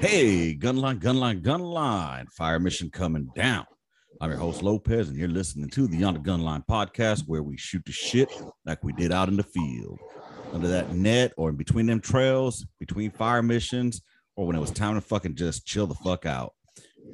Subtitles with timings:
[0.00, 2.30] Hey, gunline, gunline, gunline.
[2.32, 3.66] Fire mission coming down.
[4.20, 7.56] I'm your host Lopez, and you're listening to the On the Gunline podcast, where we
[7.56, 8.30] shoot the shit
[8.66, 9.98] like we did out in the field,
[10.52, 14.02] under that net, or in between them trails, between fire missions,
[14.36, 16.54] or when it was time to fucking just chill the fuck out.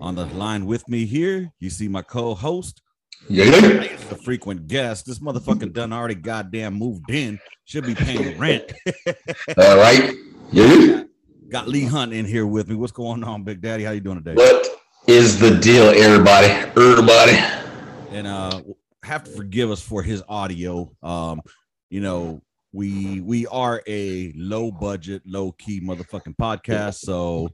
[0.00, 2.82] On the line with me here, you see my co-host,
[3.28, 3.96] Yeah, yeah.
[4.08, 5.06] the frequent guest.
[5.06, 7.38] This motherfucker done already goddamn moved in.
[7.64, 8.72] Should be paying rent.
[9.58, 10.12] All right.
[10.52, 11.02] Yeah.
[11.48, 12.74] Got Lee Hunt in here with me.
[12.74, 13.84] What's going on, Big Daddy?
[13.84, 14.34] How you doing today?
[14.34, 14.66] What
[15.06, 16.46] is the deal, everybody?
[16.48, 17.36] Everybody.
[18.10, 18.62] and uh
[19.02, 21.40] have to forgive us for his audio um
[21.90, 22.40] you know
[22.72, 27.48] we we are a low budget low key motherfucking podcast so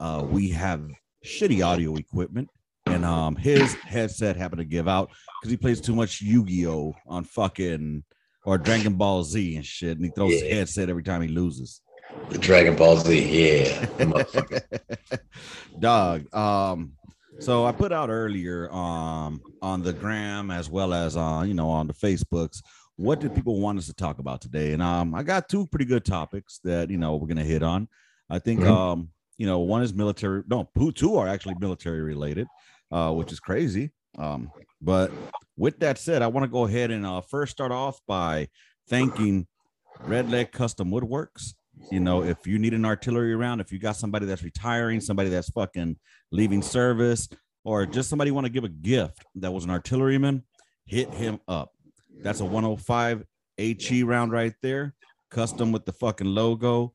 [0.00, 0.88] uh we have
[1.24, 2.48] shitty audio equipment
[2.86, 5.10] and um his headset happened to give out
[5.40, 8.02] because he plays too much yu-gi-oh on fucking
[8.44, 11.82] or dragon ball z and shit and he throws his headset every time he loses
[12.40, 13.64] Dragon Ball Z.
[13.64, 13.86] Yeah.
[13.98, 14.62] Motherfucker.
[15.78, 16.92] dog um
[17.38, 21.68] so i put out earlier um on the gram as well as uh you know
[21.68, 22.62] on the facebooks
[22.96, 25.84] what did people want us to talk about today and um i got two pretty
[25.84, 27.86] good topics that you know we're gonna hit on
[28.30, 28.68] i think Mhm.
[28.68, 32.46] um you know one is military no two two are actually military related
[32.90, 35.10] uh which is crazy um but
[35.58, 38.48] with that said i want to go ahead and uh first start off by
[38.88, 39.46] thanking
[40.06, 41.52] red leg custom woodworks
[41.90, 45.28] you know, if you need an artillery round, if you got somebody that's retiring, somebody
[45.28, 45.96] that's fucking
[46.32, 47.28] leaving service,
[47.64, 50.42] or just somebody want to give a gift that was an artilleryman,
[50.86, 51.72] hit him up.
[52.22, 53.24] That's a 105
[53.58, 54.94] HE round right there,
[55.30, 56.94] custom with the fucking logo.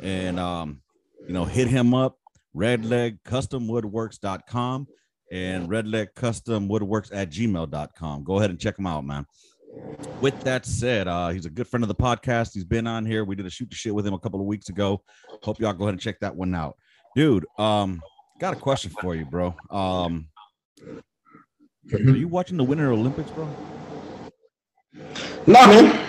[0.00, 0.80] And um,
[1.26, 2.18] you know, hit him up,
[2.56, 4.86] redlegcustomwoodworks.com
[5.30, 8.24] and redlegcustomwoodworks at gmail.com.
[8.24, 9.26] Go ahead and check him out, man
[10.20, 12.54] with that said, uh, he's a good friend of the podcast.
[12.54, 13.24] He's been on here.
[13.24, 15.02] We did a shoot the shit with him a couple of weeks ago.
[15.42, 16.76] Hope y'all go ahead and check that one out,
[17.16, 17.46] dude.
[17.58, 18.02] Um,
[18.40, 19.54] got a question for you, bro.
[19.70, 20.28] Um,
[21.92, 23.48] are you watching the Winter Olympics, bro?
[25.46, 26.08] Nah, man.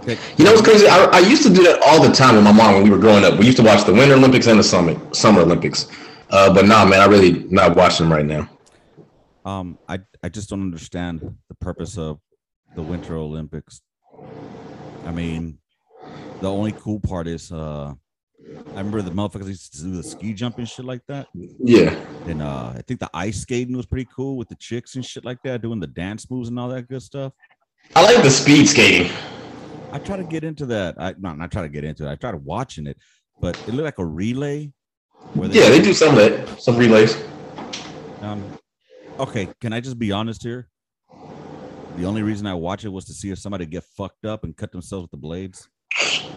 [0.00, 0.18] Okay.
[0.36, 0.88] You know what's crazy?
[0.88, 2.98] I, I used to do that all the time with my mom when we were
[2.98, 3.38] growing up.
[3.38, 5.86] We used to watch the Winter Olympics and the Summer Summer Olympics.
[6.30, 8.48] Uh, but nah, man, I really not watching them right now.
[9.44, 12.20] Um, I I just don't understand the purpose of
[12.76, 13.80] the Winter Olympics.
[15.04, 15.58] I mean,
[16.40, 17.92] the only cool part is uh,
[18.74, 21.28] I remember the motherfuckers used to do the ski jump and shit like that.
[21.34, 21.94] Yeah.
[22.26, 25.24] And uh, I think the ice skating was pretty cool with the chicks and shit
[25.24, 27.32] like that, doing the dance moves and all that good stuff.
[27.96, 29.12] I like the speed skating.
[29.92, 30.94] I try to get into that.
[30.98, 32.10] I not not try to get into it.
[32.10, 32.96] I tried watching it,
[33.40, 34.72] but it looked like a relay.
[35.34, 37.16] Where Yeah, they do some of that, some relays.
[38.22, 38.42] Um,
[39.18, 40.68] okay, can I just be honest here?
[41.96, 44.56] The only reason I watch it was to see if somebody get fucked up and
[44.56, 45.68] cut themselves with the blades.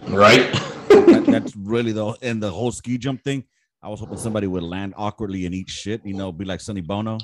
[0.08, 0.52] Right?
[0.88, 3.44] That, that's really the and the whole ski jump thing.
[3.82, 6.04] I was hoping somebody would land awkwardly and eat shit.
[6.04, 7.18] You know, be like Sonny Bono.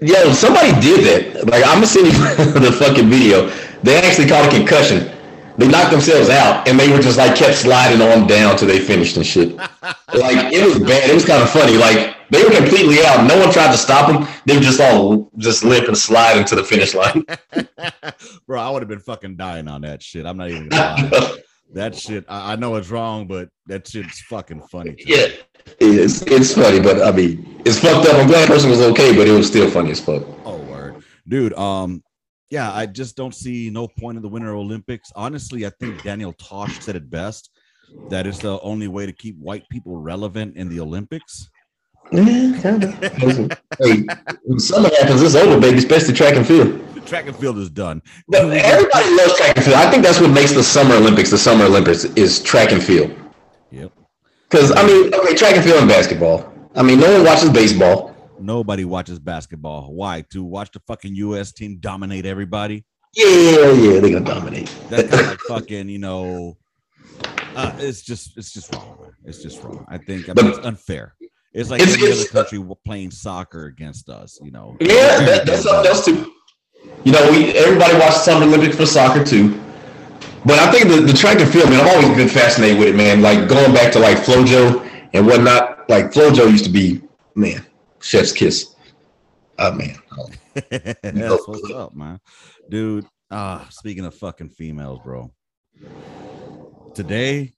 [0.00, 1.46] Yo, somebody did that.
[1.46, 2.06] Like I'm seeing
[2.60, 3.48] the fucking video.
[3.82, 5.10] They actually caught a concussion.
[5.58, 8.78] They knocked themselves out, and they were just like kept sliding on down till they
[8.78, 9.58] finished and shit.
[10.14, 11.10] Like it was bad.
[11.10, 11.76] It was kind of funny.
[11.76, 13.26] Like they were completely out.
[13.26, 14.28] No one tried to stop them.
[14.46, 17.24] They were just all just limp and slide into the finish line.
[18.46, 20.26] Bro, I would have been fucking dying on that shit.
[20.26, 21.38] I'm not even gonna lie.
[21.74, 24.94] That shit, I, I know it's wrong, but that shit's fucking funny.
[25.04, 25.26] yeah,
[25.80, 28.14] it's it's funny, but I mean, it's fucked up.
[28.14, 30.22] I'm glad the person was okay, but it was still funny as fuck.
[30.44, 31.02] Oh, word.
[31.26, 32.04] Dude, um,
[32.50, 35.10] yeah, I just don't see no point in the Winter Olympics.
[35.16, 37.50] Honestly, I think Daniel Tosh said it best
[38.10, 41.48] that it's the only way to keep white people relevant in the Olympics.
[42.12, 42.94] Yeah, kind of.
[43.80, 44.04] hey,
[44.44, 45.78] when summer happens, it's over, baby.
[45.78, 46.94] Especially track and field.
[46.94, 48.02] The track and field is done.
[48.28, 49.76] But everybody loves track and field.
[49.76, 53.14] I think that's what makes the Summer Olympics the Summer Olympics is track and field.
[53.70, 53.92] Yep.
[54.48, 56.52] Because I mean, okay, track and field and basketball.
[56.74, 58.14] I mean, no one watches baseball.
[58.38, 59.92] Nobody watches basketball.
[59.92, 60.22] Why?
[60.32, 62.84] To watch the fucking US team dominate everybody?
[63.14, 64.00] Yeah, yeah, yeah.
[64.00, 64.72] they're gonna dominate.
[64.90, 66.56] That's kind of like fucking, you know,
[67.56, 69.12] uh, it's just it's just wrong.
[69.24, 69.86] It's just wrong.
[69.88, 71.14] I think I mean, it's unfair.
[71.56, 74.76] It's like It's- any it's- other country playing soccer against us, you know.
[74.78, 76.32] Yeah, that, that's something else too.
[77.02, 79.58] You know, we everybody watches Summer Olympics for soccer too.
[80.44, 82.94] But I think the, the track and field, man, I've always been fascinated with it,
[82.94, 83.22] man.
[83.22, 85.88] Like going back to like FloJo and whatnot.
[85.88, 87.00] Like FloJo used to be,
[87.34, 87.64] man,
[88.00, 88.74] chef's kiss.
[89.58, 89.96] Oh man.
[91.02, 92.20] That's what's up, man.
[92.68, 95.32] Dude, ah, speaking of fucking females, bro.
[96.94, 97.54] Today,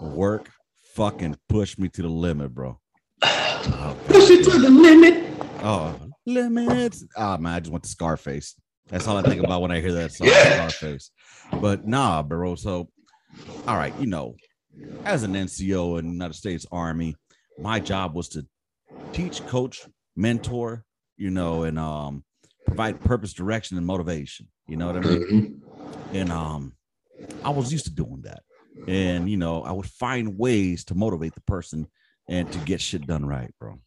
[0.00, 0.48] work
[0.94, 2.78] fucking pushed me to the limit, bro.
[3.22, 5.24] Oh, Push it to the limit.
[5.62, 7.04] Oh, limits.
[7.16, 8.56] Ah, man, I just went to Scarface.
[8.88, 10.68] That's all I think about when I hear that song, Yeah.
[10.68, 11.10] Scarface.
[11.60, 12.56] But nah, bro.
[12.56, 12.88] So,
[13.66, 14.34] all right, you know,
[15.04, 17.14] as an NCO in the United States Army,
[17.58, 18.46] my job was to
[19.12, 19.86] teach, coach,
[20.16, 20.84] mentor,
[21.16, 22.24] you know, and um,
[22.66, 24.48] provide purpose, direction, and motivation.
[24.66, 25.20] You know what I mean?
[25.22, 26.16] Mm-hmm.
[26.16, 26.72] And um,
[27.44, 28.42] I was used to doing that,
[28.88, 31.86] and you know, I would find ways to motivate the person
[32.28, 33.78] and to get shit done right, bro.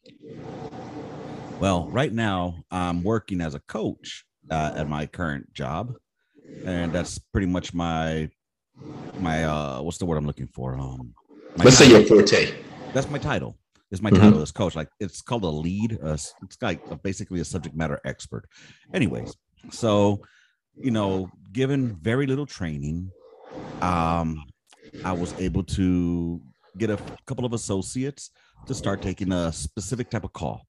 [1.59, 5.93] Well, right now I'm working as a coach uh, at my current job,
[6.65, 8.29] and that's pretty much my
[9.19, 10.77] my uh what's the word I'm looking for?
[10.77, 11.13] Um,
[11.57, 11.87] let's title.
[11.87, 12.53] say your forte.
[12.93, 13.57] That's my title.
[13.91, 14.21] Is my mm-hmm.
[14.21, 14.75] title as coach.
[14.75, 15.97] Like it's called a lead.
[16.03, 18.49] Uh, it's like a, basically a subject matter expert.
[18.93, 19.35] Anyways,
[19.71, 20.21] so
[20.75, 23.11] you know, given very little training,
[23.81, 24.43] um,
[25.03, 26.41] I was able to
[26.77, 28.31] get a couple of associates
[28.67, 30.67] to start taking a specific type of call.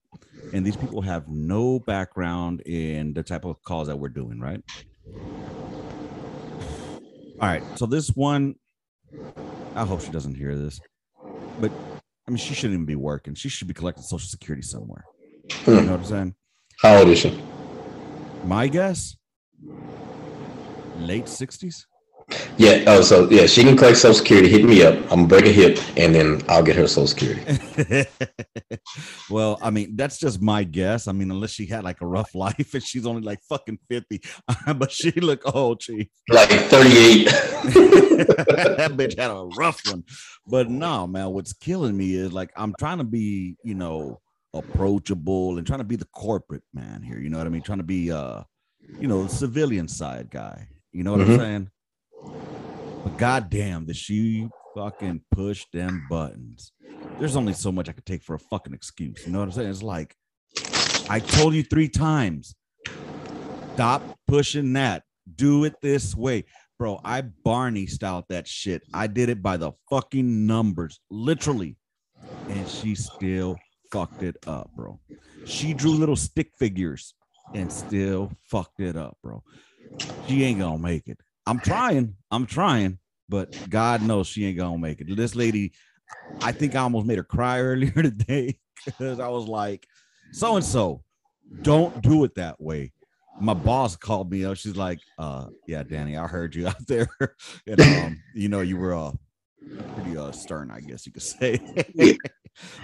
[0.53, 4.61] And these people have no background in the type of calls that we're doing, right?
[7.39, 7.63] All right.
[7.75, 8.55] So this one,
[9.75, 10.79] I hope she doesn't hear this,
[11.59, 11.71] but
[12.27, 13.35] I mean, she shouldn't even be working.
[13.35, 15.05] She should be collecting Social Security somewhere.
[15.51, 15.71] Hmm.
[15.71, 16.35] You know what I'm saying?
[16.81, 17.41] How old is she?
[18.45, 19.15] My guess,
[20.97, 21.85] late 60s.
[22.57, 22.83] Yeah.
[22.87, 24.49] Oh, so yeah, she can collect Social Security.
[24.49, 24.95] Hit me up.
[25.11, 28.05] I'm gonna break a hip, and then I'll get her Social Security.
[29.29, 31.07] well, I mean, that's just my guess.
[31.07, 34.21] I mean, unless she had like a rough life and she's only like fucking fifty,
[34.75, 36.07] but she look old, chief.
[36.29, 37.25] Like thirty-eight.
[37.27, 40.03] that bitch had a rough one.
[40.45, 44.19] But no, man, what's killing me is like I'm trying to be, you know,
[44.53, 47.19] approachable and trying to be the corporate man here.
[47.19, 47.61] You know what I mean?
[47.61, 48.43] Trying to be, uh,
[48.99, 50.67] you know, the civilian side guy.
[50.91, 51.31] You know what mm-hmm.
[51.33, 51.71] I'm saying?
[53.03, 56.71] But goddamn, that she fucking push them buttons.
[57.19, 59.25] There's only so much I could take for a fucking excuse.
[59.25, 59.69] You know what I'm saying?
[59.69, 60.15] It's like
[61.09, 62.55] I told you three times.
[63.73, 65.03] Stop pushing that.
[65.35, 66.45] Do it this way.
[66.77, 68.83] Bro, I Barney styled that shit.
[68.93, 71.77] I did it by the fucking numbers, literally.
[72.49, 73.57] And she still
[73.91, 74.99] fucked it up, bro.
[75.45, 77.13] She drew little stick figures
[77.53, 79.43] and still fucked it up, bro.
[80.27, 81.19] She ain't gonna make it.
[81.47, 82.13] I'm trying.
[82.29, 82.99] I'm trying,
[83.29, 85.15] but God knows she ain't gonna make it.
[85.15, 85.71] This lady,
[86.41, 89.87] I think I almost made her cry earlier today because I was like,
[90.33, 91.03] so and so,
[91.61, 92.91] don't do it that way.
[93.39, 94.57] My boss called me up.
[94.57, 97.07] She's like, uh, yeah, Danny, I heard you out there.
[97.67, 99.11] and um, you know, you were uh
[99.95, 101.59] pretty uh stern, I guess you could say.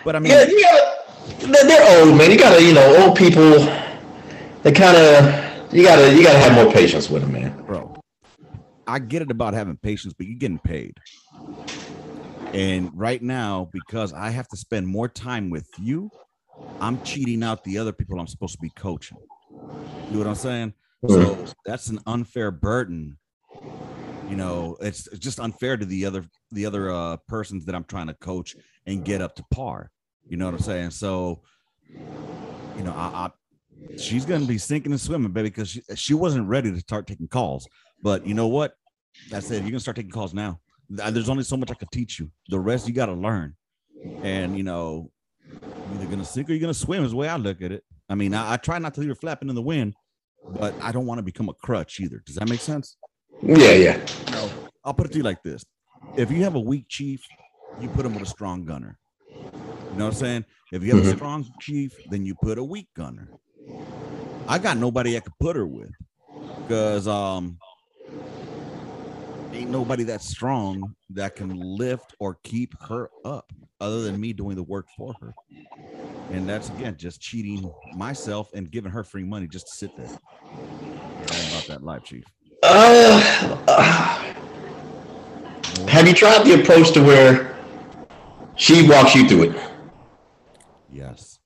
[0.05, 2.31] but I mean yeah, yeah, they're old, man.
[2.31, 3.59] You gotta, you know, old people,
[4.61, 7.61] they kind of you gotta you gotta have more patience with them, man.
[7.65, 7.92] Bro,
[8.87, 10.97] I get it about having patience, but you're getting paid.
[12.53, 16.11] And right now, because I have to spend more time with you,
[16.79, 19.17] I'm cheating out the other people I'm supposed to be coaching.
[20.09, 20.73] You know what I'm saying?
[21.07, 23.17] So that's an unfair burden.
[24.29, 28.07] You know, it's, just unfair to the other the other uh, persons that I'm trying
[28.07, 28.55] to coach
[28.85, 29.91] and get up to par.
[30.27, 30.91] You know what I'm saying?
[30.91, 31.41] So,
[32.77, 33.31] you know, I,
[33.97, 37.27] She's gonna be sinking and swimming, baby, because she, she wasn't ready to start taking
[37.27, 37.67] calls.
[38.01, 38.75] But you know what?
[39.29, 39.63] That's it.
[39.63, 40.59] You can start taking calls now.
[40.89, 42.29] There's only so much I could teach you.
[42.49, 43.55] The rest you got to learn.
[44.21, 45.11] And you know,
[45.49, 47.83] you're either gonna sink or you're gonna swim is the way I look at it.
[48.09, 49.95] I mean, I, I try not to leave her flapping in the wind,
[50.45, 52.21] but I don't want to become a crutch either.
[52.25, 52.97] Does that make sense?
[53.41, 54.05] Yeah, yeah.
[54.31, 54.49] Know,
[54.83, 55.63] I'll put it to you like this:
[56.17, 57.23] if you have a weak chief,
[57.81, 58.97] you put him with a strong gunner.
[59.29, 60.45] You know what I'm saying?
[60.71, 61.13] If you have mm-hmm.
[61.13, 63.29] a strong chief, then you put a weak gunner.
[64.47, 65.91] I got nobody I could put her with
[66.67, 67.57] because um
[69.53, 74.55] ain't nobody that strong that can lift or keep her up other than me doing
[74.55, 75.33] the work for her.
[76.31, 80.09] And that's again just cheating myself and giving her free money just to sit there.
[81.49, 82.23] about that life, Chief.
[82.63, 84.33] Uh, uh,
[85.87, 87.55] have you tried the approach to where
[88.55, 89.55] she walks you through it?
[90.91, 91.39] Yes.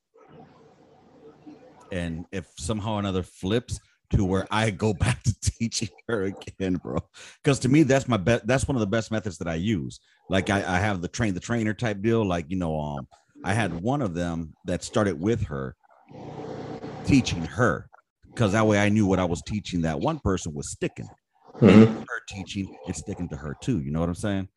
[1.91, 3.79] And if somehow or another flips,
[4.11, 6.99] to where I go back to teaching her again, bro.
[7.43, 8.47] Because to me, that's my best.
[8.47, 9.99] That's one of the best methods that I use.
[10.29, 12.25] Like I, I have the train the trainer type deal.
[12.25, 13.07] Like you know, um,
[13.43, 15.75] I had one of them that started with her,
[17.05, 17.89] teaching her,
[18.27, 19.81] because that way I knew what I was teaching.
[19.81, 21.09] That one person was sticking.
[21.59, 21.99] Mm-hmm.
[22.01, 23.81] Her teaching, it's sticking to her too.
[23.81, 24.47] You know what I'm saying?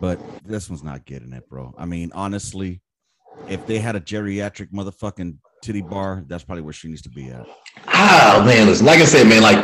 [0.00, 1.74] But this one's not getting it, bro.
[1.78, 2.80] I mean, honestly,
[3.48, 7.28] if they had a geriatric motherfucking titty bar, that's probably where she needs to be
[7.28, 7.46] at.
[7.88, 9.58] Oh man, listen, like I said, man, like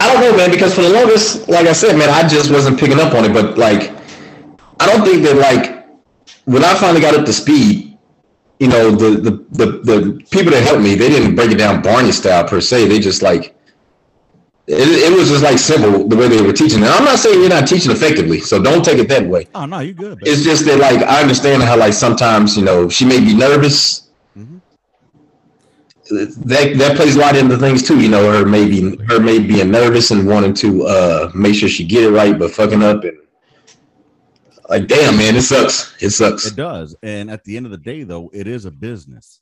[0.00, 2.80] I don't know, man, because for the longest, like I said, man, I just wasn't
[2.80, 3.32] picking up on it.
[3.34, 3.90] But like,
[4.80, 5.86] I don't think that like
[6.46, 7.98] when I finally got up to speed,
[8.58, 11.82] you know, the the the, the people that helped me, they didn't break it down
[11.82, 12.88] Barney style per se.
[12.88, 13.54] They just like
[14.66, 16.78] it, it was just like simple the way they were teaching.
[16.78, 19.48] And I'm not saying you're not teaching effectively, so don't take it that way.
[19.54, 20.18] Oh no, you're good.
[20.18, 20.30] baby.
[20.30, 24.09] It's just that like I understand how like sometimes you know she may be nervous.
[26.10, 28.00] That that plays a lot into things too.
[28.00, 31.84] You know, her maybe her may being nervous and wanting to uh make sure she
[31.84, 33.16] get it right, but fucking up and
[34.68, 35.94] like damn man, it sucks.
[36.02, 36.46] It sucks.
[36.46, 36.96] It does.
[37.02, 39.40] And at the end of the day, though, it is a business.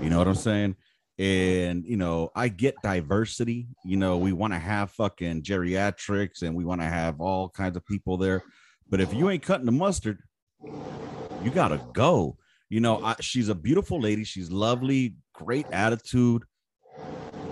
[0.00, 0.76] You know what I'm saying?
[1.18, 3.68] And you know, I get diversity.
[3.84, 7.76] You know, we want to have fucking geriatrics and we want to have all kinds
[7.76, 8.42] of people there.
[8.88, 10.18] But if you ain't cutting the mustard,
[10.62, 12.36] you gotta go.
[12.70, 14.24] You know, I, she's a beautiful lady.
[14.24, 16.44] She's lovely, great attitude.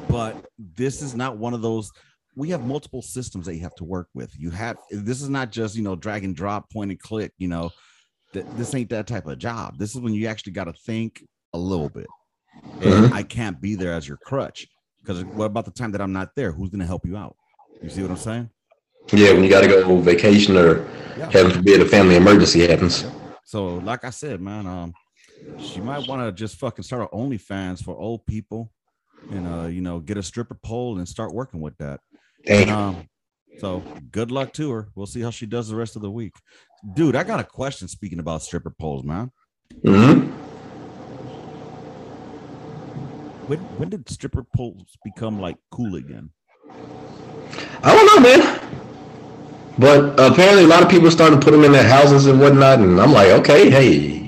[0.09, 1.91] But this is not one of those.
[2.37, 4.31] We have multiple systems that you have to work with.
[4.39, 7.33] You have this is not just you know drag and drop, point and click.
[7.39, 7.71] You know,
[8.33, 9.79] th- this ain't that type of job.
[9.79, 12.07] This is when you actually got to think a little bit.
[12.83, 14.67] And I can't be there as your crutch
[15.01, 16.53] because what about the time that I'm not there?
[16.53, 17.37] Who's gonna help you out?
[17.83, 18.51] You see what I'm saying?
[19.13, 20.85] Yeah, when you got to go vacation or
[21.17, 21.31] Yeah.
[21.31, 23.05] heaven forbid a family emergency happens.
[23.45, 24.93] So, like I said, man, um,
[25.59, 28.73] she might want to just fucking start her OnlyFans for old people,
[29.31, 32.01] and uh, you know, get a stripper pole and start working with that.
[32.45, 32.77] Damn.
[32.77, 33.09] Um,
[33.59, 34.89] so good luck to her.
[34.95, 36.35] We'll see how she does the rest of the week.
[36.95, 37.89] Dude, I got a question.
[37.89, 39.33] Speaking about stripper poles, man,
[39.83, 40.31] hmm
[43.47, 46.31] when when did stripper poles become like cool again?
[47.83, 48.61] I don't know, man.
[49.79, 52.79] But apparently, a lot of people started to put them in their houses and whatnot,
[52.79, 54.26] and I'm like, okay, hey,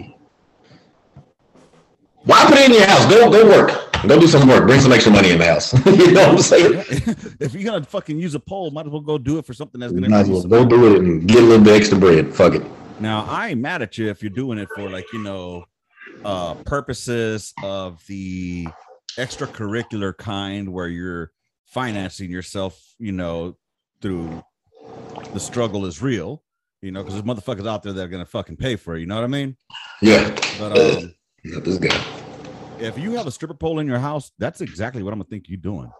[2.29, 3.07] why put it in your house?
[3.07, 3.93] Go, go work.
[4.07, 4.67] Go do some work.
[4.67, 5.73] Bring some extra money in the house.
[5.87, 6.75] you know what I'm saying?
[7.41, 9.81] if you're gonna fucking use a pole, might as well go do it for something
[9.81, 10.11] that's gonna.
[10.11, 12.35] Might as well go do it and get a little bit extra bread.
[12.35, 12.63] Fuck it.
[13.01, 15.65] Now, I ain't mad at you if you're doing it for like, you know,
[16.23, 18.69] uh purposes of the
[19.17, 21.33] extracurricular kind where you're
[21.65, 23.57] financing yourself, you know,
[24.03, 24.45] through
[25.33, 26.43] the struggle is real,
[26.83, 29.07] you know, because there's motherfuckers out there that are gonna fucking pay for it, you
[29.07, 29.57] know what I mean?
[30.03, 30.29] Yeah.
[30.59, 32.18] But um Not this guy.
[32.81, 35.49] If you have a stripper pole in your house, that's exactly what I'm gonna think
[35.49, 35.91] you're doing.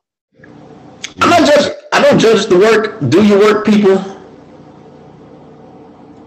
[1.21, 1.75] I'm not judging.
[1.93, 3.01] I don't judge the work.
[3.11, 3.97] Do your work, people.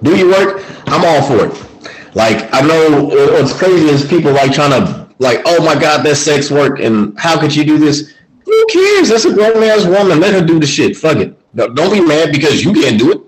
[0.03, 0.65] Do your work.
[0.87, 2.15] I'm all for it.
[2.15, 6.19] Like I know what's crazy is people like trying to like, oh my god, that's
[6.19, 8.13] sex work, and how could you do this?
[8.45, 9.09] Who cares?
[9.09, 10.19] That's a grown ass woman.
[10.19, 10.97] Let her do the shit.
[10.97, 11.37] Fuck it.
[11.55, 13.21] Don't don't be mad because you can't do it.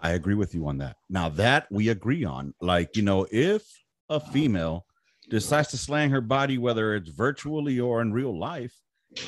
[0.00, 0.96] I agree with you on that.
[1.10, 3.64] Now that we agree on, like, you know, if
[4.08, 4.86] a female
[5.28, 8.74] decides to slang her body, whether it's virtually or in real life,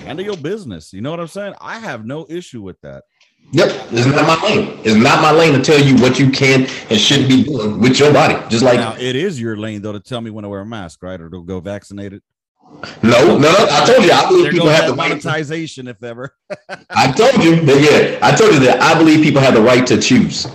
[0.00, 0.92] handle your business.
[0.92, 1.54] You know what I'm saying?
[1.60, 3.04] I have no issue with that.
[3.52, 4.78] Yep, it's not my lane.
[4.84, 7.98] It's not my lane to tell you what you can and shouldn't be doing with
[7.98, 8.36] your body.
[8.48, 10.66] Just like now, it is your lane though to tell me when to wear a
[10.66, 11.20] mask, right?
[11.20, 12.22] Or to go vaccinated.
[13.02, 13.66] no, no, no.
[13.70, 15.08] I told you, I believe There people have the right.
[15.08, 16.36] monetization, if ever.
[16.90, 19.86] I told you that, yeah, I told you that I believe people have the right
[19.86, 20.46] to choose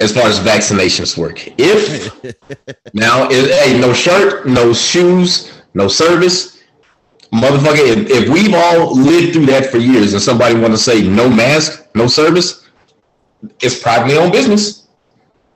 [0.00, 1.48] as far as vaccinations work.
[1.58, 2.22] If
[2.94, 6.62] now, if, hey, no shirt, no shoes, no service,
[7.32, 7.78] motherfucker.
[7.78, 11.28] If, if we've all lived through that for years, and somebody want to say no
[11.28, 12.68] mask, no service,
[13.60, 14.88] it's privately owned business.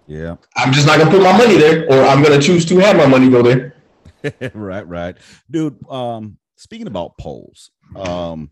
[0.07, 0.37] yeah.
[0.57, 3.07] I'm just not gonna put my money there, or I'm gonna choose to have my
[3.07, 3.75] money go there.
[4.55, 5.17] right, right.
[5.51, 8.51] Dude, um, speaking about polls, um,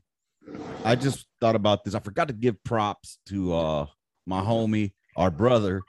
[0.85, 1.95] I just thought about this.
[1.95, 3.87] I forgot to give props to uh
[4.27, 5.83] my homie, our brother,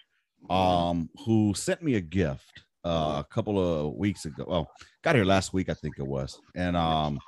[0.49, 4.43] um, who sent me a gift uh, a couple of weeks ago.
[4.47, 4.71] Well,
[5.03, 6.39] got here last week, I think it was.
[6.55, 7.19] And um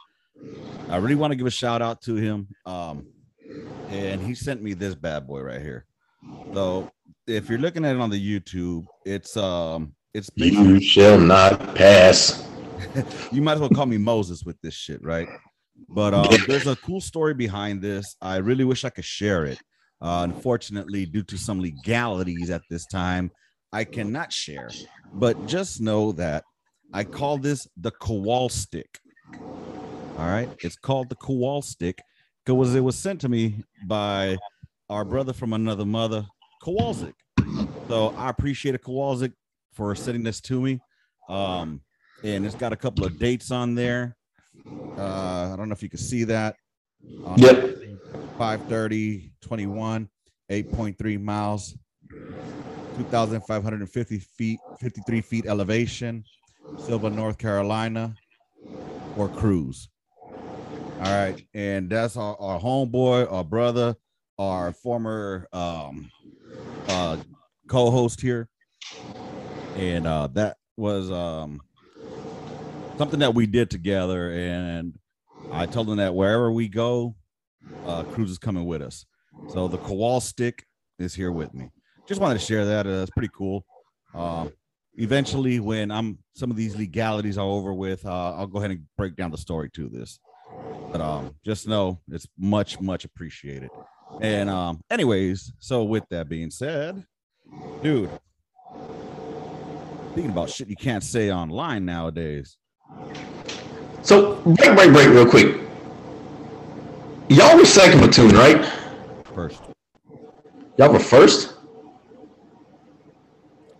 [0.89, 2.47] I really want to give a shout out to him.
[2.65, 3.05] Um,
[3.89, 5.85] and he sent me this bad boy right here.
[6.53, 6.91] So
[7.27, 11.75] if you're looking at it on the YouTube, it's um it's basically You shall not
[11.75, 12.47] pass.
[13.31, 15.27] you might as well call me Moses with this shit, right?
[15.87, 18.15] But um, there's a cool story behind this.
[18.21, 19.59] I really wish I could share it.
[20.01, 23.31] Uh, unfortunately, due to some legalities at this time,
[23.71, 24.69] I cannot share.
[25.13, 26.43] But just know that
[26.93, 28.99] I call this the Kowal stick.
[30.17, 32.01] All right, it's called the Kowal stick
[32.45, 34.37] because it was sent to me by
[34.89, 36.25] our brother from another mother,
[36.63, 37.13] Kowalzik.
[37.87, 39.33] So I appreciate it, Kowalzik,
[39.73, 40.79] for sending this to me.
[41.29, 41.81] Um,
[42.23, 44.17] and it's got a couple of dates on there.
[44.97, 46.55] Uh, I don't know if you can see that.
[47.25, 47.77] On Yep.
[48.41, 50.09] 530, 21,
[50.49, 51.77] 8.3 miles,
[52.97, 56.23] 2,550 feet, 53 feet elevation,
[56.75, 58.15] Sylva, North Carolina,
[59.15, 59.89] or Cruz.
[60.25, 61.39] All right.
[61.53, 63.95] And that's our, our homeboy, our brother,
[64.39, 66.09] our former um,
[66.87, 67.17] uh,
[67.67, 68.49] co host here.
[69.77, 71.61] And uh, that was um,
[72.97, 74.31] something that we did together.
[74.31, 74.97] And
[75.51, 77.13] I told him that wherever we go,
[77.85, 79.05] uh, Cruz is coming with us.
[79.49, 80.65] So the Kowal stick
[80.99, 81.69] is here with me.
[82.07, 82.85] Just wanted to share that.
[82.85, 83.65] Uh, it's pretty cool.
[84.13, 84.47] Uh,
[84.95, 88.85] eventually, when I'm some of these legalities are over with, uh, I'll go ahead and
[88.97, 90.19] break down the story to this.
[90.91, 93.69] But um, just know it's much, much appreciated.
[94.19, 97.05] And um, anyways, so with that being said,
[97.81, 98.09] dude,
[100.13, 102.57] thinking about shit you can't say online nowadays.
[104.01, 105.70] So break, break, break, real quick.
[107.29, 108.65] Y'all were second platoon, right?
[109.33, 109.61] First,
[110.77, 111.53] Y'all were first.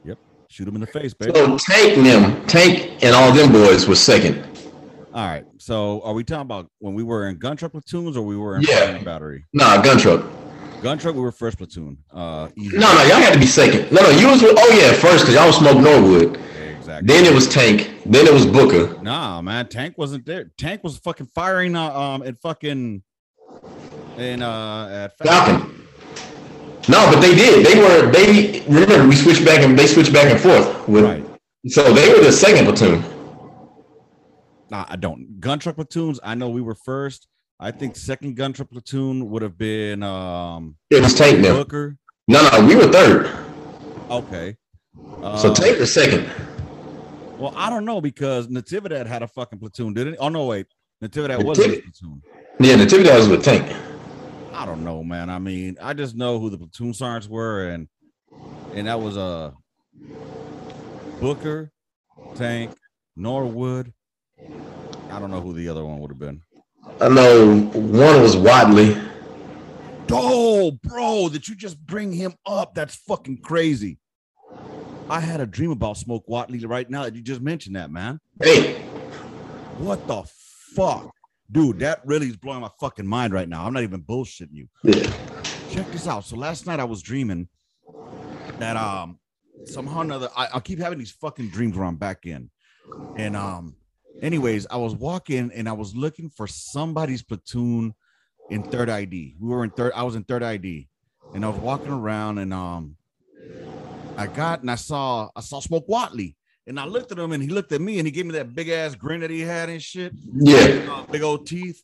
[0.06, 0.18] Yep.
[0.50, 1.34] shoot him in the face, baby.
[1.34, 4.46] So Tank and them, Tank and all them boys were second.
[5.14, 5.44] All right.
[5.58, 8.56] So are we talking about when we were in gun truck platoons or we were
[8.58, 8.98] in Yeah.
[9.04, 9.46] battery?
[9.54, 10.26] Nah, gun truck.
[10.82, 11.98] Gun truck, we were first platoon.
[12.12, 12.48] Uh.
[12.56, 13.92] No, no, y'all had to be second.
[13.92, 16.40] No, no, you was with, oh yeah, first because y'all was smoke Norwood.
[16.78, 17.08] exactly.
[17.08, 17.92] Then it was Tank.
[18.06, 19.00] Then it was Booker.
[19.02, 20.52] Nah, man, Tank wasn't there.
[20.58, 23.04] Tank was fucking firing uh, um at fucking
[24.22, 25.88] in uh at Falcon.
[26.90, 27.66] No, but they did.
[27.66, 28.12] They were.
[28.12, 31.04] They remember we switched back and they switched back and forth with.
[31.04, 31.24] Right.
[31.68, 33.04] So they were the second platoon.
[34.72, 35.40] Nah, I don't.
[35.40, 36.20] Gun truck platoons.
[36.24, 37.28] I know we were first.
[37.60, 41.54] I think second gun truck platoon would have been um It was Tank now.
[41.54, 41.98] Booker.
[42.28, 43.30] No, no, we were third.
[44.10, 44.58] Okay.
[45.22, 46.28] Uh, So Tank was second.
[47.38, 50.18] Well, I don't know because Natividad had a fucking platoon, didn't it?
[50.20, 50.66] Oh no, wait.
[51.04, 52.22] Natividad was a platoon.
[52.60, 53.72] Yeah, Natividad was with Tank.
[54.53, 55.29] I don't know, man.
[55.29, 57.88] I mean, I just know who the platoon sergeants were, and
[58.74, 59.51] and that was uh
[61.20, 61.72] Booker,
[62.36, 62.72] Tank,
[63.15, 63.93] Norwood.
[65.10, 66.41] I don't know who the other one would have been.
[67.00, 68.98] I know one was Watley.
[70.13, 72.75] Oh, bro, that you just bring him up.
[72.75, 73.98] That's fucking crazy.
[75.10, 78.20] I had a dream about Smoke Watley right now that you just mentioned that, man.
[78.41, 78.81] Hey,
[79.77, 80.24] What the
[80.75, 81.13] fuck?
[81.51, 83.65] Dude, that really is blowing my fucking mind right now.
[83.65, 84.68] I'm not even bullshitting you.
[84.83, 85.14] yeah.
[85.70, 86.24] check this out.
[86.24, 87.50] So last night I was dreaming
[88.59, 89.20] that um
[89.66, 92.50] somehow or another I, I keep having these fucking dreams where I'm back in.
[93.18, 93.75] And um
[94.22, 97.96] anyways, I was walking and I was looking for somebody's platoon
[98.50, 99.35] in third ID.
[99.40, 100.87] We were in third, I was in third ID,
[101.33, 102.96] and I was walking around and um
[104.18, 106.35] I got and I saw I saw Smoke Watley.
[106.68, 108.54] And I looked at him and he looked at me and he gave me that
[108.54, 110.88] big ass grin that he had and shit Yeah.
[110.92, 111.82] uh, big old teeth,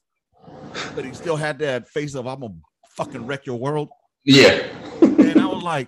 [0.96, 2.54] but he still had that face of I'm gonna
[2.92, 3.90] fucking wreck your world.
[4.24, 4.62] Yeah.
[5.02, 5.88] And I was like,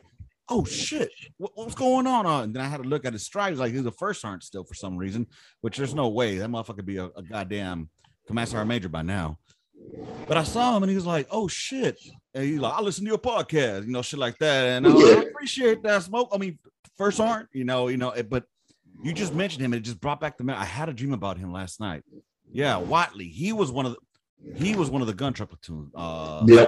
[0.50, 2.26] oh shit, what, what's going on?
[2.26, 4.44] Uh, And then I had to look at his stripes, like he's a first sergeant
[4.44, 5.28] still for some reason,
[5.62, 7.90] which there's no way that motherfucker be a, a goddamn
[8.28, 9.38] commander sergeant major by now.
[10.28, 11.98] But I saw him and he was like, oh shit.
[12.34, 14.66] And he's like, I listen to your podcast, you know, shit like that.
[14.66, 16.30] And I, was like, I appreciate that smoke.
[16.34, 16.58] I mean,
[16.98, 18.46] first sergeant, you know, you know, it- but
[19.04, 20.62] you just mentioned him and it just brought back the memory.
[20.62, 22.04] I had a dream about him last night.
[22.52, 23.28] Yeah, Watley.
[23.30, 24.00] He was one of the
[24.56, 25.92] he was one of the gun truck platoon.
[25.96, 26.66] Uh Yeah.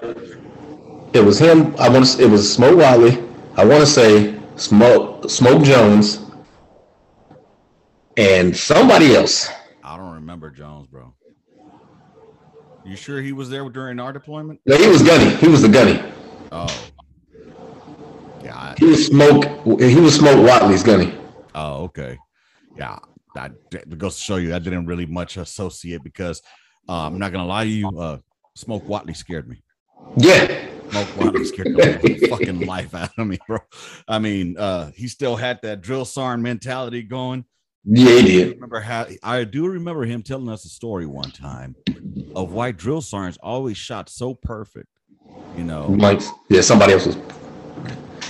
[1.13, 1.75] It was him.
[1.77, 2.23] I want to.
[2.23, 3.17] It was Smoke Wiley.
[3.57, 6.21] I want to say Smoke Smoke Jones,
[8.17, 9.49] and somebody else.
[9.83, 11.13] I don't remember Jones, bro.
[12.85, 14.59] You sure he was there during our deployment?
[14.65, 15.35] No, he was Gunny.
[15.35, 16.01] He was the Gunny.
[16.51, 16.67] Oh.
[18.43, 18.55] Yeah.
[18.57, 19.45] I- He was Smoke.
[19.81, 21.13] He was Smoke Watley's Gunny.
[21.55, 22.17] Oh, okay.
[22.77, 22.99] Yeah.
[23.33, 26.41] That, that goes to show you I didn't really much associate because
[26.89, 28.17] uh, I'm not gonna lie to you, uh
[28.55, 29.63] Smoke Watley scared me.
[30.17, 30.67] Yeah.
[30.89, 33.59] Smoke Watley scared the fucking life out of me, bro.
[34.07, 37.45] I mean, uh he still had that drill sergeant mentality going.
[37.85, 41.75] Yeah, he I remember how I do remember him telling us a story one time
[42.35, 44.89] of why drill sergeants always shot so perfect.
[45.57, 46.21] You know, Mike.
[46.49, 47.15] Yeah, somebody else was.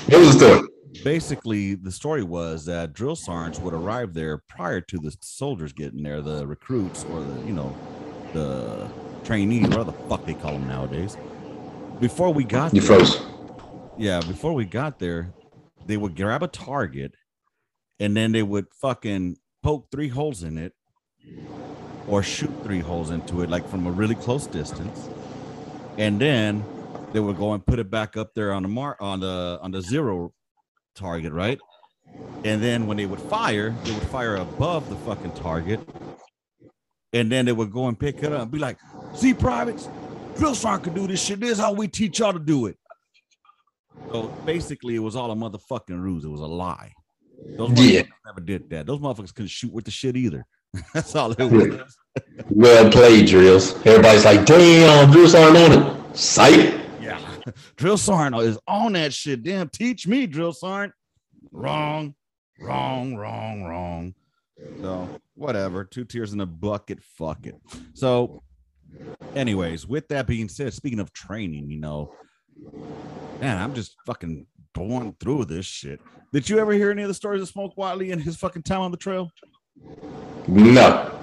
[0.08, 0.68] It was a story.
[1.04, 6.04] Basically the story was that drill sergeants would arrive there prior to the soldiers getting
[6.04, 7.76] there, the recruits or the you know
[8.34, 8.90] the
[9.24, 11.18] trainees, whatever the fuck they call them nowadays.
[12.00, 13.22] Before we got You there, froze.
[13.98, 15.34] yeah, before we got there,
[15.86, 17.14] they would grab a target
[18.00, 20.74] and then they would fucking poke three holes in it
[22.08, 25.10] or shoot three holes into it, like from a really close distance.
[25.98, 26.66] And then
[27.14, 29.72] they would go and put it back up there on the mark on the on
[29.72, 30.34] the zero
[30.96, 31.60] target, right?
[32.44, 35.80] And then when they would fire, they would fire above the fucking target.
[37.14, 38.78] And then they would go and pick it up and be like,
[39.14, 39.90] see, privates,
[40.38, 41.40] drill sergeant can do this shit.
[41.40, 42.78] This is how we teach y'all to do it.
[44.12, 46.24] So basically, it was all a motherfucking ruse.
[46.26, 46.92] It was a lie.
[47.58, 48.04] Those Yeah.
[48.26, 48.86] never did that.
[48.86, 50.46] Those motherfuckers couldn't shoot with the shit either.
[50.94, 51.98] That's all it was.
[52.50, 53.74] Well played, drills.
[53.86, 56.18] Everybody's like, damn, drill sergeant on it.
[56.18, 56.81] Sight.
[57.76, 59.44] Drill sergeant is on that shit.
[59.44, 60.94] Damn, teach me, drill sergeant.
[61.52, 62.16] Wrong,
[62.60, 64.14] wrong, wrong, wrong.
[64.80, 65.84] So whatever.
[65.84, 67.02] Two tears in a bucket.
[67.04, 67.56] Fuck it.
[67.94, 68.44] So
[69.36, 72.14] anyways, with that being said, speaking of training, you know,
[73.40, 76.00] man, I'm just fucking going through this shit.
[76.32, 78.82] Did you ever hear any of the stories of Smoke Wiley and his fucking time
[78.82, 79.30] on the trail?
[80.48, 81.18] No.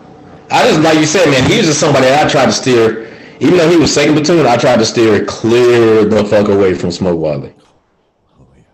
[0.51, 3.18] I just like you said, man, he was just somebody I tried to steer.
[3.41, 6.91] Even though he was second platoon, I tried to steer clear the fuck away from
[6.91, 7.55] Smoke Wiley.
[8.39, 8.65] Oh yeah.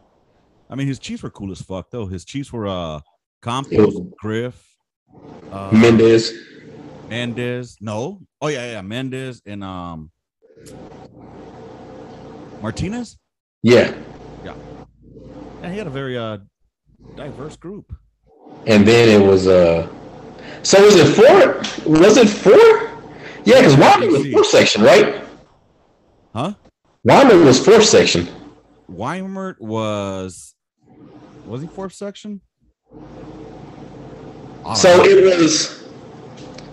[0.71, 2.07] I mean, his chiefs were cool as fuck though.
[2.07, 3.01] His chiefs were uh
[3.43, 4.77] Campos, Griff,
[5.53, 6.33] uh, Mendez.
[7.11, 7.77] Mendez.
[7.81, 8.23] No.
[8.41, 10.11] Oh yeah, yeah, Mendez and um
[12.63, 13.19] Martinez.
[13.63, 13.95] Yeah,
[14.45, 14.55] yeah.
[15.63, 16.39] Yeah, he had a very uh
[17.17, 17.95] diverse group.
[18.67, 19.87] And then it was uh
[20.63, 21.93] so was it four?
[22.01, 22.94] Was it four?
[23.45, 25.23] Yeah, because Wyman was fourth section, right?
[26.35, 26.55] Huh?
[27.05, 28.29] Wyman was fourth section.
[28.91, 30.55] Weimert was
[31.47, 32.41] was he fourth section?
[34.77, 35.05] So know.
[35.05, 35.85] it was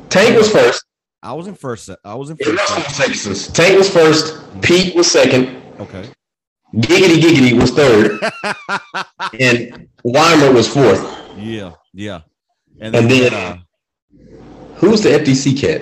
[0.09, 0.83] Tank was first.
[1.23, 1.89] I was in first.
[2.03, 2.57] I was in It first.
[2.57, 3.35] was section.
[3.35, 3.47] sections.
[3.51, 4.33] Tank was first.
[4.35, 4.61] Mm.
[4.63, 5.61] Pete was second.
[5.79, 6.05] Okay.
[6.75, 8.19] Giggity Giggity was third.
[9.39, 11.01] and Weimer was fourth.
[11.37, 12.21] yeah, yeah.
[12.79, 13.57] And And then, then- uh,
[14.75, 15.81] Who's the FTC cat?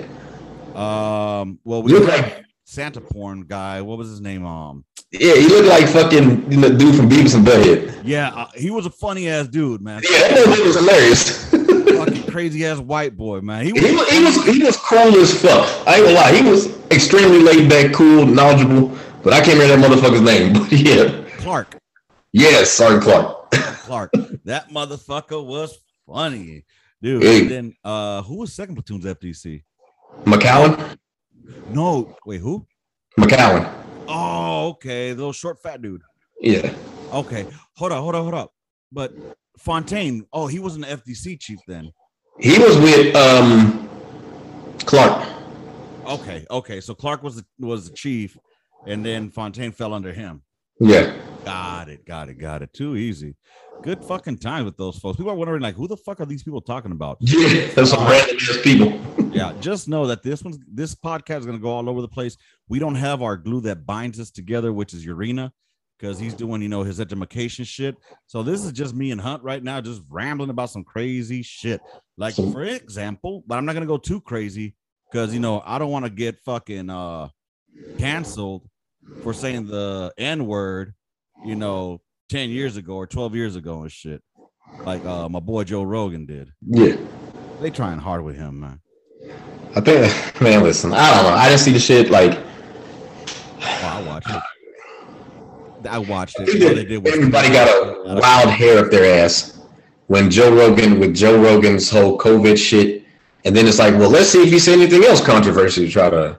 [0.80, 3.80] Um, well, we Look like Santa porn guy.
[3.82, 4.44] What was his name?
[4.46, 8.00] Um, yeah, he looked like fucking you know, dude from Beavis and Butthead.
[8.04, 10.02] yeah, uh, he was a funny ass dude, man.
[10.08, 11.50] Yeah, that dude was hilarious.
[11.50, 13.64] Fucking crazy ass white boy, man.
[13.64, 15.68] He was, He was, he was he was cool as fuck.
[15.86, 18.96] I ain't gonna lie, he was extremely laid back, cool, knowledgeable.
[19.22, 20.52] But I can't remember that motherfucker's name.
[20.60, 21.76] But yeah, Clark.
[22.32, 23.50] yes, sorry, Clark.
[23.50, 24.12] Clark.
[24.44, 26.64] that motherfucker was funny,
[27.02, 27.22] dude.
[27.24, 27.40] Hey.
[27.42, 29.62] And then uh, who was second platoon's FDC?
[30.24, 30.96] McCowan,
[31.70, 32.66] No, wait, who?
[33.18, 33.72] McCowan.
[34.08, 36.02] Oh, okay, the little short fat dude.
[36.40, 36.72] Yeah,
[37.12, 38.52] Okay, hold up, hold up, hold up.
[38.92, 39.12] But
[39.58, 41.92] Fontaine, oh, he was an FDC chief then.
[42.38, 43.88] he was with um
[44.86, 45.26] Clark.
[46.06, 46.80] Okay, okay.
[46.80, 48.36] So Clark was the, was the chief,
[48.86, 50.42] and then Fontaine fell under him.
[50.80, 52.72] Yeah, Got it, got it, got it.
[52.72, 53.34] Too easy.
[53.82, 55.16] Good fucking time with those folks.
[55.16, 57.16] People are wondering like, who the fuck are these people talking about?
[57.20, 59.00] yeah, that's some random ass people.
[59.32, 62.36] yeah, just know that this one's this podcast is gonna go all over the place.
[62.68, 65.50] We don't have our glue that binds us together, which is Urena,
[65.98, 67.96] because he's doing you know his education shit.
[68.26, 71.80] So this is just me and Hunt right now, just rambling about some crazy shit.
[72.18, 74.74] Like for example, but I'm not gonna go too crazy
[75.10, 77.28] because you know I don't want to get fucking uh
[77.98, 78.68] canceled
[79.22, 80.94] for saying the N word,
[81.44, 84.22] you know, 10 years ago or 12 years ago and shit.
[84.84, 86.52] Like uh my boy Joe Rogan did.
[86.66, 86.96] Yeah,
[87.60, 88.80] They trying hard with him, man.
[89.74, 90.62] I think, man.
[90.62, 91.36] Listen, I don't know.
[91.36, 92.38] I didn't see the shit like
[93.62, 95.86] Oh, I watched it.
[95.88, 96.46] I watched it.
[96.46, 99.60] They did was everybody got a wild hair up their ass
[100.06, 103.04] when Joe Rogan with Joe Rogan's whole COVID shit,
[103.44, 106.10] and then it's like, well, let's see if he said anything else controversial to try
[106.10, 106.38] to.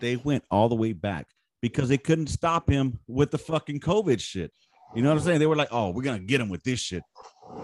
[0.00, 1.26] they went all the way back
[1.64, 4.52] because they couldn't stop him with the fucking COVID shit.
[4.94, 5.38] You know what I'm saying?
[5.38, 7.02] They were like, oh, we're gonna get him with this shit.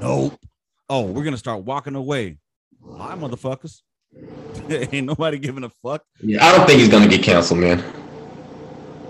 [0.01, 0.41] Nope.
[0.89, 2.39] Oh, we're gonna start walking away.
[2.97, 3.83] Hi, motherfuckers.
[4.71, 6.03] Ain't nobody giving a fuck.
[6.23, 7.85] Yeah, I don't think he's gonna get canceled, man.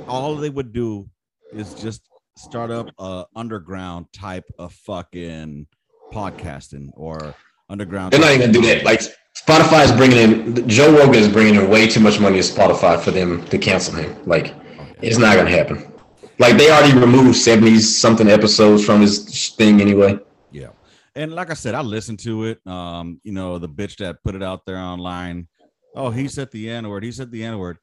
[0.09, 1.09] All they would do
[1.53, 2.03] is just
[2.37, 5.69] start up a underground type of fucking
[6.13, 7.33] podcasting or
[7.69, 8.13] underground.
[8.13, 8.85] They're not even gonna do that.
[8.85, 9.03] Like
[9.39, 13.01] Spotify is bringing in Joe Rogan is bringing in way too much money to Spotify
[13.01, 14.17] for them to cancel him.
[14.27, 14.53] Like
[15.03, 15.93] it's not gonna happen.
[16.39, 20.19] Like they already removed seventy something episodes from his thing anyway.
[20.51, 20.71] Yeah.
[21.15, 22.67] And like I said, I listened to it.
[22.67, 25.49] Um, you know, the bitch that put it out there online.
[25.95, 27.03] Oh, he said the N word.
[27.05, 27.79] He said the N word.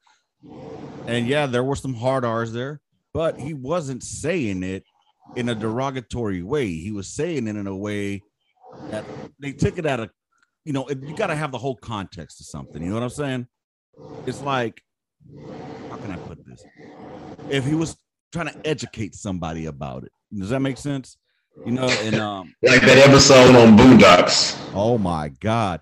[1.06, 2.80] And yeah, there were some hard R's there,
[3.12, 4.84] but he wasn't saying it
[5.36, 6.68] in a derogatory way.
[6.68, 8.22] He was saying it in a way
[8.90, 9.04] that
[9.38, 10.10] they took it out of,
[10.64, 12.82] you know, you got to have the whole context of something.
[12.82, 13.46] You know what I'm saying?
[14.26, 14.82] It's like,
[15.90, 16.64] how can I put this?
[17.50, 17.96] If he was
[18.32, 21.16] trying to educate somebody about it, does that make sense?
[21.64, 24.58] You know, and um, Like that episode on Boondocks.
[24.74, 25.80] Oh my God.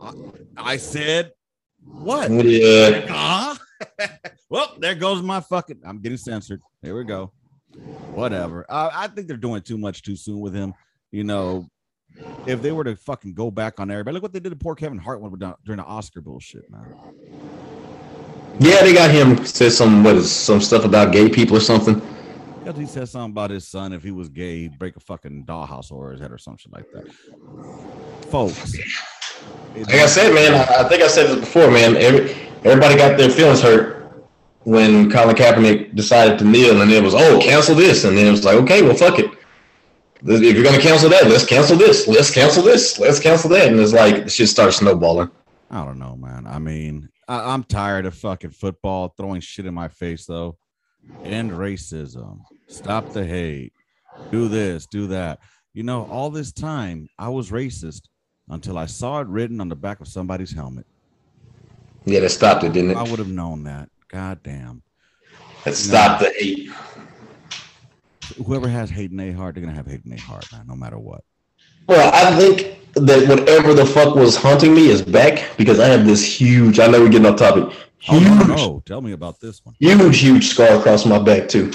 [0.00, 0.12] I,
[0.56, 1.32] I said,
[1.84, 2.30] what?
[2.30, 3.06] Yeah.
[3.08, 3.56] Huh?
[4.48, 5.80] well, there goes my fucking.
[5.84, 6.60] I'm getting censored.
[6.82, 7.32] There we go.
[8.14, 8.66] Whatever.
[8.68, 10.74] Uh, I think they're doing too much too soon with him.
[11.10, 11.68] You know,
[12.46, 14.74] if they were to fucking go back on everybody, look what they did to poor
[14.74, 16.94] Kevin Hart when we're done- during the Oscar bullshit, man.
[18.60, 22.00] Yeah, they got him said some what is some stuff about gay people or something.
[22.58, 25.44] Because he said something about his son, if he was gay, he'd break a fucking
[25.46, 27.12] dollhouse over his head or something like that.
[28.30, 28.76] Folks.
[29.74, 31.96] Like I said, man, I, I think I said this before, man.
[31.96, 32.30] Every,
[32.64, 34.02] everybody got their feelings hurt
[34.64, 38.30] when Colin Kaepernick decided to kneel, and it was, oh, cancel this, and then it
[38.30, 39.30] was like, okay, well, fuck it.
[40.24, 42.06] If you're gonna cancel that, let's cancel this.
[42.06, 42.96] Let's cancel this.
[43.00, 45.30] Let's cancel that, and it's like the shit starts snowballing.
[45.68, 46.46] I don't know, man.
[46.46, 50.56] I mean, I, I'm tired of fucking football throwing shit in my face, though.
[51.24, 52.40] End racism.
[52.68, 53.72] Stop the hate.
[54.30, 55.40] Do this, do that.
[55.74, 58.02] You know, all this time I was racist
[58.48, 60.86] until I saw it written on the back of somebody's helmet.
[62.04, 62.96] Yeah, that stopped it, didn't it?
[62.96, 63.88] I would have known that.
[64.08, 64.82] God damn.
[65.64, 66.70] That stopped the hate.
[68.44, 70.74] Whoever has hate in their heart, they're gonna have hate in their heart, man, no
[70.74, 71.24] matter what.
[71.86, 76.06] Well, I think that whatever the fuck was haunting me is back because I have
[76.06, 76.78] this huge.
[76.78, 77.64] I know we're getting off topic.
[78.08, 79.76] Oh Huge, no, no, tell me about this one.
[79.78, 81.70] huge, huge scar across my back too.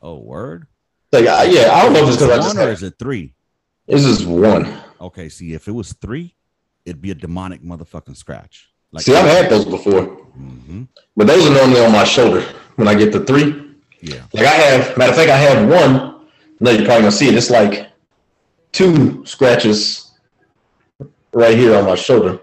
[0.00, 0.66] Oh, word.
[1.12, 2.94] Like, I, yeah, I don't know if it's because I just one or is it
[2.98, 3.34] three?
[3.86, 4.80] this is one.
[5.00, 6.34] Okay, see, if it was three,
[6.86, 8.70] it'd be a demonic motherfucking scratch.
[8.92, 10.02] Like, See, I've had those before,
[10.38, 10.88] Mhm.
[11.16, 12.42] but those are normally on my shoulder.
[12.76, 14.22] When I get the three, yeah.
[14.32, 14.96] like I have.
[14.96, 16.26] Matter of fact, I have one.
[16.60, 17.34] No, you're probably gonna see it.
[17.34, 17.85] It's like
[18.76, 20.12] two scratches
[21.32, 22.38] right here on my shoulder.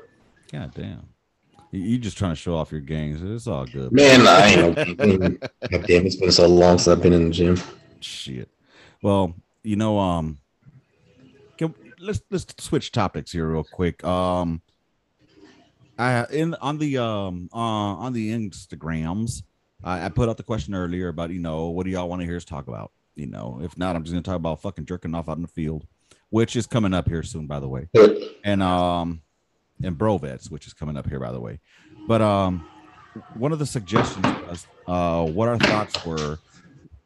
[0.52, 1.08] God damn.
[1.69, 3.22] You just trying to show off your gangs.
[3.22, 3.91] It's all good.
[3.91, 5.30] Man, I ain't no.
[5.69, 7.60] God damn, it's been so long since I've been in the gym.
[8.00, 8.50] Shit.
[9.02, 10.39] Well, you know, um,
[11.58, 14.04] can, let's let's switch topics here real quick.
[14.04, 14.62] Um,
[15.98, 19.43] I in on the um uh, on the Instagrams,
[19.84, 22.28] I, I put out the question earlier about you know what do y'all want to
[22.28, 22.91] hear us talk about?
[23.15, 25.48] You know, if not, I'm just gonna talk about fucking jerking off out in the
[25.48, 25.88] field,
[26.34, 27.88] which is coming up here soon, by the way.
[28.43, 29.22] and um
[29.84, 31.60] and Brovets, which is coming up here by the way.
[32.08, 32.67] But um
[33.36, 36.39] one of the suggestions was uh what our thoughts were,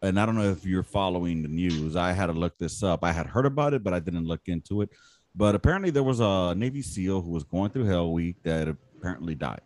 [0.02, 1.98] and I don't know if you're following the news.
[1.98, 3.04] I had to look this up.
[3.04, 4.92] I had heard about it, but I didn't look into it.
[5.36, 9.36] But apparently there was a Navy SEAL who was going through Hell Week that apparently
[9.36, 9.62] died.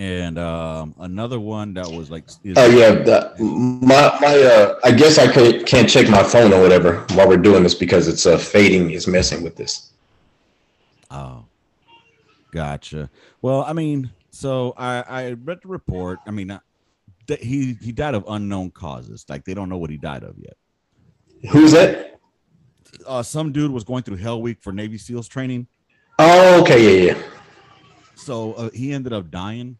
[0.00, 2.24] And um another one that was like
[2.56, 4.34] Oh yeah, the, my my.
[4.42, 7.74] Uh, I guess I could, can't check my phone or whatever while we're doing this
[7.74, 9.90] because it's uh, fading is messing with this.
[11.10, 11.44] Oh,
[12.50, 13.10] gotcha.
[13.42, 16.18] Well, I mean, so I I read the report.
[16.26, 16.58] I mean,
[17.38, 19.26] he he died of unknown causes.
[19.28, 20.56] Like they don't know what he died of yet.
[21.50, 22.18] Who's that?
[23.06, 25.66] Uh, some dude was going through Hell Week for Navy SEALs training,
[26.18, 27.22] Oh, okay, yeah, yeah.
[28.14, 29.78] so uh, he ended up dying,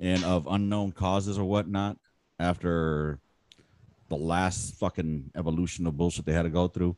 [0.00, 1.96] and of unknown causes or whatnot
[2.38, 3.18] after
[4.08, 6.96] the last fucking evolution of bullshit they had to go through.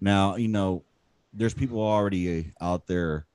[0.00, 0.84] Now you know,
[1.32, 3.26] there's people already out there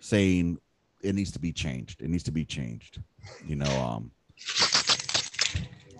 [0.00, 0.58] saying
[1.02, 2.02] it needs to be changed.
[2.02, 3.00] It needs to be changed.
[3.46, 4.10] You know, um.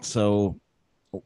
[0.00, 0.61] So,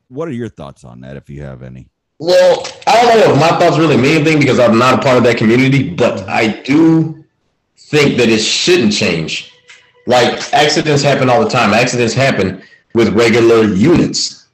[0.09, 1.89] what are your thoughts on that, if you have any?
[2.19, 5.17] Well, I don't know if my thoughts really mean anything because I'm not a part
[5.19, 7.25] of that community, but I do
[7.77, 9.53] think that it shouldn't change.
[10.07, 11.73] Like accidents happen all the time.
[11.75, 12.63] Accidents happen
[12.95, 14.49] with regular units.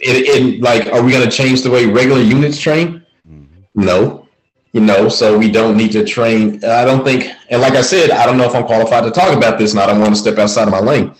[0.00, 3.04] It, it like, are we going to change the way regular units train?
[3.28, 3.44] Mm-hmm.
[3.74, 4.28] No,
[4.72, 6.64] you know, so we don't need to train.
[6.64, 9.36] I don't think, and like I said, I don't know if I'm qualified to talk
[9.36, 11.14] about this, and I don't want to step outside of my lane.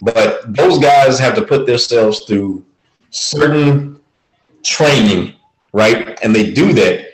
[0.00, 2.64] But those guys have to put themselves through
[3.10, 4.00] certain
[4.62, 5.34] training,
[5.72, 6.18] right?
[6.22, 7.07] And they do that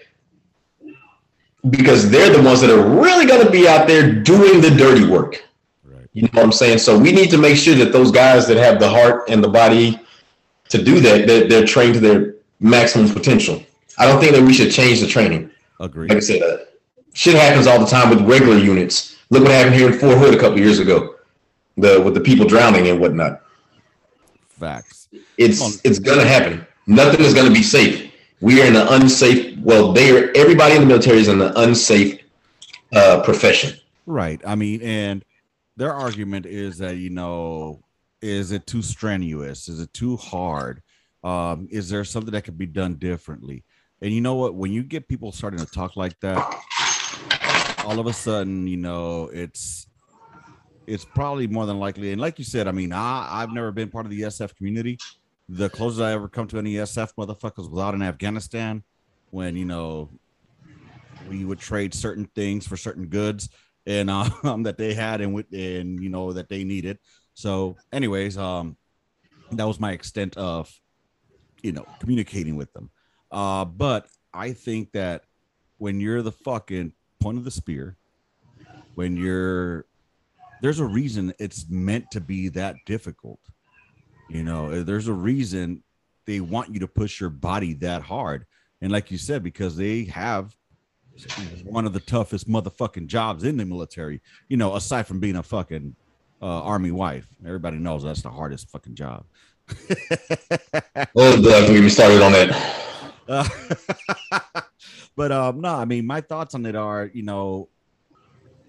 [1.71, 5.07] because they're the ones that are really going to be out there doing the dirty
[5.07, 5.45] work.
[5.85, 6.07] Right.
[6.13, 6.79] You know what I'm saying?
[6.79, 9.49] So we need to make sure that those guys that have the heart and the
[9.49, 10.01] body
[10.69, 13.63] to do that, that they're trained to their maximum potential.
[13.99, 15.51] I don't think that we should change the training.
[15.81, 16.09] Agree.
[16.09, 16.59] Like I said, uh,
[17.15, 19.17] shit happens all the time with regular units.
[19.31, 21.17] Look what happened here in Fort Hood a couple years ago,
[21.77, 23.41] the with the people drowning and whatnot.
[24.49, 25.09] Facts.
[25.39, 26.67] It's it's gonna happen.
[26.87, 28.13] Nothing is gonna be safe.
[28.45, 29.59] We are in an unsafe.
[29.61, 30.31] Well, they are.
[30.37, 32.21] Everybody in the military is in an unsafe
[32.93, 33.81] uh, profession.
[34.05, 34.39] Right.
[34.47, 35.25] I mean, and
[35.79, 37.81] their argument is that you know,
[38.21, 39.67] is it too strenuous?
[39.71, 40.83] Is it too hard?
[41.23, 43.65] Um, is there something that could be done differently?
[44.03, 44.55] And you know what?
[44.55, 46.37] When you get people starting to talk like that,
[47.87, 49.87] all of a sudden, you know, it's
[50.87, 52.13] it's probably more than likely.
[52.13, 54.99] And like you said, I mean, I I've never been part of the SF community.
[55.49, 58.83] The closest I ever come to any SF motherfuckers was out in Afghanistan
[59.31, 60.11] when you know
[61.29, 63.49] we would trade certain things for certain goods
[63.87, 66.99] and um that they had and with and you know that they needed.
[67.35, 68.77] So, anyways, um,
[69.51, 70.73] that was my extent of
[71.63, 72.91] you know communicating with them.
[73.31, 75.25] Uh, but I think that
[75.79, 77.97] when you're the fucking point of the spear,
[78.95, 79.87] when you're
[80.63, 83.41] there's a reason it's meant to be that difficult.
[84.29, 85.83] You know, there's a reason
[86.27, 88.47] they want you to push your body that hard.
[88.81, 90.57] And like you said, because they have
[91.65, 95.43] one of the toughest motherfucking jobs in the military, you know, aside from being a
[95.43, 95.95] fucking
[96.43, 97.27] uh, army wife.
[97.45, 99.25] Everybody knows that's the hardest fucking job.
[101.17, 102.81] Oh, don't get me started on that.
[103.27, 103.49] Uh,
[105.17, 107.69] but um, no, I mean, my thoughts on it are, you know,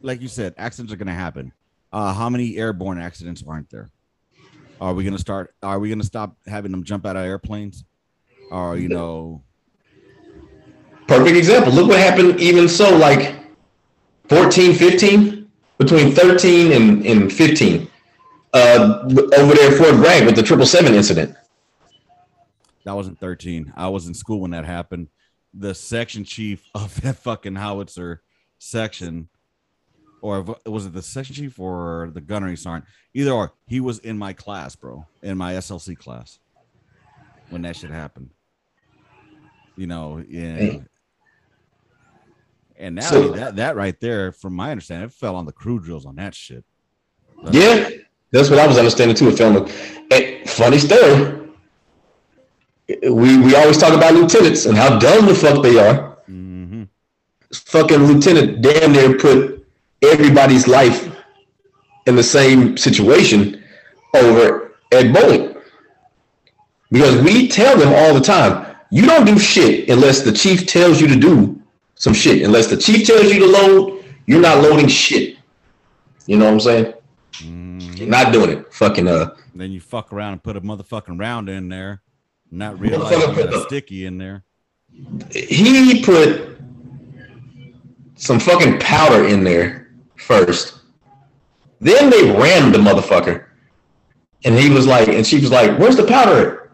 [0.01, 1.51] like you said, accidents are going to happen.
[1.91, 3.89] Uh, how many airborne accidents aren't there?
[4.81, 5.53] Are we going to start?
[5.63, 7.83] Are we going to stop having them jump out of airplanes?
[8.51, 9.43] Or you know,
[11.07, 11.71] Perfect example.
[11.71, 13.35] Look what happened even so like
[14.29, 17.87] 14, 15, between 13 and, and 15.
[18.53, 19.03] Uh,
[19.37, 21.35] over there at Fort Bragg with the triple seven incident.
[22.85, 23.73] that wasn't 13.
[23.75, 25.09] I was in school when that happened.
[25.53, 28.21] The section chief of that fucking howitzer
[28.57, 29.29] section,
[30.25, 32.85] or was it the section chief or the gunnery sergeant?
[33.13, 36.39] Either or, he was in my class, bro, in my SLC class
[37.49, 38.31] when that shit happened.
[39.77, 40.57] You know, yeah.
[40.57, 40.87] Dang.
[42.77, 45.79] And now So- that that right there, from my understanding, it fell on the crew
[45.79, 46.65] drills on that shit.
[47.51, 47.89] Yeah,
[48.31, 49.29] that's what I was understanding too.
[49.29, 49.75] It felt like,
[50.11, 51.41] eh, funny story.
[52.87, 56.17] We we always talk about lieutenants and how dumb the fuck they are.
[56.25, 56.83] hmm
[57.53, 59.54] Fucking lieutenant damn near put
[60.01, 61.09] everybody's life
[62.05, 63.63] in the same situation
[64.13, 65.61] over at Boeing.
[66.91, 71.01] Because we tell them all the time, you don't do shit unless the chief tells
[71.01, 71.61] you to do
[71.95, 72.43] some shit.
[72.43, 75.37] Unless the chief tells you to load, you're not loading shit.
[76.27, 76.93] You know what I'm saying?
[77.97, 78.73] You're not doing it.
[78.73, 82.01] Fucking uh Then you fuck around and put a motherfucking round in there,
[82.51, 84.43] not realizing a sticky in there.
[85.31, 86.57] he put
[88.15, 89.84] some fucking powder in there
[90.25, 90.79] first.
[91.79, 93.45] Then they rammed the motherfucker.
[94.43, 96.71] And he was like, and she was like, where's the powder?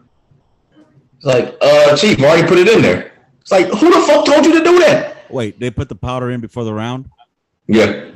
[1.16, 3.12] It's like, uh, chief, I already put it in there.
[3.40, 5.30] It's like, who the fuck told you to do that?
[5.30, 7.08] Wait, they put the powder in before the round?
[7.66, 8.10] Yeah.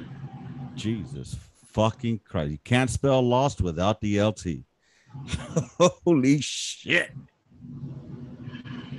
[0.75, 1.37] Jesus
[1.73, 2.53] fucking Christ.
[2.53, 4.47] You can't spell lost without the LT.
[6.05, 7.11] Holy shit.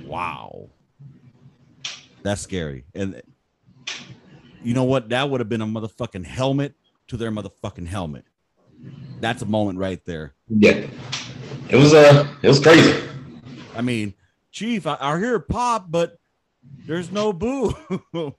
[0.04, 0.68] Wow.
[2.22, 2.84] That's scary.
[2.94, 3.22] And
[4.62, 5.08] you know what?
[5.10, 6.74] That would have been a motherfucking helmet
[7.08, 8.24] to their motherfucking helmet.
[9.20, 10.34] That's a moment right there.
[10.48, 10.86] Yeah.
[11.68, 13.02] It was uh it was crazy.
[13.76, 14.14] I mean,
[14.50, 16.18] Chief, I, I hear pop, but
[16.86, 17.74] there's no boo.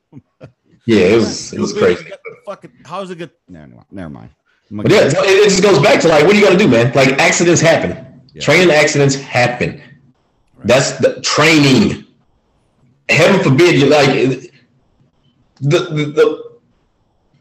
[0.86, 2.10] Yeah, it was it was crazy.
[2.48, 3.30] Fucking, how's it good?
[3.48, 4.32] No, no, never mind.
[4.72, 6.92] But yeah, it it just goes back to like, what are you gonna do, man?
[6.96, 8.24] Like accidents happen.
[8.34, 8.42] Yeah.
[8.42, 9.84] Training accidents happen.
[10.64, 12.06] That's the training.
[13.08, 14.49] Heaven forbid you like
[15.62, 16.50] the, the, the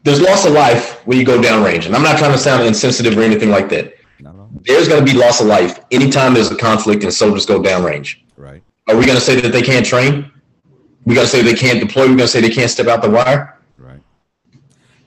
[0.03, 1.85] there's loss of life when you go downrange.
[1.85, 3.95] And I'm not trying to sound insensitive or anything like that.
[4.61, 8.17] There's gonna be loss of life anytime there's a conflict and soldiers go downrange.
[8.35, 8.63] right.
[8.87, 10.31] Are we gonna say that they can't train?
[11.05, 13.59] We gotta say they can't deploy, we're gonna say they can't step out the wire?
[13.77, 14.01] Right.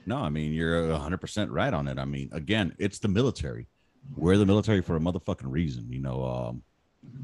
[0.05, 1.99] No, I mean you're 100 percent right on it.
[1.99, 3.67] I mean, again, it's the military.
[4.15, 5.91] We're the military for a motherfucking reason.
[5.91, 6.63] You know, um,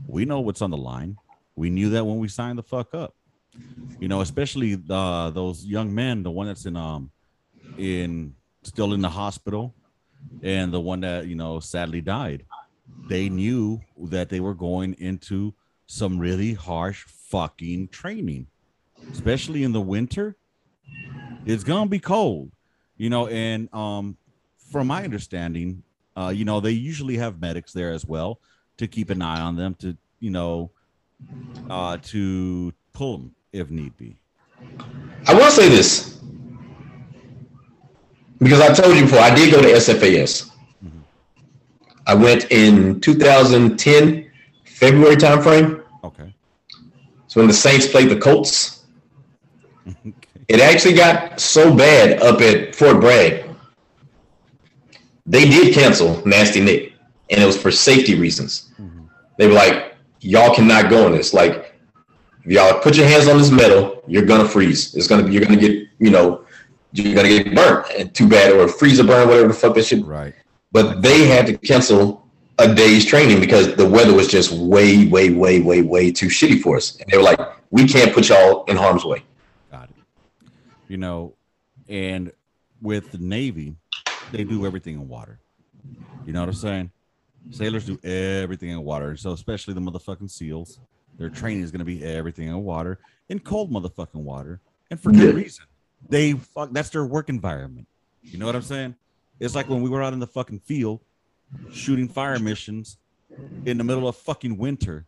[0.07, 1.17] we know what's on the line.
[1.55, 3.15] We knew that when we signed the fuck up.
[3.99, 7.11] You know, especially uh, those young men, the one that's in um
[7.77, 9.75] in still in the hospital,
[10.41, 12.45] and the one that you know sadly died.
[13.05, 15.55] They knew that they were going into
[15.87, 18.47] some really harsh fucking training,
[19.13, 20.37] especially in the winter
[21.45, 22.51] it's gonna be cold
[22.97, 24.17] you know and um
[24.57, 25.83] from my understanding
[26.17, 28.39] uh you know they usually have medics there as well
[28.77, 30.71] to keep an eye on them to you know
[31.69, 34.15] uh to pull them if need be
[35.27, 36.19] I will say this
[38.39, 40.49] because I told you before, I did go to SFAS.
[42.07, 44.31] I went in 2010,
[44.63, 45.83] February timeframe.
[46.03, 46.33] okay
[47.27, 48.85] So when the Saints played the Colts,
[49.87, 50.13] okay
[50.47, 53.45] it actually got so bad up at Fort Bragg.
[55.27, 56.93] They did cancel Nasty Nick,
[57.29, 58.71] and it was for safety reasons.
[58.81, 59.05] Mm-hmm.
[59.37, 61.35] They were like, "Y'all cannot go on this.
[61.35, 61.68] Like,
[62.43, 64.95] if y'all put your hands on this metal, you're gonna freeze.
[64.95, 66.45] It's gonna be you're gonna get you know
[66.91, 67.87] you're gonna get burnt.
[67.97, 70.33] And too bad, or freeze or burn, whatever the fuck that shit right
[70.71, 72.27] but they had to cancel
[72.59, 76.61] a day's training because the weather was just way, way, way, way, way too shitty
[76.61, 76.95] for us.
[76.97, 77.39] And they were like,
[77.71, 79.23] we can't put y'all in harm's way.
[79.71, 79.95] got it
[80.89, 81.33] you know
[81.87, 82.31] and
[82.81, 83.75] with the navy
[84.31, 85.39] they do everything in water
[86.25, 86.91] you know what i'm saying
[87.51, 90.79] sailors do everything in water so especially the motherfucking seals
[91.19, 92.97] their training is going to be everything in water
[93.29, 94.59] in cold motherfucking water
[94.89, 95.65] and for good reason
[96.09, 97.85] they fuck that's their work environment
[98.23, 98.95] you know what i'm saying
[99.39, 100.99] it's like when we were out in the fucking field
[101.71, 102.97] shooting fire missions
[103.65, 105.05] in the middle of fucking winter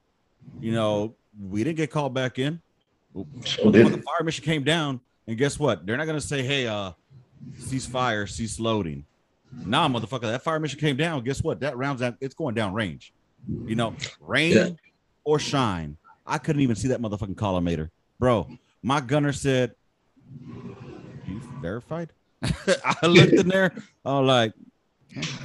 [0.59, 1.16] you know
[1.49, 2.62] we didn't get called back in
[3.45, 5.86] So when the fire mission came down, and guess what?
[5.86, 6.91] They're not gonna say, "Hey, uh,
[7.57, 9.05] cease fire, cease loading."
[9.66, 11.24] Nah, motherfucker, that fire mission came down.
[11.26, 11.59] Guess what?
[11.59, 13.14] That round's at it's going down range.
[13.66, 14.70] You know, rain Yeah.
[15.26, 15.97] or shine.
[16.32, 18.48] I couldn't even see that motherfucking collimator, bro.
[18.82, 19.76] My gunner said,
[21.28, 23.74] "You verified." I looked in there.
[24.06, 24.54] I was like,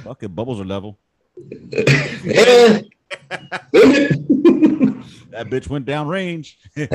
[0.03, 0.97] "Fuck it, bubbles are level."
[5.37, 6.57] That bitch went down range.
[6.75, 6.87] they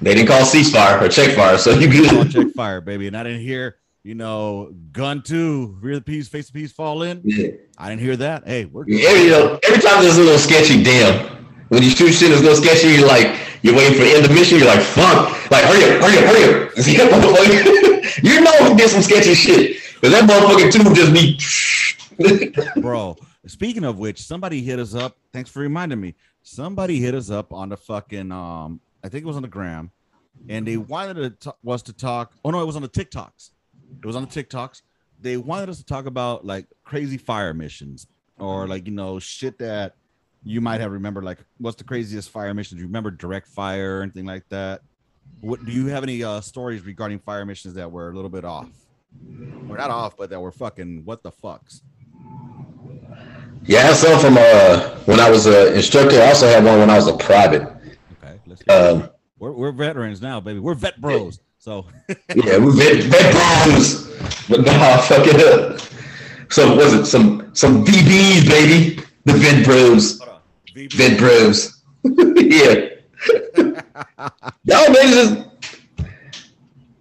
[0.00, 2.30] didn't call ceasefire or check fire, so you good.
[2.30, 3.06] check fire, baby.
[3.06, 7.02] And I didn't hear, you know, gun two, rear the piece, face the piece, fall
[7.02, 7.20] in.
[7.24, 7.48] Yeah.
[7.76, 8.46] I didn't hear that.
[8.46, 11.47] Hey, we're Every, you know, every time there's a little sketchy, damn.
[11.68, 14.28] When you shoot shit a little sketchy, you're like, you're waiting for the end of
[14.28, 15.50] the mission, you're like, fuck.
[15.50, 17.88] Like, hurry up, hurry up, hurry up.
[18.22, 19.76] You know he did some sketchy shit.
[20.00, 23.16] Because that motherfucker too just be bro.
[23.46, 25.16] Speaking of which, somebody hit us up.
[25.32, 26.14] Thanks for reminding me.
[26.42, 29.90] Somebody hit us up on the fucking um, I think it was on the gram,
[30.48, 32.32] and they wanted to was to talk.
[32.44, 33.50] Oh no, it was on the TikToks.
[34.02, 34.82] It was on the TikToks.
[35.20, 38.06] They wanted us to talk about like crazy fire missions
[38.38, 39.94] or like you know shit that
[40.48, 41.24] you might have remembered.
[41.24, 42.80] Like, what's the craziest fire missions?
[42.80, 44.80] You remember direct fire or anything like that?
[45.42, 48.46] What do you have any uh, stories regarding fire missions that were a little bit
[48.46, 48.70] off?
[49.68, 51.82] We're not off, but that were fucking what the fucks.
[53.64, 56.20] Yeah, I had some from uh when I was an instructor.
[56.20, 57.62] I also had one when I was a private.
[57.62, 58.94] Okay, let's go.
[58.94, 60.60] Um, we're, we're veterans now, baby.
[60.60, 61.40] We're vet bros.
[61.58, 61.86] So
[62.34, 64.06] yeah, we vet, vet bros.
[64.48, 65.80] But nah, fuck it up.
[66.50, 69.02] So was it some some VBs, baby?
[69.24, 70.37] The vet bros, hold on.
[70.86, 71.82] Vet bros.
[72.04, 72.88] yeah.
[74.64, 75.44] Y'all niggas just.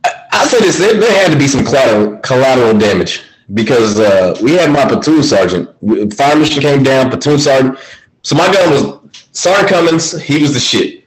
[0.04, 3.24] I, I say this: there, had to be some collateral, collateral damage
[3.54, 5.70] because uh, we had my platoon sergeant.
[6.14, 7.78] Fire mission came down, platoon sergeant.
[8.24, 10.20] So my gun was Sergeant Cummins.
[10.22, 11.06] He was the shit.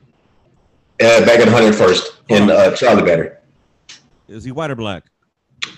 [1.01, 3.31] Uh, back at 101st in uh, Charlie Battery,
[4.29, 5.05] Is he white or black?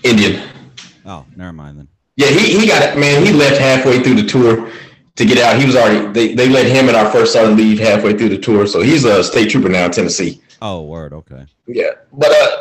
[0.03, 0.49] Indian.
[1.05, 1.87] Oh, never mind then.
[2.17, 3.25] Yeah, he, he got it, man.
[3.25, 4.69] He left halfway through the tour
[5.15, 5.59] to get out.
[5.59, 8.37] He was already they, they let him and our first sergeant leave halfway through the
[8.37, 8.67] tour.
[8.67, 10.41] So he's a state trooper now in Tennessee.
[10.61, 11.13] Oh, word.
[11.13, 11.45] Okay.
[11.67, 11.91] Yeah.
[12.11, 12.59] But uh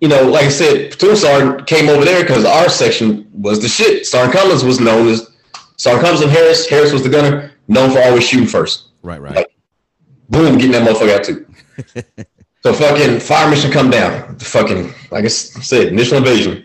[0.00, 3.68] you know, like I said, platoon sergeant came over there because our section was the
[3.68, 4.06] shit.
[4.06, 5.28] Sergeant Cummins was known as
[5.76, 6.68] Sergeant Cummins and Harris.
[6.68, 8.90] Harris was the gunner, known for always shooting first.
[9.02, 9.20] Right.
[9.20, 9.46] Right.
[10.30, 12.24] Boom, getting that motherfucker out too.
[12.62, 14.36] so fucking fire mission come down.
[14.36, 16.64] The fucking like I said, initial invasion.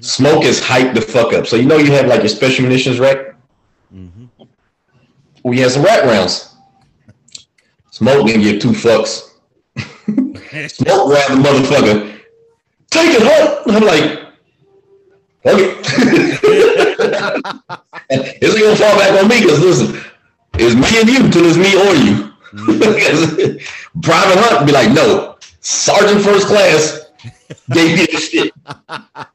[0.00, 1.46] Smoke is hyped the fuck up.
[1.46, 3.25] So you know you have like your special munitions rack.
[5.46, 6.56] We had some rat rounds.
[7.92, 9.30] Smoke didn't give two fucks.
[9.78, 12.18] Smoke grabbed the motherfucker.
[12.90, 13.62] Take it, huh?
[13.68, 14.02] I'm like,
[15.46, 15.76] okay.
[18.10, 20.02] it's gonna fall back on me because listen,
[20.54, 22.32] it's me and you till it's me or you.
[22.50, 24.00] Mm-hmm.
[24.00, 27.06] Private Hunt be like, no, Sergeant First Class
[27.70, 28.52] gave me this shit.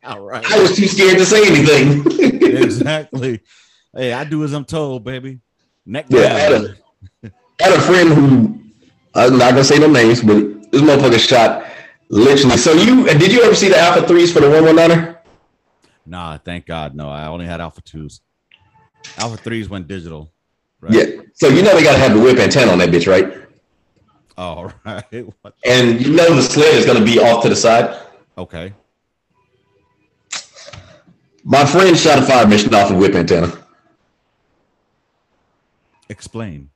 [0.03, 0.43] All right.
[0.51, 2.03] I was too scared to say anything.
[2.41, 3.39] exactly.
[3.95, 5.39] Hey, I do as I'm told, baby.
[5.85, 6.75] Neck Yeah, I had a,
[7.23, 8.61] I had a friend who
[9.15, 11.65] uh, I'm not gonna say no names, but this motherfucker shot
[12.09, 12.57] literally.
[12.57, 15.19] So you did you ever see the Alpha threes for the one one niner?
[16.05, 16.95] Nah, thank God.
[16.95, 18.21] No, I only had Alpha twos.
[19.17, 20.31] Alpha threes went digital.
[20.79, 20.93] Right?
[20.93, 21.21] Yeah.
[21.33, 23.47] So you know they gotta have the whip antenna on that bitch, right?
[24.37, 25.25] Oh, All right.
[25.41, 25.55] What?
[25.65, 27.99] And you know the sled is gonna be off to the side.
[28.37, 28.73] Okay.
[31.43, 33.60] My friend shot a fire mission off the whip antenna.
[36.11, 36.69] Explain.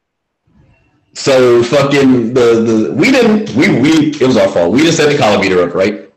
[1.14, 4.72] So fucking the the we didn't we we it was our fault.
[4.72, 6.10] We didn't set the collimator up right.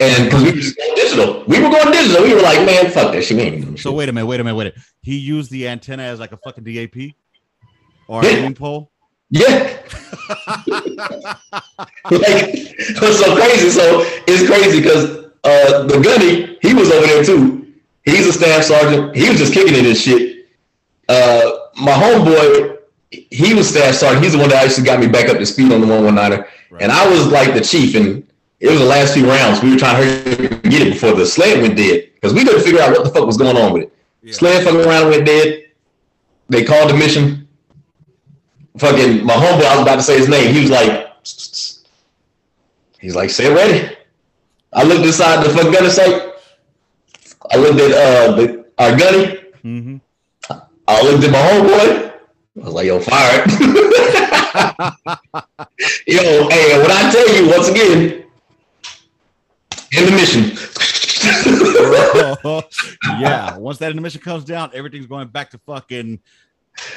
[0.00, 2.22] And because we were just going digital, we were going digital.
[2.22, 3.36] We were like, man, fuck that shit.
[3.38, 4.26] We ain't doing So wait a minute.
[4.26, 4.56] Wait a minute.
[4.56, 4.84] Wait a minute.
[5.02, 7.14] He used the antenna as like a fucking DAP
[8.06, 8.30] or Yeah.
[8.30, 8.92] a aim pole.
[9.30, 9.46] Yeah.
[9.48, 9.82] like
[12.10, 13.70] it was so crazy.
[13.70, 15.04] So it's crazy because
[15.44, 17.72] uh the gunny, he was over there too.
[18.04, 19.16] He's a staff sergeant.
[19.16, 20.27] He was just kicking it and shit.
[21.08, 22.78] Uh my homeboy,
[23.10, 24.24] he was staff sergeant.
[24.24, 26.46] He's the one that actually got me back up to speed on the 119er.
[26.70, 26.82] Right.
[26.82, 28.26] And I was like the chief, and
[28.60, 29.62] it was the last few rounds.
[29.62, 32.10] We were trying to hurry and get it before the sled went dead.
[32.14, 33.92] Because we couldn't figure out what the fuck was going on with it.
[34.22, 34.32] Yeah.
[34.32, 35.66] Sled fucking around went dead.
[36.48, 37.48] They called the mission
[38.78, 40.54] fucking my homeboy, I was about to say his name.
[40.54, 41.12] He was like,
[43.00, 43.96] he's like, say it ready.
[44.72, 46.32] I looked inside the fucking gunner sight.
[47.50, 49.36] I looked at uh the our gunny.
[49.62, 49.96] hmm
[50.88, 52.12] I looked at my homeboy.
[52.60, 53.50] I was like, yo, fire it.
[56.06, 58.24] yo, hey, what I tell you once again,
[59.92, 60.44] in the mission.
[63.20, 63.56] yeah.
[63.58, 66.18] Once that intermission comes down, everything's going back to fucking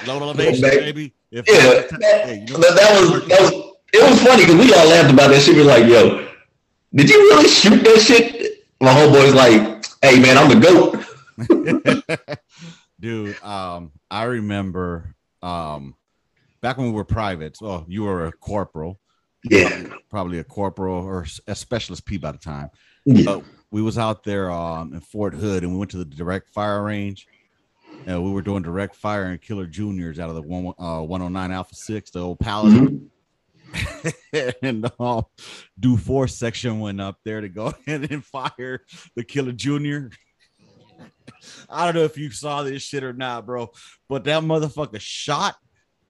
[0.08, 1.14] low elevation, baby.
[1.32, 3.52] If Yeah, that, you know- that, that was that was
[3.94, 5.56] it was funny because we all laughed about that shit.
[5.56, 6.28] We were like, yo,
[6.96, 8.64] did you really shoot that shit?
[8.80, 10.96] My homeboy's like, hey man, I'm the goat.
[13.02, 15.96] Dude um i remember um
[16.62, 19.00] back when we were privates well you were a corporal
[19.44, 19.88] Yeah.
[20.10, 22.70] probably a corporal or a specialist p by the time
[23.06, 23.24] Yeah.
[23.26, 26.50] But we was out there um, in Fort Hood, and we went to the direct
[26.50, 27.26] fire range.
[28.06, 31.52] And we were doing direct fire and killer juniors out of the one, uh, 109
[31.52, 33.10] Alpha 6, the old Paladin.
[33.74, 34.54] Mhm.
[34.62, 35.24] and um,
[35.80, 38.82] do force section went up there to go ahead and fire
[39.16, 40.12] the killer junior.
[41.70, 43.72] I don't know if you saw this shit or not, bro,
[44.10, 45.56] but that motherfucker shot.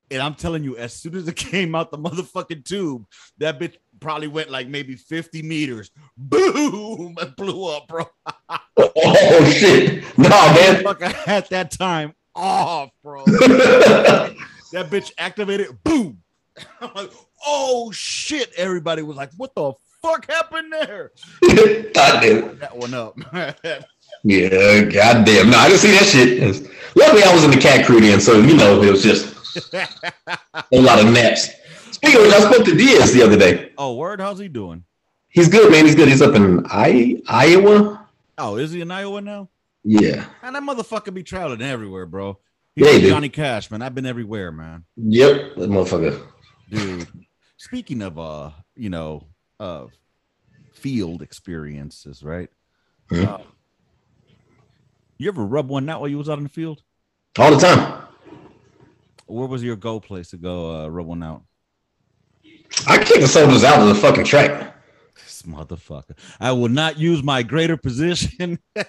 [0.09, 3.05] And I'm telling you, as soon as it came out the motherfucking tube,
[3.37, 5.91] that bitch probably went like maybe 50 meters.
[6.17, 7.15] Boom!
[7.19, 8.05] It blew up, bro.
[8.49, 10.03] Oh, oh shit!
[10.17, 10.83] Nah, man.
[10.83, 13.23] Motherfucker had that time off, bro.
[13.25, 15.81] that bitch activated.
[15.83, 16.21] Boom!
[16.81, 17.11] I'm like,
[17.45, 18.51] oh shit!
[18.57, 21.11] Everybody was like, "What the fuck happened there?"
[22.59, 23.17] That one up.
[24.23, 25.49] Yeah, goddamn.
[25.49, 26.67] No, I didn't see that shit.
[26.95, 29.33] Luckily, I was in the cat crew then, so you know it was just
[30.71, 31.49] a lot of naps.
[31.91, 33.71] Speaking of which, I spoke to Diaz the other day.
[33.77, 34.19] oh, word.
[34.21, 34.83] How's he doing?
[35.29, 35.85] He's good, man.
[35.85, 36.07] He's good.
[36.09, 38.07] He's up in I- Iowa.
[38.37, 39.49] Oh, is he in Iowa now?
[39.83, 40.25] Yeah.
[40.43, 42.37] And that motherfucker be traveling everywhere, bro.
[42.75, 43.09] He's Yeah, he like do.
[43.09, 43.81] Johnny Cash, man.
[43.81, 44.83] I've been everywhere, man.
[44.97, 45.55] Yep.
[45.57, 46.21] That motherfucker.
[46.69, 47.07] Dude.
[47.57, 49.27] Speaking of uh, you know,
[49.59, 49.85] uh
[50.73, 52.49] field experiences, right?
[53.11, 53.27] Mhm.
[53.27, 53.37] Uh,
[55.23, 56.81] you ever rub one out while you was out in the field?
[57.37, 58.03] All the time.
[59.27, 61.43] Where was your go place to go uh, rub one out?
[62.87, 64.75] I kick the soldiers out of the fucking track.
[65.15, 66.17] This motherfucker.
[66.39, 68.59] I will not use my greater position.
[68.75, 68.83] I,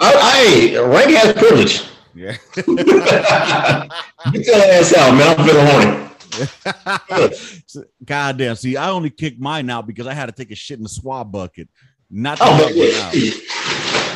[0.00, 1.84] I rank has privilege.
[2.14, 2.36] yeah.
[4.32, 5.38] Get your ass out, man.
[5.38, 6.04] I'm feeling horny.
[8.04, 8.56] God damn.
[8.56, 10.88] See, I only kicked mine out because I had to take a shit in the
[10.88, 11.68] swab bucket.
[12.16, 13.32] Not Oh, but yeah, yeah.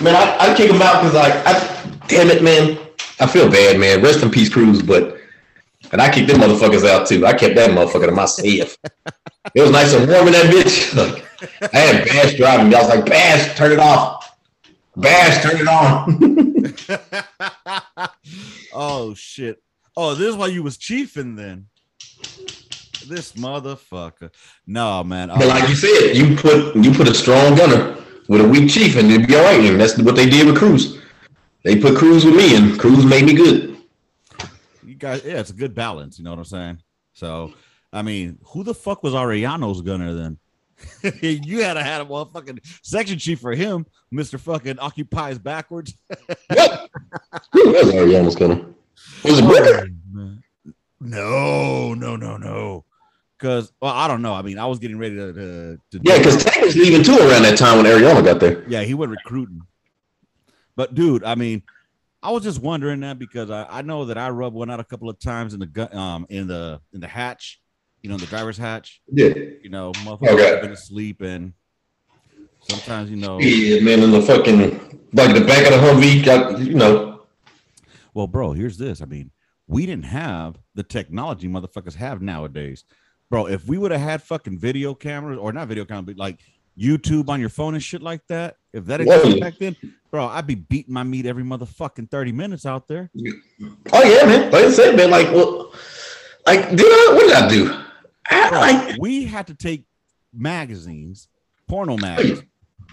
[0.00, 2.78] man, I, I kick him out because like, I, damn it, man.
[3.18, 4.00] I feel bad, man.
[4.00, 4.80] Rest in peace, Cruz.
[4.80, 5.18] But
[5.90, 7.26] and I kicked them motherfuckers out too.
[7.26, 8.76] I kept that motherfucker to myself.
[9.52, 10.94] it was nice and warm in that bitch.
[10.94, 11.24] Like,
[11.74, 12.68] I had Bash driving.
[12.68, 12.76] me.
[12.76, 14.38] I was like, Bash, turn it off.
[14.96, 15.66] Bash, turn it
[18.06, 18.08] on.
[18.72, 19.60] oh shit.
[19.96, 21.66] Oh, this is why you was chiefing then.
[23.08, 24.30] This motherfucker.
[24.66, 25.28] No, man.
[25.28, 27.96] but like you said, you put you put a strong gunner
[28.28, 29.60] with a weak chief, and it'd be all right.
[29.60, 30.98] And that's what they did with Cruz.
[31.64, 33.78] They put Cruz with me, and Cruz made me good.
[34.84, 36.18] you guys, yeah, it's a good balance.
[36.18, 36.82] You know what I'm saying?
[37.14, 37.52] So,
[37.92, 40.38] I mean, who the fuck was Ariano's gunner then?
[41.22, 45.94] you had to have a motherfucking section chief for him, Mister Fucking occupies backwards.
[46.50, 46.90] Yep.
[47.52, 48.64] Who was Ariana's gunner?
[49.24, 50.42] Was it oh, man.
[51.00, 52.84] No, no, no, no.
[53.38, 54.34] Because well, I don't know.
[54.34, 57.12] I mean, I was getting ready to, to, to Yeah, because Tank was leaving too
[57.16, 58.68] around that time when Ariana got there.
[58.68, 59.60] yeah, he went recruiting.
[60.74, 61.62] But dude, I mean,
[62.22, 64.84] I was just wondering that because I, I know that I rubbed one out a
[64.84, 67.60] couple of times in the gun um in the in the hatch,
[68.02, 69.00] you know, the driver's hatch.
[69.12, 69.28] Yeah.
[69.62, 70.50] You know, motherfuckers Okay.
[70.50, 71.52] have been asleep and
[72.60, 74.60] sometimes you know Yeah, man, in the fucking
[75.12, 77.22] like the back of the Humvee, got you know.
[78.14, 79.00] well, bro, here's this.
[79.00, 79.30] I mean,
[79.68, 82.84] we didn't have the technology motherfuckers have nowadays.
[83.30, 86.40] Bro, if we would have had fucking video cameras or not video cameras, but like
[86.78, 89.76] YouTube on your phone and shit like that, if that existed back then,
[90.10, 93.10] bro, I'd be beating my meat every motherfucking 30 minutes out there.
[93.92, 94.50] Oh yeah, man.
[94.50, 95.74] Like I said, man, like well,
[96.46, 97.84] like did I, what did I do?
[98.30, 99.84] I, Bro, like we had to take
[100.32, 101.28] magazines,
[101.66, 102.44] porno magazines,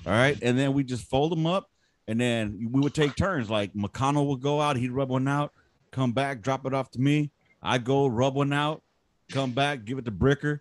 [0.05, 1.69] all right, and then we just fold them up,
[2.07, 3.49] and then we would take turns.
[3.49, 5.53] Like McConnell would go out, he'd rub one out,
[5.91, 7.31] come back, drop it off to me.
[7.61, 8.83] I'd go rub one out,
[9.32, 10.59] come back, give it to Bricker,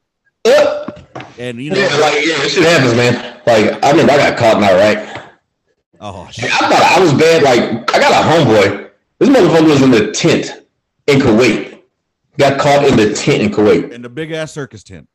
[1.39, 3.41] and you know, yeah, like yeah, this shit happens, man.
[3.47, 5.31] Like I remember I got caught in right?
[6.01, 6.45] oh shit.
[6.45, 7.43] I thought I was bad.
[7.43, 8.91] Like I got a homeboy.
[9.19, 10.67] This motherfucker was in the tent
[11.07, 11.83] in Kuwait.
[12.39, 13.93] Got caught in the tent in Kuwait.
[13.93, 15.09] in the big ass circus tent.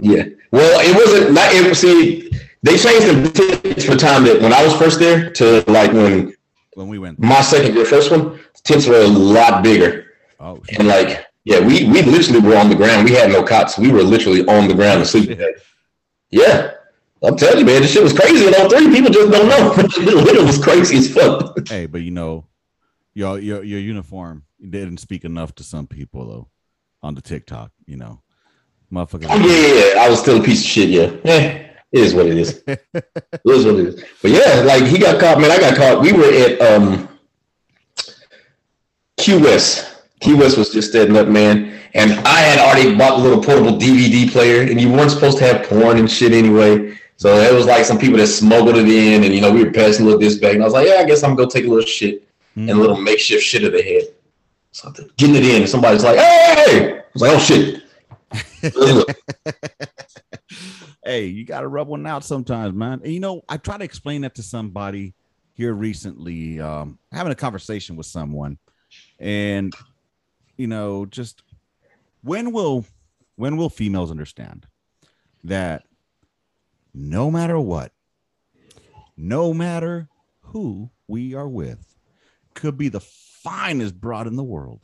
[0.00, 0.24] Yeah.
[0.50, 2.30] Well, it wasn't not it see
[2.62, 6.34] they changed the tents for time that when I was first there to like when
[6.74, 10.06] When we went, my second year first one, tents were a lot bigger.
[10.40, 10.78] oh shit.
[10.78, 13.04] And like, yeah, we we literally were on the ground.
[13.08, 13.78] We had no cots.
[13.78, 15.38] We were literally on the ground asleep.
[16.30, 16.72] Yeah.
[17.22, 18.90] I'm telling you, man, this shit was crazy in 03.
[18.90, 19.72] People just don't know.
[19.78, 21.56] it was crazy as fuck.
[21.68, 22.46] hey, but you know,
[23.14, 26.48] your your your uniform didn't speak enough to some people though
[27.02, 27.72] on the TikTok.
[27.86, 28.20] You know,
[28.94, 29.26] Motherfucker.
[29.28, 30.00] Oh, yeah, yeah, yeah.
[30.02, 31.10] I was still a piece of shit, yeah.
[31.24, 32.62] Eh, it is what it is.
[32.66, 32.82] it
[33.44, 34.04] is what it is.
[34.22, 35.50] But yeah, like he got caught, man.
[35.50, 36.00] I got caught.
[36.00, 37.08] We were at um
[39.16, 39.93] Q West.
[40.24, 41.78] Q West was just setting up, man.
[41.92, 45.44] And I had already bought the little portable DVD player, and you weren't supposed to
[45.44, 46.98] have porn and shit anyway.
[47.16, 49.70] So it was like some people that smuggled it in, and you know, we were
[49.70, 50.54] passing a little this back.
[50.54, 52.70] And I was like, yeah, I guess I'm gonna go take a little shit and
[52.70, 54.04] a little makeshift shit of the head.
[54.72, 56.98] So getting it in, and somebody's like, hey!
[56.98, 57.82] I was like, oh shit.
[61.04, 63.02] hey, you got to rub one out sometimes, man.
[63.04, 65.12] And you know, I try to explain that to somebody
[65.52, 68.58] here recently, um, having a conversation with someone,
[69.20, 69.72] and
[70.56, 71.42] you know, just
[72.22, 72.84] when will
[73.36, 74.66] when will females understand
[75.42, 75.84] that
[76.92, 77.92] no matter what,
[79.16, 80.08] no matter
[80.40, 81.96] who we are with,
[82.54, 84.80] could be the finest broad in the world.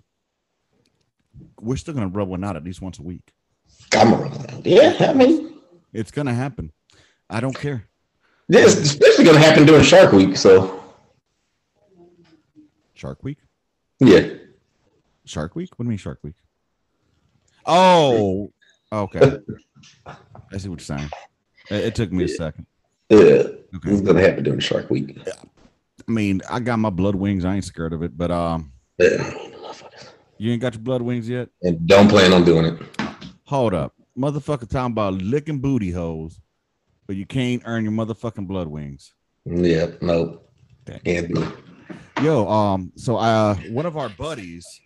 [1.60, 3.32] We're still gonna rub one out at least once a week.
[3.94, 4.66] I'm around.
[4.66, 5.54] Yeah, I mean,
[5.92, 6.72] It's gonna happen.
[7.28, 7.86] I don't care.
[8.48, 10.36] this is especially going to happen during Shark Week.
[10.36, 10.82] So,
[12.94, 13.38] Shark Week?
[14.00, 14.28] yeah.
[15.30, 15.70] Shark Week?
[15.76, 16.34] What do you mean Shark Week?
[17.64, 18.52] Oh,
[18.92, 19.38] okay.
[20.06, 21.10] I see what you're saying.
[21.70, 22.66] It, it took me a second.
[23.08, 23.92] Yeah, Okay.
[23.92, 25.16] it's to happen during Shark Week.
[25.26, 27.44] I mean, I got my blood wings.
[27.44, 29.32] I ain't scared of it, but um, Yeah.
[30.38, 31.48] you ain't got your blood wings yet.
[31.62, 32.82] And don't plan on doing it.
[33.44, 36.40] Hold up, motherfucker, talking about licking booty holes,
[37.06, 39.12] but you can't earn your motherfucking blood wings.
[39.44, 40.42] Yeah, no.
[40.84, 41.00] Dang.
[41.00, 41.52] Can't do.
[42.22, 44.80] Yo, um, so uh, one of our buddies,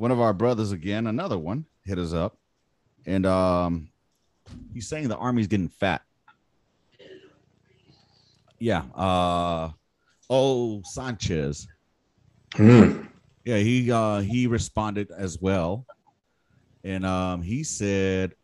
[0.00, 2.38] one of our brothers again, another one, hit us up,
[3.04, 3.90] and um,
[4.72, 6.00] he's saying the army's getting fat.
[8.58, 8.84] Yeah.
[8.94, 9.72] Uh,
[10.30, 11.68] oh, Sanchez.
[12.54, 13.02] Hmm.
[13.44, 15.84] Yeah, he uh he responded as well.
[16.82, 18.34] And um he said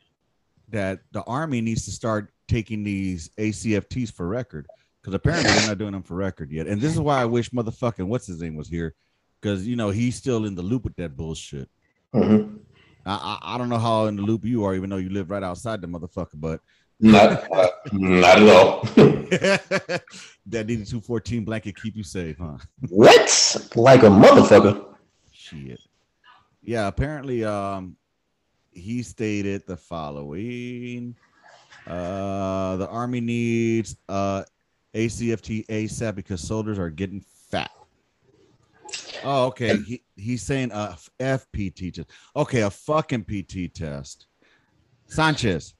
[0.69, 4.67] that the army needs to start taking these ACFTs for record
[5.01, 6.67] because apparently they're not doing them for record yet.
[6.67, 8.95] And this is why I wish motherfucking what's his name was here
[9.47, 11.69] because you know he's still in the loop with that bullshit.
[12.13, 12.59] Mhm.
[13.05, 15.31] I, I I don't know how in the loop you are, even though you live
[15.31, 16.61] right outside the motherfucker, but
[16.99, 18.81] Not, uh, not at all.
[18.97, 22.59] that DD two fourteen blanket keep you safe, huh?
[22.89, 23.71] what?
[23.77, 24.85] Like a motherfucker.
[25.31, 25.79] Shit.
[26.63, 27.97] Yeah, apparently um
[28.73, 31.15] he stated the following.
[31.87, 34.43] Uh the army needs uh
[34.93, 37.25] ACFT ASAP because soldiers are getting.
[39.25, 39.77] Oh, okay.
[39.79, 42.11] He he's saying a FPT test.
[42.35, 44.27] Okay, a fucking PT test.
[45.07, 45.75] Sanchez,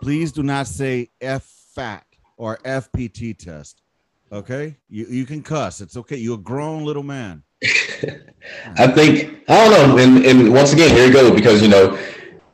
[0.00, 1.44] please do not say F
[1.74, 2.06] fat
[2.36, 3.82] or FPT test.
[4.32, 4.76] Okay?
[4.88, 5.80] You you can cuss.
[5.80, 6.16] It's okay.
[6.16, 7.42] You're a grown little man.
[8.76, 11.98] I think I don't know, and, and once again, here you go because you know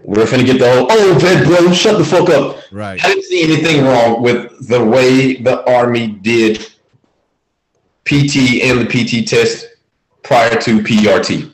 [0.03, 2.59] we're finna get the whole oh vet bro, shut the fuck up.
[2.73, 3.03] Right.
[3.03, 6.59] I didn't see anything wrong with the way the army did
[8.05, 9.67] PT and the PT test
[10.23, 11.53] prior to PRT.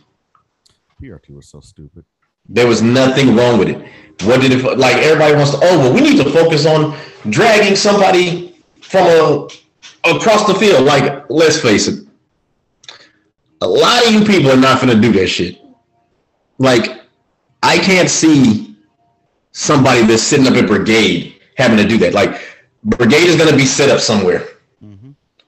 [1.01, 2.05] PRT was so stupid.
[2.49, 3.79] There was nothing wrong with it.
[4.25, 4.97] What did it like?
[4.97, 5.59] Everybody wants to.
[5.63, 6.97] Oh well, we need to focus on
[7.29, 9.49] dragging somebody from a
[10.05, 10.85] across the field.
[10.85, 12.07] Like, let's face it,
[13.61, 15.61] a lot of you people are not going to do that shit.
[16.59, 17.03] Like,
[17.63, 18.77] I can't see
[19.53, 22.15] somebody that's sitting up at brigade having to do that.
[22.15, 22.41] Like,
[22.85, 24.47] brigade is going to be set up somewhere.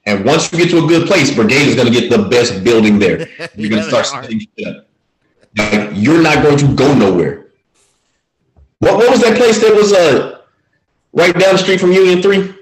[0.09, 0.17] Mm-hmm.
[0.19, 2.65] And once you get to a good place, brigade is going to get the best
[2.65, 3.19] building there.
[3.55, 4.87] You're going to start setting shit up.
[5.57, 7.47] Like, you're not going to go nowhere.
[8.79, 10.41] What, what was that place that was uh
[11.13, 12.55] right down the street from Union Three?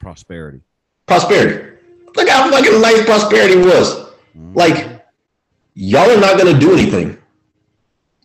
[0.00, 0.60] Prosperity.
[1.06, 1.78] Prosperity.
[2.14, 4.06] Look how fucking nice prosperity was.
[4.34, 5.06] Like,
[5.74, 7.16] y'all are not gonna do anything.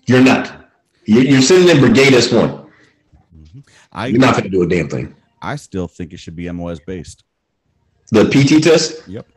[0.08, 0.70] You're not.
[1.06, 2.70] You- You're sitting in brigade S one.
[3.94, 5.16] I You're not gonna do a damn thing.
[5.42, 7.24] I still think it should be MOS based.
[8.12, 9.08] The PT test.
[9.08, 9.28] Yep.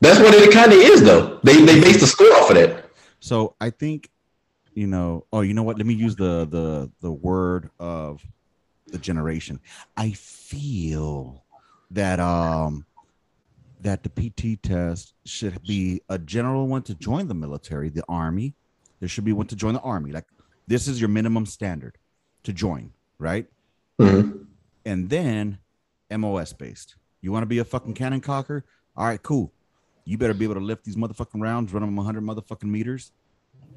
[0.00, 1.40] That's what it kind of is, though.
[1.42, 2.84] They they base the score off of that.
[3.20, 4.10] So I think,
[4.74, 5.76] you know, oh, you know what?
[5.76, 8.22] Let me use the the the word of
[8.86, 9.60] the generation.
[9.96, 11.44] I feel
[11.90, 12.84] that um
[13.80, 18.54] that the PT test should be a general one to join the military, the army.
[19.00, 20.10] There should be one to join the army.
[20.12, 20.26] Like
[20.66, 21.96] this is your minimum standard
[22.44, 23.46] to join, right?
[24.00, 24.46] Mhm.
[24.84, 25.58] and then
[26.10, 26.94] MOS based.
[27.20, 28.64] You want to be a fucking cannon cocker?
[28.96, 29.52] All right, cool.
[30.04, 33.12] You better be able to lift these motherfucking rounds, run them 100 motherfucking meters,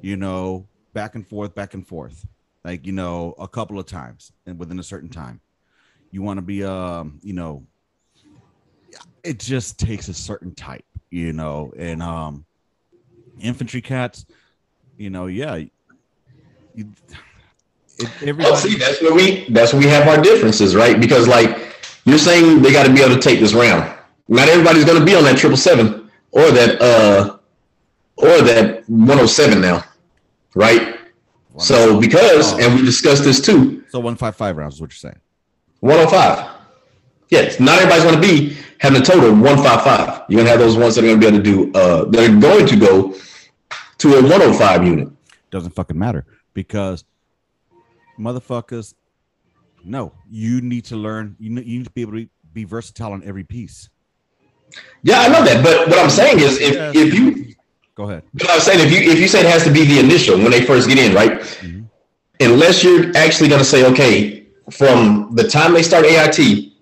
[0.00, 2.26] you know, back and forth, back and forth,
[2.64, 5.40] like you know, a couple of times and within a certain time.
[6.10, 7.64] You want to be, um, you know,
[9.24, 12.44] it just takes a certain type, you know, and um,
[13.40, 14.26] infantry cats,
[14.96, 15.70] you know, yeah, you,
[16.76, 16.92] it,
[18.04, 18.56] Oh, everybody.
[18.56, 20.98] see, that's where we that's where we have our differences, right?
[20.98, 21.71] Because like
[22.04, 23.92] you're saying, they got to be able to take this round.
[24.28, 27.36] Not everybody's going to be on that triple seven or that uh
[28.16, 29.82] or that 107 now,
[30.54, 30.96] right?
[31.58, 32.58] So because, Oh.
[32.60, 35.20] and we discussed this too, So 155 rounds is what you're saying.
[35.80, 36.48] 105.
[37.28, 40.22] Yes, not everybody's going to be having a total of 155.
[40.28, 42.04] You're going to have those ones that are going to be able to do, uh,
[42.06, 43.14] that are going to go
[43.98, 45.08] to a 105 unit.
[45.50, 46.24] Doesn't fucking matter
[46.54, 47.04] because
[48.18, 48.94] motherfuckers
[49.84, 51.36] No, you need to learn.
[51.38, 53.88] You need, you need to be able to be versatile on every piece.
[55.02, 55.62] Yeah, I know that.
[55.64, 56.94] But what I'm saying is, if, Yes.
[56.96, 57.54] if you,
[57.94, 58.22] Go ahead.
[58.34, 60.50] but I'm saying if you if you say it has to be the initial when
[60.50, 61.32] they first get in, right?
[61.40, 61.86] Mhm.
[62.40, 66.72] Unless you're actually going to say, okay, from the time they start AIT,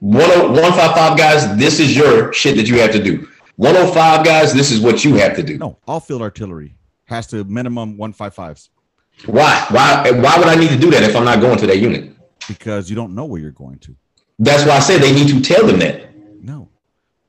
[0.00, 3.26] one oh, 155 guys, this is your shit that you have to do.
[3.56, 5.58] 105 guys, this is what you have to do.
[5.58, 6.74] No, all field artillery
[7.04, 8.70] has to minimum one five fives
[9.26, 9.66] Why?
[9.70, 10.10] Why?
[10.10, 12.06] Why would I need to do that if I'm not going to that unit?
[12.48, 13.94] because you don't know where you're going to.
[14.40, 16.08] That's why I said they need to tell them that.
[16.42, 16.68] No,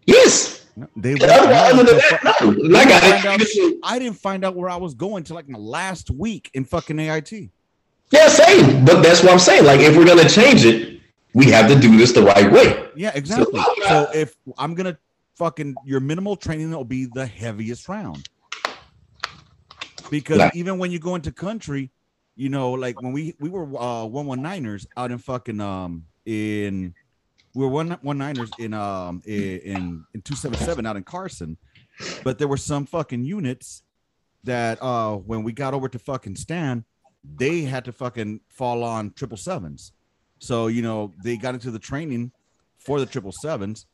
[0.08, 0.66] Yes.
[0.76, 1.14] no they.
[1.14, 2.50] Other other than that, no.
[2.52, 3.42] And I out-
[3.84, 6.98] I didn't find out where I was going till like my last week in fucking
[6.98, 7.52] AIT.
[8.12, 8.84] Yeah, same.
[8.84, 9.66] But that's what I'm saying.
[9.66, 11.00] Like, if we're gonna change it,
[11.36, 12.88] we have to do this the right way.
[12.96, 13.62] Yeah, exactly.
[13.88, 14.98] So if I'm gonna
[15.36, 18.28] fucking your minimal training will be the heaviest round.
[20.12, 21.90] Because even when you go into country,
[22.36, 26.94] you know, like when we we were uh 119ers out in fucking um in
[27.56, 31.58] we were one one niners in um in in, in 277 out in Carson,
[32.24, 33.84] but there were some fucking units
[34.44, 36.84] that uh when we got over to fucking Stan,
[37.38, 39.94] they had to fucking fall on triple sevens.
[40.40, 42.32] So you know they got into the training
[42.80, 43.86] for the triple sevens.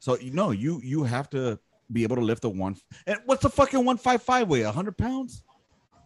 [0.00, 1.58] So you know you you have to
[1.90, 2.76] be able to lift a one.
[3.06, 4.62] And what's the fucking one five five weigh?
[4.62, 5.42] A hundred pounds?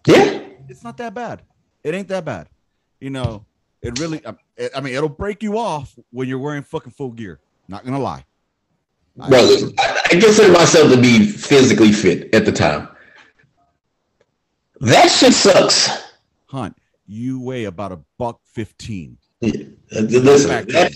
[0.07, 0.40] Yeah.
[0.68, 1.42] It's not that bad.
[1.84, 2.48] It ain't that bad.
[3.00, 3.44] You know,
[3.82, 4.24] it really.
[4.26, 7.38] I- it- I mean, it'll break you off when you're wearing fucking full gear.
[7.68, 8.24] Not gonna lie.
[9.20, 9.38] I- Bro,
[9.78, 12.88] I, I consider myself to be physically fit at the time.
[14.80, 15.88] That shit sucks.
[16.46, 16.76] Hunt,
[17.07, 19.18] you weigh about a buck fifteen.
[19.42, 19.48] Uh,
[19.90, 20.94] Listen, that,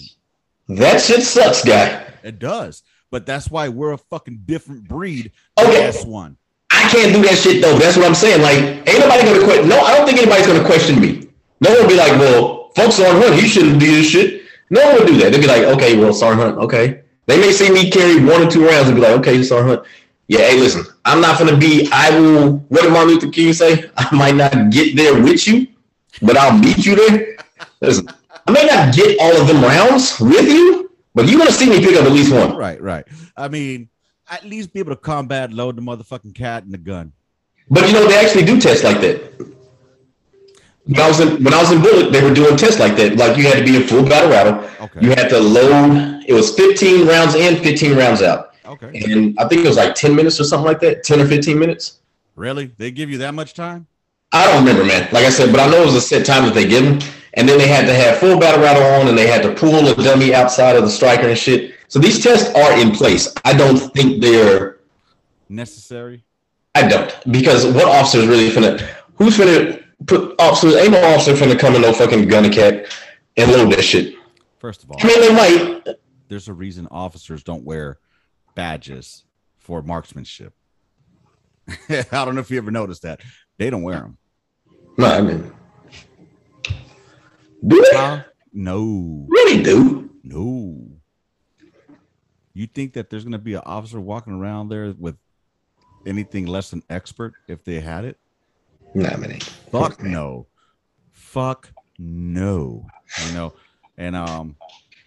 [0.68, 2.06] that shit sucks, guy.
[2.22, 5.32] It does, but that's why we're a fucking different breed.
[5.58, 5.84] Okay.
[5.84, 6.36] S one.
[6.70, 7.78] I can't do that shit though.
[7.78, 8.42] That's what I'm saying.
[8.42, 8.58] Like,
[8.88, 9.68] ain't nobody gonna question.
[9.68, 11.28] No, I don't think anybody's gonna question me.
[11.60, 14.42] No one will be like, well, folks on Hunt, he shouldn't do this shit.
[14.70, 15.32] No one will do that.
[15.32, 17.02] They'll be like, okay, well, Sergeant Hunt, okay.
[17.26, 19.88] They may see me carry one or two rounds and be like, okay, Sergeant Hunt.
[20.28, 21.88] Yeah, hey, listen, I'm not gonna be.
[21.92, 22.58] I will.
[22.68, 23.90] What did Martin Luther King say?
[23.96, 25.66] I might not get there with you,
[26.22, 27.36] but I'll meet you there.
[27.80, 28.08] Listen,
[28.46, 31.84] I may not get all of them rounds with you, but you're gonna see me
[31.84, 32.56] pick up at least one.
[32.56, 33.04] Right, right.
[33.36, 33.89] I mean,
[34.30, 37.12] at least be able to combat load the motherfucking cat and the gun.
[37.68, 39.32] But you know, they actually do tests like that.
[40.84, 43.16] When I was in when I was in Bullet, they were doing tests like that.
[43.16, 44.54] Like you had to be in full battle rattle.
[44.80, 45.00] Okay.
[45.02, 46.24] You had to load.
[46.26, 49.02] It was 15 rounds in, 15 rounds out, Okay.
[49.04, 51.58] and I think it was like 10 minutes or something like that, 10 or 15
[51.58, 51.98] minutes.
[52.36, 52.66] Really?
[52.78, 53.86] They give you that much time?
[54.32, 55.08] I don't remember, man.
[55.12, 56.98] Like I said, but I know it was a set time that they give them,
[57.34, 59.86] and then they had to have full battle rattle on, and they had to pull
[59.86, 61.74] a dummy outside of the Stryker and shit.
[61.88, 63.32] So these tests are in place.
[63.44, 64.78] I don't think they're.
[65.48, 66.24] Necessary?
[66.74, 68.80] I don't because what officer is really finna?
[69.16, 70.76] Who's finna put officers?
[70.76, 72.86] Ain't no officer finna come in no fucking gun cat
[73.36, 74.14] and load that shit.
[74.58, 75.96] First of all, I mean, they might.
[76.28, 77.98] there's a reason officers don't wear
[78.54, 79.24] badges
[79.58, 80.54] for marksmanship.
[81.88, 83.20] I don't know if you ever noticed that.
[83.58, 84.18] They don't wear them.
[84.96, 85.52] No, I mean,
[87.66, 88.24] do they Huh?
[88.52, 90.10] No, really do?
[90.22, 90.76] no.
[92.52, 95.16] You think that there's going to be an officer walking around there with
[96.06, 98.18] anything less than expert if they had it?
[98.94, 99.38] No, I mean,
[99.70, 100.46] Fuck no.
[101.12, 102.86] Fuck no.
[103.26, 103.52] You know,
[103.96, 104.56] and um,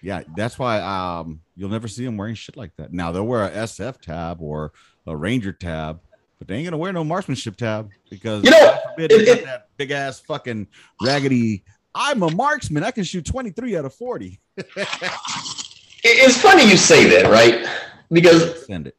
[0.02, 2.94] yeah, that's why um you'll never see them wearing shit like that.
[2.94, 4.72] Now they'll wear a SF tab or
[5.06, 6.00] a Ranger tab,
[6.40, 9.46] but they ain't gonna wear no marksmanship tab because You know, forbid it- got it-
[9.46, 10.68] that big ass fucking
[11.02, 11.64] raggedy.
[11.96, 12.84] I'm a marksman.
[12.84, 14.40] I can shoot 23 out of 40.
[16.06, 17.66] It's funny you say that, right?
[18.12, 18.98] Because Send it.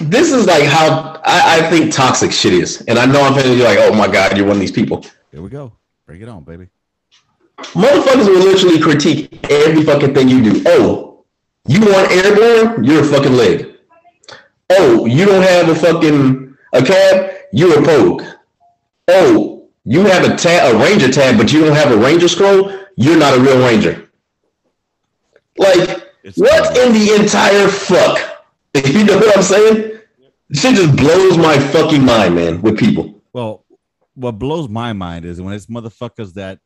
[0.00, 3.56] this is like how I, I think toxic shit is, and I know I'm finna
[3.56, 5.04] be like, oh my god, you're one of these people.
[5.32, 5.72] There we go.
[6.06, 6.68] Bring it on, baby.
[7.58, 10.62] Motherfuckers will literally critique every fucking thing you do.
[10.66, 11.24] Oh,
[11.66, 12.84] you want airborne?
[12.84, 13.74] You're a fucking leg.
[14.70, 17.32] Oh, you don't have a fucking a cab?
[17.52, 18.22] You're a POG.
[19.08, 19.55] Oh,
[19.88, 22.72] you have a tab, a ranger tab, but you don't have a ranger scroll?
[22.96, 24.10] You're not a real ranger.
[25.56, 28.18] Like, It's what in the entire fuck?
[28.84, 30.00] You know what I'm saying?
[30.52, 33.22] Shit just blows my fucking mind, man, with people.
[33.32, 33.64] Well,
[34.14, 36.58] what blows my mind is when it's motherfuckers that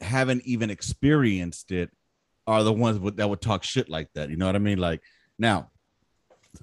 [0.00, 1.90] haven't even experienced it
[2.46, 4.30] are the ones that would talk shit like that.
[4.30, 4.78] You know what I mean?
[4.78, 5.00] Like,
[5.36, 5.70] now,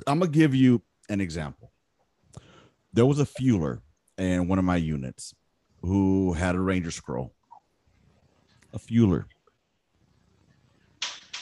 [0.07, 1.73] I'm gonna give you an example.
[2.93, 3.81] There was a fueler
[4.17, 5.33] in one of my units
[5.81, 7.33] who had a ranger scroll.
[8.73, 9.25] A fueler.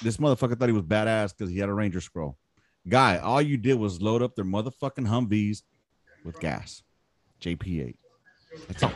[0.01, 2.37] This motherfucker thought he was badass because he had a ranger scroll.
[2.87, 5.63] Guy, all you did was load up their motherfucking Humvees
[6.23, 6.83] with gas.
[7.41, 7.95] JP8.
[8.67, 8.93] That's all.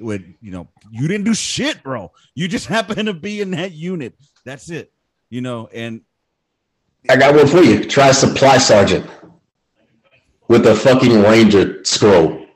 [0.00, 2.12] with you know, you didn't do shit, bro.
[2.34, 4.14] You just happened to be in that unit.
[4.44, 4.92] That's it.
[5.30, 6.02] You know, and
[7.08, 7.84] I got one for you.
[7.84, 9.08] Try supply sergeant
[10.48, 12.46] with a fucking ranger scroll.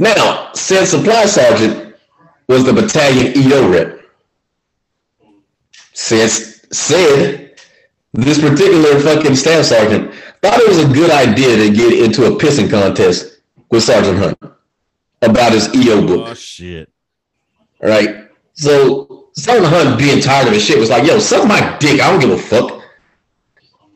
[0.00, 1.94] Now, said supply sergeant
[2.48, 4.00] was the battalion EO rep.
[5.92, 7.54] Says said
[8.14, 12.30] this particular fucking staff sergeant thought it was a good idea to get into a
[12.30, 13.40] pissing contest
[13.70, 14.38] with Sergeant Hunt
[15.20, 16.28] about his EO book.
[16.28, 16.90] oh shit.
[17.82, 18.26] Right?
[18.54, 22.00] So Sergeant Hunt being tired of his shit was like, yo, suck my dick.
[22.00, 22.82] I don't give a fuck.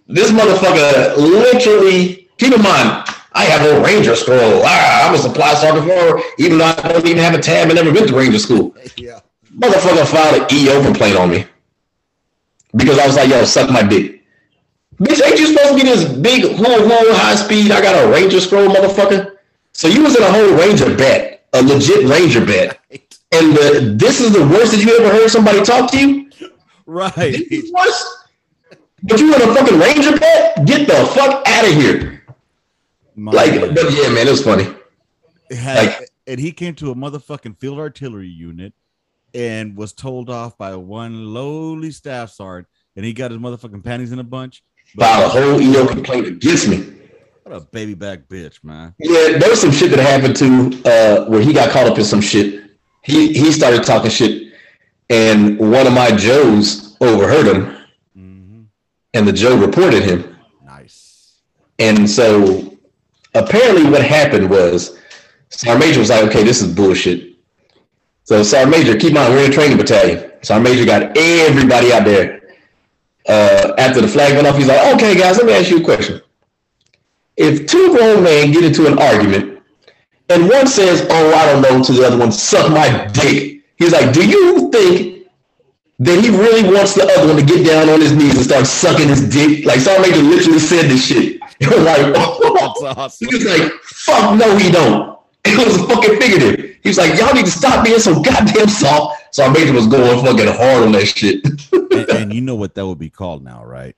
[0.07, 4.63] This motherfucker literally, keep in mind, I have a ranger scroll.
[4.65, 7.75] Ah, I'm a supply sergeant for even though I don't even have a tab and
[7.75, 8.77] never been to ranger school.
[8.97, 9.21] Yeah.
[9.57, 11.47] Motherfucker filed an EO complaint on me.
[12.77, 14.23] Because I was like, yo, suck my dick.
[14.97, 17.73] Bitch, ain't you supposed to be this big, whole, whole high speed?
[17.73, 19.39] I got a ranger scroll, motherfucker.
[19.73, 22.81] So you was in a whole ranger bet, a legit ranger bet.
[23.33, 26.31] And the, this is the worst that you ever heard somebody talk to you?
[26.87, 27.15] Right.
[27.15, 28.29] This is worse?
[29.03, 30.65] But you in a fucking ranger bet?
[30.65, 32.14] Get the fuck out of here.
[33.17, 34.67] My Like, but yeah, man, it was funny.
[35.51, 38.73] had, Like- and he came to a motherfucking field artillery unit
[39.35, 44.13] and was told off by one lowly staff sergeant, and he got his motherfucking panties
[44.13, 44.63] in a bunch.
[44.99, 46.93] Filed a whole EO complaint against me.
[47.43, 48.95] What a baby back bitch, man.
[48.99, 52.05] Yeah, there was some shit that happened to uh, where he got caught up in
[52.05, 52.63] some shit.
[53.03, 54.55] He he started talking shit,
[55.11, 57.77] and one of my Joes overheard him,
[58.15, 58.63] hmm
[59.13, 60.37] and the Joe reported him.
[60.65, 61.41] Nice.
[61.79, 62.74] And so
[63.35, 64.99] apparently, what happened was
[65.51, 67.35] Sergeant Major was like, "Okay, this is bullshit."
[68.25, 70.31] So Sergeant Major, keep in mind, we're in a training battalion.
[70.43, 72.41] Sergeant Major got everybody out there.
[73.29, 75.85] Uh, after the flag went off, he's like, "Okay, guys, let me ask you a
[75.85, 76.21] question.
[77.37, 79.61] If two grown men get into an argument,
[80.29, 83.93] and one says, "Oh, I don't know," to the other one, "Suck my dick," he's
[83.93, 85.27] like, "Do you think
[86.01, 88.67] that he really wants the other one to get down on his knees and start
[88.67, 91.41] sucking his dick?" Like Sergeant Major literally said this shit.
[91.61, 93.29] Was like, That's awesome.
[93.29, 95.15] he was like, fuck no, he don't.
[95.47, 96.79] It was fucking figurative.
[96.83, 99.35] He was like, y'all need to stop being so goddamn soft.
[99.35, 101.45] So our major was going fucking hard on that shit.
[101.73, 103.95] and, and you know what that would be called now, right?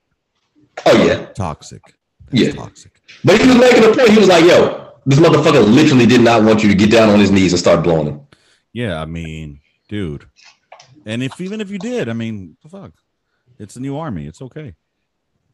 [0.87, 1.27] oh yeah.
[1.27, 1.83] Toxic.
[2.33, 2.53] Yeah.
[2.53, 3.01] Toxic.
[3.25, 4.11] But he was making a point.
[4.11, 7.21] He was like, yo, this motherfucker literally did not want you to get down on
[7.21, 8.21] his knees and start blowing him.
[8.73, 10.27] Yeah, I mean, dude.
[11.07, 12.93] And if even if you did, I mean, the fuck,
[13.59, 14.27] it's a new army.
[14.27, 14.75] It's okay.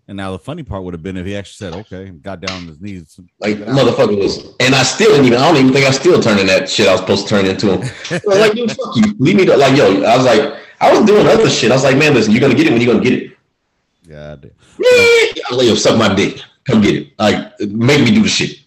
[0.09, 2.63] And now the funny part would have been if he actually said, "Okay," got down
[2.63, 3.21] on his knees.
[3.39, 5.39] Like motherfucker was, and I still didn't even.
[5.39, 7.47] I don't even think I still turned in that shit I was supposed to turn
[7.47, 7.83] into him.
[8.11, 9.15] I was like, dude, fuck you.
[9.19, 9.47] Leave me.
[9.47, 11.71] To, like, yo, I was like, I was doing other shit.
[11.71, 13.37] I was like, man, listen, you're gonna get it when you're gonna get it.
[14.09, 16.43] Yeah, I was like, yo, suck my dick.
[16.65, 17.13] Come get it.
[17.19, 18.59] Like, make me do the shit.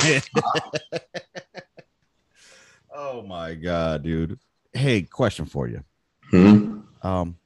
[2.94, 4.38] oh my god, dude.
[4.72, 5.84] Hey, question for you.
[6.30, 6.80] Hmm?
[7.02, 7.36] Um,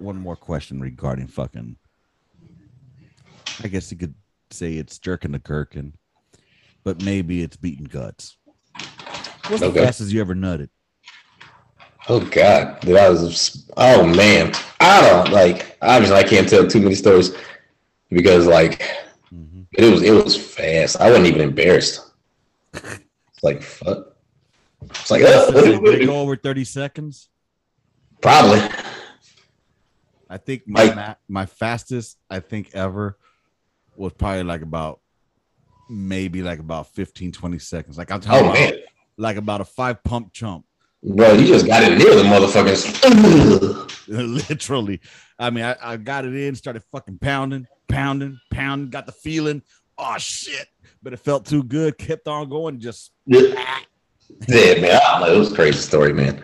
[0.00, 1.76] one more question regarding fucking.
[3.62, 4.14] I guess you could
[4.50, 5.94] say it's jerking the gherkin,
[6.84, 8.36] but maybe it's beating guts.
[9.48, 10.68] What's the fastest you ever nutted?
[12.08, 13.70] Oh God, that was.
[13.76, 15.76] Oh man, I don't like.
[15.82, 17.34] Obviously, I can't tell too many stories
[18.08, 18.82] because like
[19.32, 19.66] Mhm.
[19.72, 20.96] it was it was fast.
[21.00, 22.00] I wasn't even embarrassed.
[22.72, 24.16] It's like fuck.
[24.82, 27.28] It's like uh, it go over thirty seconds?
[28.22, 28.60] probably.
[30.32, 33.18] I think my Like- ma- my fastest I think ever
[33.96, 35.00] was probably like about
[35.90, 37.98] maybe like about 15 20 seconds.
[37.98, 38.74] Like I'm talking Oh about man,
[39.16, 40.64] like about a five pump chump.
[41.02, 42.86] bro, you just got it near the motherfuckers.
[44.08, 45.00] Literally.
[45.38, 49.62] I mean, I, I got it in, started fucking pounding, pounding, pounding, got the feeling,
[49.98, 50.68] oh shit.
[51.02, 53.40] But it felt too good, kept on going, just yeah,
[54.48, 55.22] man.
[55.32, 56.42] It was a crazy story, man.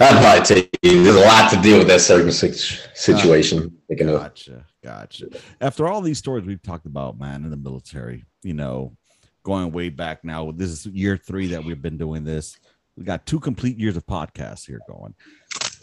[0.00, 3.76] I'd probably tell you there's a lot to deal with that certain situation.
[4.18, 4.66] Gotcha.
[4.82, 5.28] Gotcha.
[5.60, 8.96] After all these stories we've talked about, man, in the military, you know,
[9.42, 12.58] going way back now, this is year three that we've been doing this.
[12.96, 15.14] We got two complete years of podcasts here going.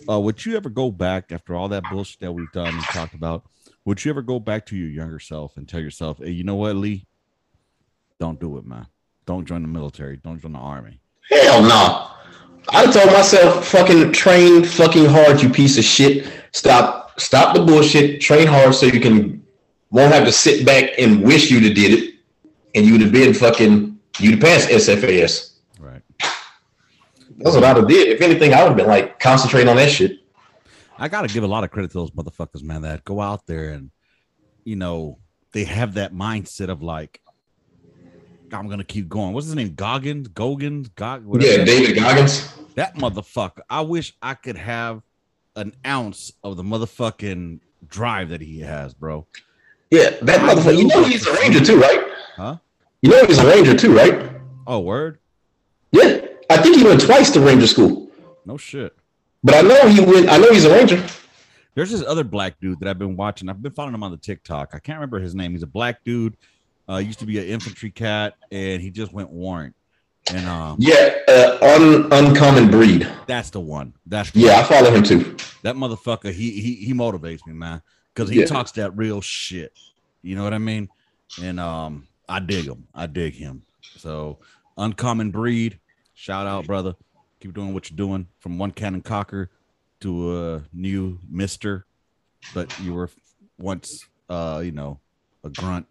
[0.10, 3.14] Uh, would you ever go back after all that bullshit that we've done and talked
[3.14, 3.44] about?
[3.86, 6.56] Would you ever go back to your younger self and tell yourself, hey, you know
[6.56, 7.06] what, Lee?
[8.20, 8.88] Don't do it, man.
[9.26, 10.18] Don't join the military.
[10.18, 11.00] Don't join the army.
[11.30, 12.08] Hell no.
[12.70, 16.32] I told myself, fucking train fucking hard, you piece of shit.
[16.52, 18.22] Stop, stop the bullshit.
[18.22, 19.44] Train hard so you can
[19.90, 22.16] won't have to sit back and wish you'd have did it,
[22.76, 25.56] and you'd have been fucking you'd have passed SFAS.
[25.80, 26.02] Right.
[27.38, 28.08] That's what I'd have did.
[28.10, 30.20] If anything, I would have been like concentrate on that shit.
[30.98, 33.72] I gotta give a lot of credit to those motherfuckers, man, that go out there
[33.72, 33.92] and
[34.64, 35.18] you know
[35.52, 37.20] they have that mindset of like,
[38.54, 39.34] I'm gonna keep going.
[39.34, 39.74] What's his name?
[39.76, 41.26] Goggins, Goggins, Gog.
[41.42, 42.54] Yeah, David Goggins.
[42.76, 43.62] That motherfucker.
[43.70, 45.02] I wish I could have
[45.56, 49.26] an ounce of the motherfucking drive that he has, bro.
[49.90, 50.78] Yeah, that I motherfucker.
[50.78, 52.02] You know he's a ranger too, right?
[52.36, 52.58] Huh?
[53.02, 54.32] You know he's a ranger too, right?
[54.68, 55.20] Oh, word?
[55.92, 58.10] Yeah, I think he went twice to ranger school.
[58.46, 58.96] No shit.
[59.44, 60.30] But I know he went.
[60.30, 61.04] I know he's a ranger.
[61.74, 63.50] There's this other black dude that I've been watching.
[63.50, 64.72] I've been following him on the TikTok.
[64.74, 65.52] I can't remember his name.
[65.52, 66.38] He's a black dude.
[66.92, 69.74] Uh, used to be an infantry cat, and he just went warrant.
[70.30, 73.08] And um, Yeah, uh, un, uncommon breed.
[73.28, 73.94] that's the one.
[74.06, 75.38] That's the Yeah, I follow him too.
[75.64, 76.34] that motherfucker.
[76.34, 77.82] He he he motivates me, man,
[78.14, 78.46] because he Yeah.
[78.46, 79.72] talks that real shit.
[80.22, 80.90] You know what I mean?
[81.42, 82.88] And um, I dig him.
[82.94, 83.64] I dig him.
[83.98, 84.40] So
[84.78, 85.80] uncommon breed.
[86.14, 86.96] Shout out, brother.
[87.40, 88.28] Keep doing what you're doing.
[88.40, 89.50] From one cannon cocker
[90.02, 91.86] to a new Mister,
[92.54, 93.10] but you were
[93.58, 95.00] once, uh, you know,
[95.44, 95.88] a grunt.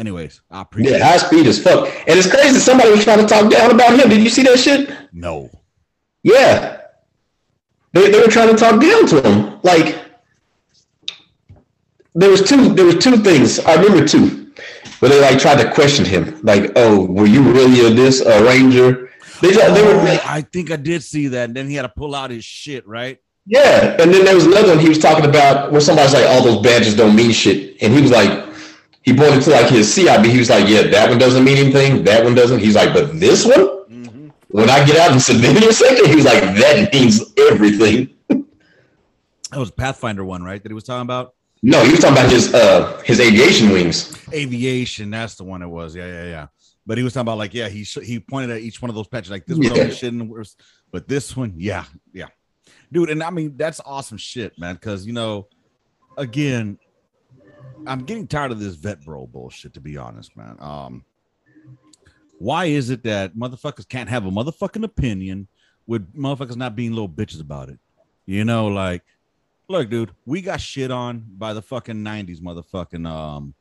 [0.00, 0.98] Anyways, I appreciate.
[0.98, 1.86] Yeah, high speed as fuck.
[2.08, 2.58] And it's crazy.
[2.58, 4.08] Somebody was trying to talk down about him.
[4.08, 4.90] Did you see that shit?
[5.12, 5.50] No.
[6.22, 6.78] Yeah.
[7.92, 9.60] They, they were trying to talk down to him.
[9.62, 9.98] Like
[12.14, 13.58] there was two there was two things.
[13.60, 14.52] I remember two.
[15.00, 16.40] Where they like tried to question him.
[16.42, 19.10] Like, oh, were you really a this a ranger?
[19.40, 21.44] They, tried- they were Oh, like, I think I did see that.
[21.48, 23.18] And then he had to pull out his shit, right?
[23.46, 23.96] yeah.
[23.98, 26.62] And then there was another one he was talking about where somebody's like, all those
[26.62, 27.76] badges don't mean shit.
[27.82, 28.49] And he was like,
[29.10, 30.24] he pointed to like his CIB.
[30.26, 32.04] He was like, yeah, that one doesn't mean anything.
[32.04, 32.60] That one doesn't.
[32.60, 33.54] He's like, but this one?
[33.88, 34.28] Mm-hmm.
[34.48, 38.14] When I get out in civilian sector, he was like, that means everything.
[38.28, 40.62] That was Pathfinder one, right?
[40.62, 41.34] That he was talking about.
[41.62, 44.16] No, he was talking about his uh his aviation wings.
[44.32, 45.10] aviation.
[45.10, 45.94] That's the one it was.
[45.96, 46.46] Yeah, yeah, yeah.
[46.86, 48.94] But he was talking about like, yeah, he sh- he pointed at each one of
[48.94, 49.82] those patches like this one Yeah.
[49.82, 50.54] only shit in the
[50.92, 52.28] but this one, yeah, yeah,
[52.90, 53.10] dude.
[53.10, 54.74] And I mean that's awesome shit, man.
[54.76, 55.48] Because you know,
[56.16, 56.78] again,
[57.86, 59.74] I'm getting tired of this vet bro bullshit.
[59.74, 60.56] To be honest, man.
[60.60, 61.04] Um,
[62.38, 65.46] why is it that motherfuckers can't have a motherfucking opinion
[65.86, 67.78] with motherfuckers not being little bitches about it?
[68.24, 69.02] You know, like,
[69.68, 73.54] look, dude, we got shit on by the fucking '90s motherfucking um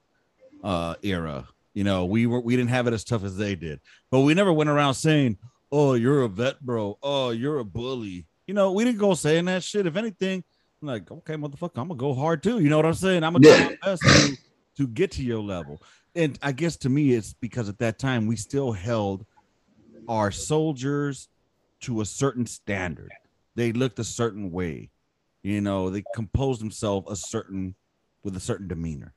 [0.63, 1.47] uh era.
[1.74, 3.80] You know, we were we didn't have it as tough as they did,
[4.11, 5.38] but we never went around saying,
[5.72, 6.97] "Oh, you're a vet, bro.
[7.03, 9.86] Oh, you're a bully." You know, we didn't go saying that shit.
[9.86, 10.43] If anything,
[10.82, 12.59] I'm like, okay, motherfucker, I'm gonna go hard too.
[12.59, 13.23] You know what I'm saying?
[13.23, 13.57] I'm gonna Yeah.
[13.57, 14.38] try my best to,
[14.77, 15.82] to get to your level.
[16.15, 19.25] And I guess to me, it's because at that time we still held
[20.07, 21.27] our soldiers
[21.82, 23.11] to a certain standard.
[23.55, 24.89] They looked a certain way.
[25.43, 27.75] You know, they composed themselves a certain
[28.23, 29.13] with a certain demeanor.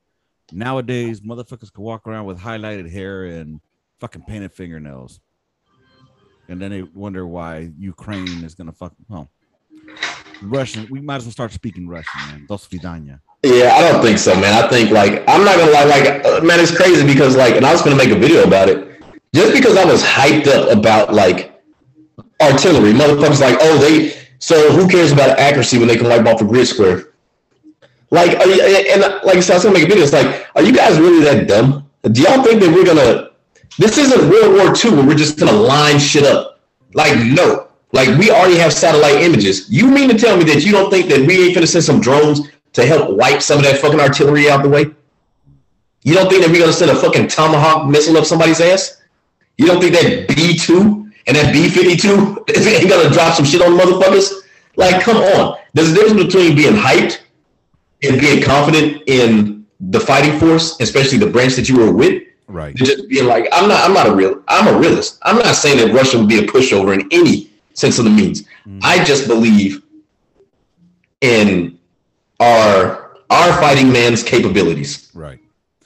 [0.52, 3.60] Nowadays, motherfuckers can walk around with highlighted hair and
[4.00, 5.20] fucking painted fingernails.
[6.48, 9.30] And then they wonder why Ukraine is gonna fuck well.
[10.43, 12.47] Russian, we might as well start speaking Russian, man.
[12.49, 13.20] Dos vidanya.
[13.43, 14.53] Yeah, I don't think so, man.
[14.62, 17.66] I think like I'm not gonna lie, like uh, man, it's crazy because like, and
[17.66, 19.03] I was gonna make a video about it,
[19.34, 21.61] just because I was hyped up about like
[22.40, 22.93] artillery.
[22.93, 24.16] Motherfuckers like, oh, they.
[24.38, 27.12] So who cares about accuracy when they can wipe off a grid square?
[28.11, 30.03] Like, you, and uh, like said, I was gonna make a video.
[30.05, 31.88] It's like, are you guys really that dumb?
[32.03, 33.30] Do y'all think that we're gonna?
[33.78, 36.61] This isn't World War II where we're just gonna line shit up.
[36.95, 37.68] Like, no.
[37.93, 39.68] Like we already have satellite images.
[39.70, 42.01] You mean to tell me that you don't think that we ain't gonna send some
[42.01, 44.86] drones to help wipe some of that fucking artillery out the way?
[46.03, 49.03] You don't think that we're gonna send a fucking tomahawk missile up somebody's ass?
[49.59, 53.45] You don't think that B two and that B fifty two ain't gonna drop some
[53.45, 54.32] shit on motherfuckers?
[54.76, 55.59] Like, come on.
[55.74, 57.18] There's a difference between being hyped
[58.03, 62.74] and being confident in the fighting force, especially the branch that you were with, Right.
[62.74, 65.18] just being like, I'm not, I'm not a real, I'm a realist.
[65.22, 68.44] I'm not saying that Russia would be a pushover in any sense of the means.
[68.66, 68.80] Mhm.
[68.82, 69.82] I just believe
[71.20, 71.78] in
[72.40, 75.10] our our fighting man's capabilities.
[75.14, 75.38] Right.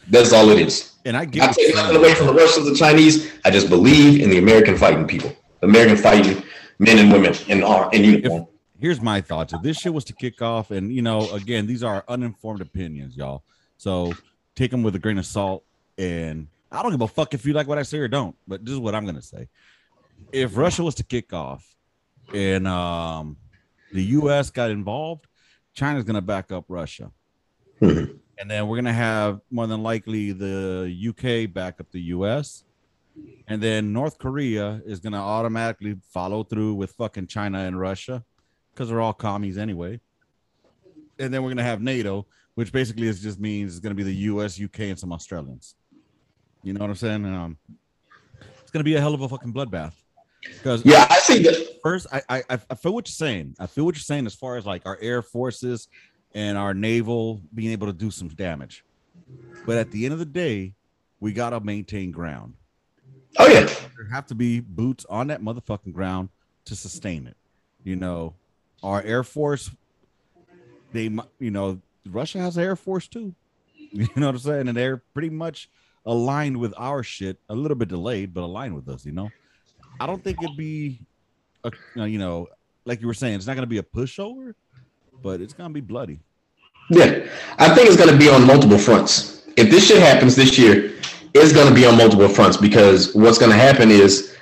[0.09, 0.93] That's all it is.
[1.05, 3.31] And I get I take nothing away from the Russians, the Chinese.
[3.45, 5.33] I just believe in the American fighting people,
[5.63, 6.43] American fighting
[6.79, 8.49] men and women in our in uniform.
[8.79, 9.53] here's my thoughts.
[9.53, 13.17] If this shit was to kick off, and you know, again, these are uninformed opinions,
[13.17, 13.45] y'all.
[13.79, 14.15] So
[14.57, 15.63] take them with a grain of salt.
[15.99, 18.65] And I don't give a fuck if you like what I say or don't, but
[18.65, 19.49] this is what I'm gonna say.
[20.33, 21.76] If Russia was to kick off
[22.35, 23.37] and um
[23.93, 25.27] the US got involved,
[25.75, 27.11] China's gonna back up Russia.
[27.81, 28.19] Mhm.
[28.39, 32.65] And then we're gonna have more than likely the UK back up the US.
[33.49, 38.25] And then North Korea is gonna automatically follow through with fucking China and Russia
[38.73, 40.01] because they're all commies anyway.
[41.19, 44.15] And then we're gonna have NATO, which basically is just means it's gonna be the
[44.15, 45.77] US, UK, and some Australians.
[46.63, 47.25] You know what I'm saying?
[47.25, 47.57] Um,
[48.61, 49.95] it's gonna be a hell of a fucking bloodbath.
[50.55, 51.79] Because Yeah, I see that.
[51.83, 53.57] first, I, I I- feel what you're saying.
[53.59, 55.89] I feel what you're saying as far as like our air forces
[56.35, 58.85] and our naval being able to do some damage.
[59.65, 60.75] But at the end of the day,
[61.21, 62.55] we gotta maintain ground.
[63.39, 63.65] Oh yeah.
[63.97, 66.29] There have to be boots on that motherfucking ground
[66.67, 67.37] to sustain it.
[67.85, 68.35] You know,
[68.83, 69.71] our Air Force,
[70.93, 73.35] they, you know, Russia has an Air Force too.
[73.93, 74.69] You know what I'm saying?
[74.69, 75.71] And they're pretty much
[76.05, 79.07] aligned with our shit, a little bit delayed, but aligned with us.
[79.07, 79.31] You know,
[80.01, 81.01] I don't think it'd be,
[81.65, 82.49] a, uh, you know,
[82.85, 84.55] like you were saying, it's not gonna be a pushover,
[85.23, 86.21] but it's gonna be bloody.
[86.91, 87.27] Yeah,
[87.59, 89.43] I think it's going to be on multiple fronts.
[89.57, 90.93] If this shit happens this year,
[91.35, 94.37] it's going to be on multiple fronts because what's going to happen is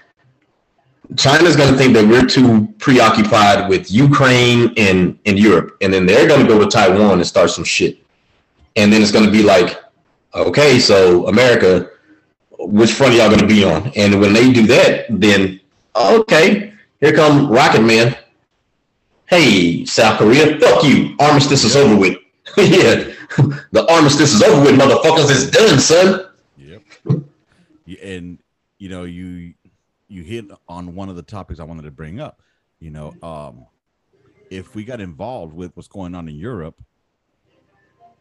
[1.17, 6.07] China's going to think that we're too preoccupied with Ukraine and, and Europe, and then
[6.07, 7.99] they're going to go to Taiwan and start some shit.
[8.77, 9.81] And then it's going to be like,
[10.35, 11.89] okay, so America,
[12.67, 13.93] which front y'all going to be on?
[13.97, 15.61] And when they do that, then
[15.95, 18.17] okay, here come Rocket Man.
[19.27, 21.17] Hey, South Korea, fuck you.
[21.19, 22.19] Armistice is over with.
[22.57, 23.11] yeah,
[23.73, 25.31] the armistice is over with, motherfuckers.
[25.31, 26.29] It's done, son.
[26.59, 26.83] Yep.
[28.03, 28.39] And
[28.79, 29.55] you know, you
[30.09, 32.41] you hit on one of the topics I wanted to bring up.
[32.81, 33.67] You know, um,
[34.51, 36.81] if we got involved with what's going on in Europe,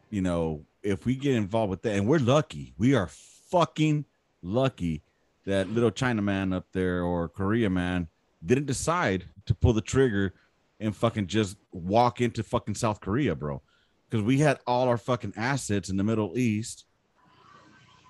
[0.09, 3.07] you know, if we get involved with that, and we're lucky, we are
[3.51, 4.05] fucking
[4.43, 5.01] lucky
[5.45, 8.07] that little China man up there or Korea man
[8.45, 10.33] didn't decide to pull the trigger
[10.79, 13.61] and fucking just walk into fucking South Korea, bro.
[14.09, 16.85] Because we had all our fucking assets in the Middle East.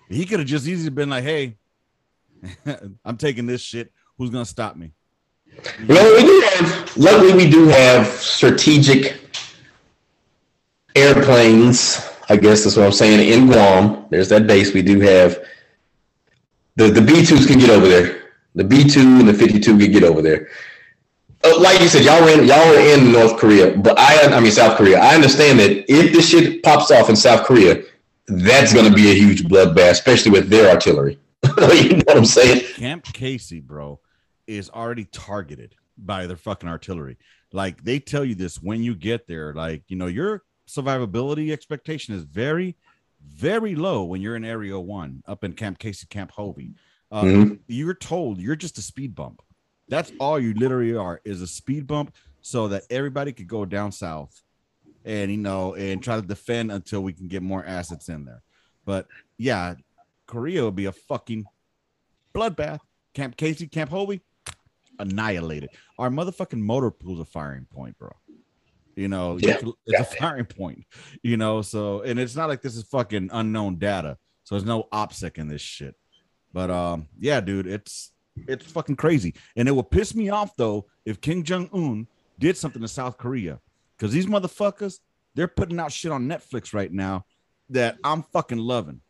[0.10, 1.58] He could have just easily been like, hey,
[3.06, 3.92] I'm taking this shit.
[4.18, 4.92] Who's gonna stop me?
[5.80, 9.20] Know, we have, luckily, we do have strategic
[10.96, 12.10] airplanes.
[12.30, 13.28] I guess that's what I'm saying.
[13.32, 14.74] In Guam, there's that base.
[14.74, 15.44] We do have
[16.76, 18.24] the the B2s can get over there.
[18.56, 20.50] The B2 and the 52 can get over there.
[21.44, 24.40] Uh, like you said, y'all were in y'all were in North Korea, but I I
[24.40, 25.00] mean South Korea.
[25.00, 27.84] I understand that if this shit pops off in South Korea,
[28.28, 31.20] that's going to be a huge bloodbath, especially with their artillery.
[31.58, 32.64] you know what I'm saying?
[32.76, 34.00] Camp Casey, bro,
[34.48, 37.18] is already targeted by their fucking artillery.
[37.52, 39.54] Like they tell you this when you get there.
[39.54, 42.78] Like, you know, your survivability expectation is very,
[43.26, 46.76] very low when you're in Area One up in Camp Casey, Camp Hovey.
[47.12, 47.60] Uh, Mhm.
[47.68, 49.42] You're told you're just a speed bump.
[49.88, 53.92] That's all you literally are is a speed bump so that everybody could go down
[53.92, 54.42] south
[55.06, 58.42] and, you know, and try to defend until we can get more assets in there.
[58.86, 59.08] But
[59.38, 59.76] yeah,
[60.26, 61.46] Korea would be a fucking
[62.34, 62.80] bloodbath.
[63.14, 64.22] Camp Casey, Camp Hovey,
[65.00, 65.70] annihilated.
[66.00, 68.12] Our motherfucking motor pool's a firing point, bro.
[68.96, 70.86] You know, Yeah, it's, a, it's a firing point.
[71.24, 74.18] You know, so and it's not like this is fucking unknown data.
[74.44, 75.96] So there's no opsec in this shit.
[76.54, 78.12] But um, yeah, dude, it's
[78.48, 79.34] it's fucking crazy.
[79.56, 82.08] And it would piss me off though if Kim Jong Un
[82.40, 83.60] did something to South Korea,
[83.98, 85.00] because these motherfuckers
[85.36, 87.26] they're putting out shit on Netflix right now
[87.70, 89.02] that I'm fucking loving.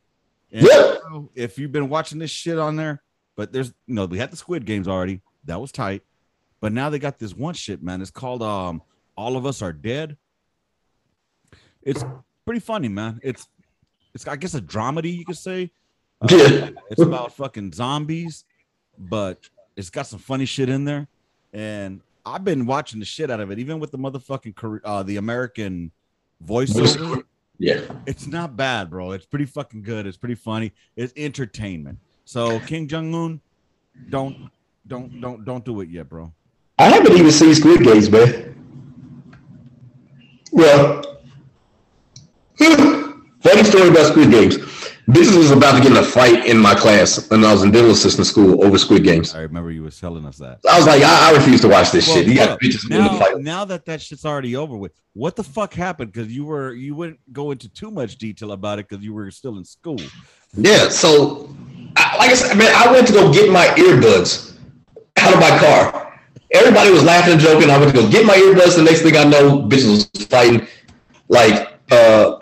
[0.51, 0.95] And Yeah.
[1.35, 3.01] if you've been watching this shit on there,
[3.35, 5.21] but there's you know we had the Squid Games already.
[5.45, 6.03] That was tight.
[6.61, 8.01] But now they got this one shit, man.
[8.01, 8.81] It's called um
[9.15, 10.17] All of Us Are Dead.
[11.83, 12.03] It's
[12.45, 13.19] pretty funny, man.
[13.23, 13.47] It's
[14.13, 15.71] it's I guess a dramedy you could say.
[16.21, 16.69] Uh, Yeah.
[16.89, 18.45] it's about fucking zombies,
[18.97, 21.07] but it's got some funny shit in there.
[21.51, 25.17] And I've been watching the shit out of it, even with the motherfucking uh the
[25.17, 25.91] American
[26.45, 27.23] voiceover.
[27.59, 27.81] Yeah.
[28.07, 29.11] It's not bad, bro.
[29.11, 30.07] It's pretty fucking good.
[30.07, 30.71] It's pretty funny.
[30.95, 31.99] It's entertainment.
[32.25, 33.41] So King Jong Un,
[34.09, 34.49] don't
[34.87, 36.33] don't don't don't do it yet, bro.
[36.79, 38.52] I haven't even seen Squid Games, man.
[40.53, 41.01] Well,
[43.41, 44.57] funny story about Squid Games.
[45.09, 47.71] Bitches was about to get in a fight in my class when I was in
[47.71, 49.33] dental assistant school over Squid Games.
[49.33, 50.59] I remember you was telling us that.
[50.69, 52.27] I was like, I, I refuse to watch this Well, shit.
[52.27, 55.35] You got bitches getting in a now, now that that shit's already over with, what
[55.35, 56.13] the fuck happened?
[56.13, 59.31] Because you were you wouldn't go into too much detail about it because you were
[59.31, 59.99] still in school.
[60.53, 61.53] Yeah, so
[61.97, 64.55] I, like I said, man, I went to go get my earbuds
[65.17, 66.02] out of my car.
[66.53, 67.69] Everybody was laughing and joking.
[67.69, 68.75] I went to go get my earbuds.
[68.75, 70.67] The next thing I know, bitches was fighting.
[71.27, 72.39] Like, uh,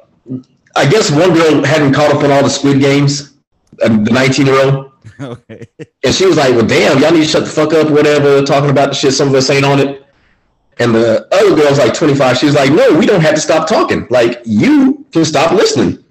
[0.75, 3.37] I guess one girl hadn't caught up on all the Squid Games,
[3.81, 4.91] uh, the 19 year old.
[5.21, 5.67] okay.
[6.03, 8.69] And she was like, well, damn, y'all need to shut the fuck up, whatever, talking
[8.69, 10.05] about the shit some of us ain't on it.
[10.77, 12.37] And the other girl's like 25.
[12.37, 14.07] She was like, no, we don't have to stop talking.
[14.09, 16.03] Like, you can stop listening.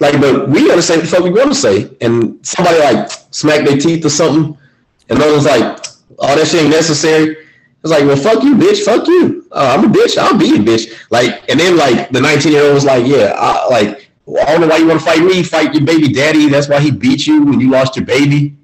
[0.00, 1.90] Like, but we understand what the fuck we want to say.
[2.00, 4.58] And somebody like smacked their teeth or something.
[5.08, 5.79] And other was like,
[6.18, 7.36] oh, that shit ain't necessary.
[7.36, 7.44] I
[7.82, 8.84] was like, well, fuck you, bitch.
[8.84, 9.46] Fuck you.
[9.52, 10.18] Uh, I'm a bitch.
[10.18, 10.92] I'll be a bitch.
[11.10, 14.52] Like, and then like the 19 year old was like, yeah, I, like, well, I
[14.52, 15.42] don't know why you want to fight me.
[15.42, 16.48] Fight your baby daddy.
[16.48, 18.56] That's why he beat you when you lost your baby.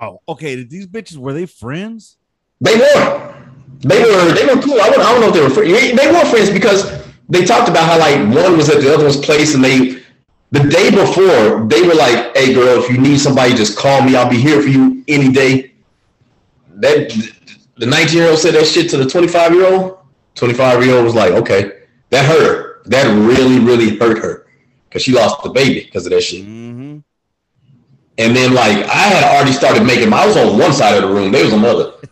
[0.00, 0.54] Oh, okay.
[0.56, 2.18] Did these bitches were they friends?
[2.60, 3.34] They were.
[3.80, 4.32] They were.
[4.32, 4.80] They were cool.
[4.80, 5.96] I don't, I don't know if they were friends.
[5.96, 9.16] They were friends because they talked about how like one was at the other one's
[9.16, 10.02] place and they
[10.50, 14.16] The day before, they were like, "Hey, girl, if you need somebody, just call me.
[14.16, 15.72] I'll be here for you any day."
[16.76, 17.10] That
[17.76, 19.98] the 19 year old said that shit to the 25 year old.
[20.36, 21.72] 25 year old was like, "Okay,
[22.10, 22.80] that hurt her.
[22.86, 24.46] That really, really hurt her
[24.88, 26.98] because she lost the baby because of that shit." Mm-hmm.
[28.16, 30.12] And then like I had already started making.
[30.12, 31.30] I was on one side of the room.
[31.30, 31.92] They was on the other.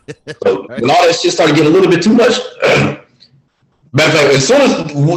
[0.45, 2.35] So when all that shit started getting a little bit too much.
[3.93, 4.73] Matter of fact, as soon as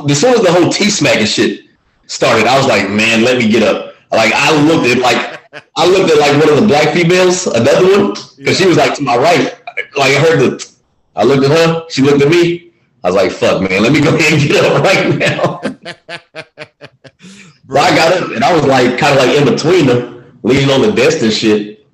[0.09, 1.68] as soon as the whole T smacking shit
[2.09, 3.95] started, I was like, man, let me get up.
[4.11, 5.39] Like I looked at like
[5.75, 8.95] I looked at like one of the black females, another one, because she was like
[8.95, 9.55] to my right.
[9.95, 10.71] Like I heard the,
[11.15, 12.73] I looked at her, she looked at me.
[13.03, 15.61] I was like, fuck, man, let me go ahead and get up right now.
[17.21, 20.69] so I got up and I was like, kind of like in between them, leaning
[20.69, 21.87] on the desk and shit.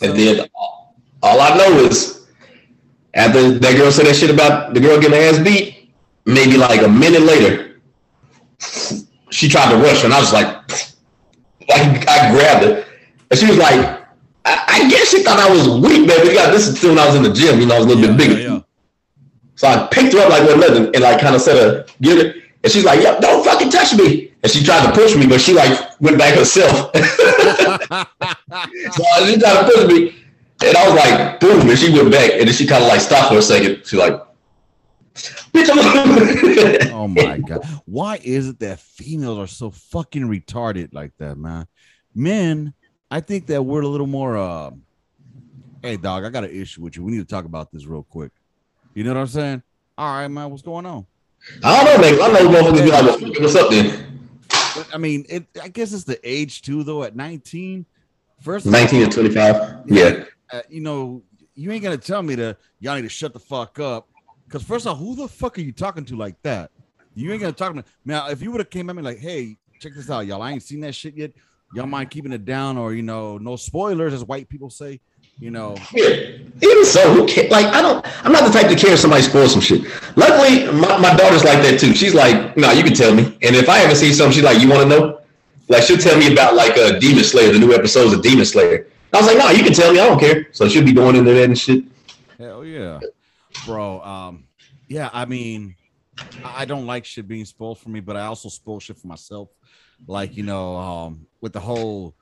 [0.00, 0.46] And then
[1.22, 2.26] all I know is
[3.14, 5.90] after that girl said that shit about the girl getting her ass beat,
[6.24, 7.73] maybe like a minute later,
[9.34, 10.46] she tried to rush and I was like,
[11.68, 12.84] like I grabbed her.
[13.30, 13.80] And she was like,
[14.44, 16.18] I, I guess she thought I was weak, man.
[16.26, 17.90] We got this until when I was in the gym, you know, I was a
[17.90, 18.40] little Yeah, bit bigger.
[18.40, 18.60] yeah, yeah.
[19.56, 21.86] So I picked her up like one nothing and like kind of said uh, her,
[22.00, 22.36] get it.
[22.64, 24.32] And she's like, yep, don't fucking touch me.
[24.42, 26.90] And she tried to push me, but she like went back herself.
[28.90, 30.14] so she tried to push me.
[30.62, 32.32] And I was like, boom, and she went back.
[32.32, 33.86] And then she kind of like stopped for a second.
[33.86, 34.14] She like,
[35.14, 41.36] bitch, oh my god why is it that females are so fucking retarded like that
[41.36, 41.66] man
[42.14, 42.74] men
[43.10, 44.70] i think that we're a little more uh
[45.82, 48.02] hey dog i got an issue with you we need to talk about this real
[48.02, 48.32] quick
[48.94, 49.62] you know what i'm saying
[49.96, 51.06] all right man what's going on
[51.62, 52.22] I don't know, man.
[52.22, 54.30] I know motherfuckers be like, what's up then?
[54.48, 57.84] but, i mean it i guess it's the age too though at 19
[58.44, 59.74] first of all, 19 and 25.
[59.86, 60.24] Yeah.
[60.52, 61.22] uh, you know,
[61.54, 64.08] you ain't gonna tell me to y'all need to shut the fuck up.
[64.54, 66.70] Cause first off, who the fuck are you talking to like that?
[67.16, 67.82] You ain't gonna talk to me.
[68.04, 70.42] Now, if you would have came at me like, hey, check this out, y'all.
[70.42, 71.32] I ain't seen that shit yet.
[71.74, 75.00] Y'all mind keeping it down, or you know, no spoilers, as white people say.
[75.40, 76.06] You know, Yeah.
[76.62, 79.22] Even so, who ca- like I don't I'm not the type to care if somebody
[79.22, 79.90] spoils some shit.
[80.16, 81.92] Luckily, my, my daughter's like that too.
[81.92, 83.36] She's like, no, you can tell me.
[83.42, 85.20] And if I ever see something, she's like, you want to know?
[85.68, 88.86] Like she'll tell me about like uh, Demon Slayer, the new episodes of Demon Slayer.
[89.12, 89.98] I was like, no, you can tell me.
[89.98, 90.46] I don't care.
[90.52, 91.82] So she'll be going into that and shit.
[92.38, 93.00] hell yeah,
[93.66, 94.00] bro.
[94.00, 94.44] Um,
[94.88, 95.76] yeah, I mean,
[96.44, 99.48] I don't like shit being spoiled for me, but I also spoil shit for myself.
[100.06, 102.14] Like you know, um, with the whole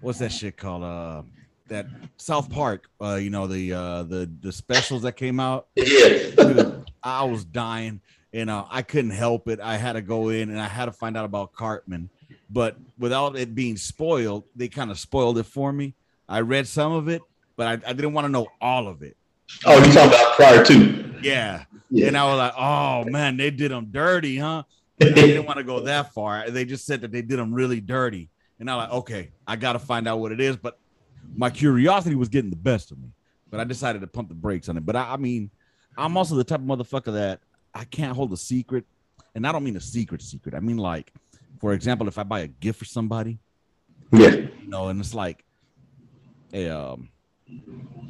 [0.00, 0.82] what's that shit called?
[0.82, 1.22] Uh,
[1.68, 1.86] that
[2.16, 2.88] South Park.
[3.00, 5.68] Uh, you know the uh the the specials that came out.
[5.74, 6.30] Yeah.
[6.36, 8.00] Dude, I was dying,
[8.32, 9.60] and uh, I couldn't help it.
[9.60, 12.10] I had to go in and I had to find out about Cartman,
[12.50, 15.94] but without it being spoiled, they kind of spoiled it for me.
[16.28, 17.22] I read some of it,
[17.56, 19.16] but I, I didn't want to know all of it.
[19.64, 21.14] Oh, you talking about prior to?
[21.22, 21.64] Yeah.
[21.90, 22.06] Yeah.
[22.08, 24.62] And I was like, oh man, they did them dirty, huh?
[25.02, 26.50] I didn't want to go that far.
[26.50, 28.28] They just said that they did them really dirty.
[28.58, 30.56] And I'm like, okay, I got to find out what it is.
[30.56, 30.78] But
[31.34, 33.08] my curiosity was getting the best of me.
[33.50, 34.84] But I decided to pump the brakes on it.
[34.86, 35.50] But I, I mean,
[35.96, 37.40] I'm also the type of motherfucker that
[37.74, 38.84] I can't hold a secret.
[39.34, 40.54] And I don't mean a secret secret.
[40.54, 41.12] I mean, like,
[41.60, 43.38] for example, if I buy a gift for somebody,
[44.12, 44.28] Yeah.
[44.30, 45.44] you know, and it's like,
[46.52, 47.08] hey, um,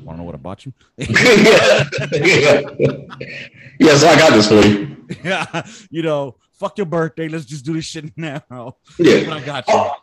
[0.04, 0.72] want to know what I bought you?
[0.96, 1.84] yeah.
[2.12, 2.60] yeah.
[3.78, 4.96] Yeah, so I got this for you.
[5.24, 7.28] yeah, you know, fuck your birthday.
[7.28, 8.42] Let's just do this shit now.
[8.48, 9.34] But Yeah.
[9.34, 9.74] I got you.
[9.74, 9.94] Oh,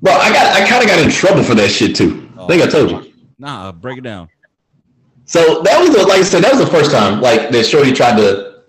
[0.00, 2.30] bro, I got I kind of got in trouble for that shit too.
[2.38, 3.12] I think I told you.
[3.38, 4.28] Nah, break it down.
[5.24, 7.92] So that was the, like I said, that was the first time like that Shorty
[7.92, 8.62] tried to,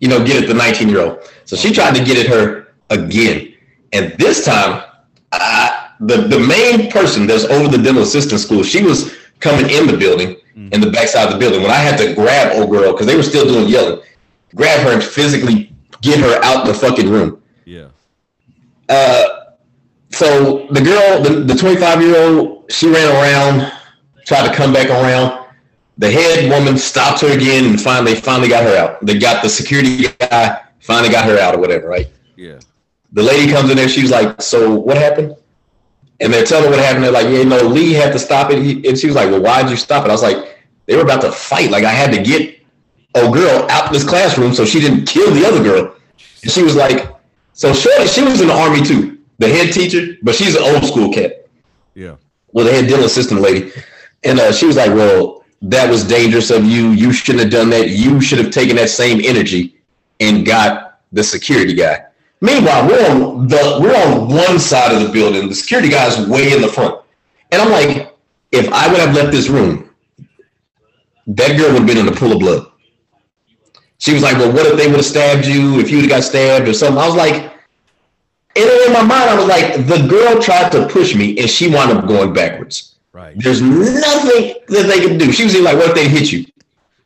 [0.00, 1.30] you know, get at the 19 year old.
[1.44, 3.54] So she tried to get at her again,
[3.92, 4.82] and this time,
[5.30, 9.86] I, the the main person that's over the dental assistant school, she was coming in
[9.86, 11.60] the building, in the backside of the building.
[11.60, 14.00] When I had to grab old girl because they were still doing yelling,
[14.54, 17.42] grab her and physically get her out the fucking room.
[17.64, 17.88] Yeah.
[18.88, 19.54] Uh,
[20.10, 23.72] so the girl, the, the 25 year old, she ran around,
[24.24, 25.46] tried to come back around.
[25.98, 29.04] The head woman stopped her again and finally, finally got her out.
[29.04, 32.08] They got the security guy, finally got her out or whatever, right?
[32.36, 32.58] Yeah.
[33.12, 35.36] The lady comes in there, she's like, So what happened?
[36.22, 37.04] And they're telling what happened.
[37.04, 38.62] They're like, Yeah, no, Lee had to stop it.
[38.62, 40.08] He, and she was like, Well, why'd you stop it?
[40.08, 41.70] I was like, They were about to fight.
[41.70, 42.60] Like, I had to get
[43.14, 45.96] a girl out of this classroom so she didn't kill the other girl.
[46.42, 47.12] And she was like,
[47.54, 50.84] So Shorty, she was in the army too, the head teacher, but she's an old
[50.84, 51.46] school cat.
[51.94, 52.16] Yeah.
[52.52, 53.72] Well, the head dental assistant lady.
[54.22, 56.90] And uh, she was like, Well, that was dangerous of you.
[56.90, 57.90] You shouldn't have done that.
[57.90, 59.76] You should have taken that same energy
[60.20, 62.06] and got the security guy.
[62.42, 65.48] Meanwhile, we're on the we're on one side of the building.
[65.48, 67.00] The security guy's way in the front.
[67.52, 68.12] And I'm like,
[68.50, 69.88] if I would have left this room,
[71.28, 72.66] that girl would have been in a pool of blood.
[73.98, 76.10] She was like, Well, what if they would have stabbed you if you would have
[76.10, 76.98] got stabbed or something?
[76.98, 77.34] I was like,
[78.56, 81.68] And in my mind, I was like, the girl tried to push me, and she
[81.72, 82.96] wound up going backwards.
[83.12, 83.38] Right.
[83.38, 85.30] There's nothing that they can do.
[85.30, 86.46] She was like, "What if they hit you?"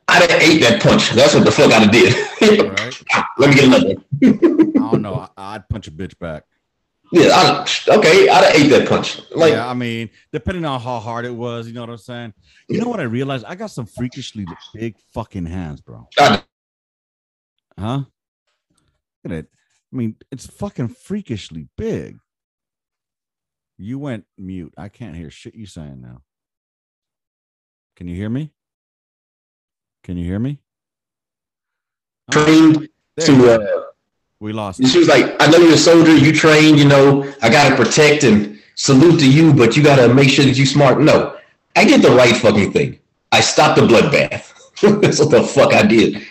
[0.08, 1.10] I'd have ate that punch.
[1.10, 2.14] That's what the fuck I'd have did.
[2.40, 3.26] Right.
[3.38, 4.52] Let me get another.
[4.88, 5.14] I don't know.
[5.36, 6.44] I- I'd punch a bitch back.
[7.12, 9.20] Yeah, I, okay, I'd have ate that punch.
[9.30, 12.34] Like, yeah, I mean, depending on how hard it was, you know what I'm saying?
[12.68, 13.44] You know what I realized?
[13.44, 14.44] I got some freakishly
[14.74, 16.08] big fucking hands, bro.
[16.18, 16.42] I-
[17.78, 18.04] Huh?
[19.24, 19.46] Look at it.
[19.92, 22.18] I mean, it's fucking freakishly big.
[23.78, 24.72] You went mute.
[24.78, 26.22] I can't hear shit you saying now.
[27.94, 28.50] Can you hear me?
[30.02, 30.58] Can you hear me?
[32.34, 32.88] Oh, trained you
[33.24, 33.54] to.
[33.54, 33.82] Uh,
[34.40, 34.86] we lost.
[34.86, 36.14] she was like, "I know you're a soldier.
[36.14, 36.78] You trained.
[36.78, 40.56] You know, I gotta protect and salute to you, but you gotta make sure that
[40.56, 41.36] you smart." No,
[41.74, 42.98] I did the right fucking thing.
[43.32, 44.52] I stopped the bloodbath.
[45.00, 46.22] That's what the fuck I did.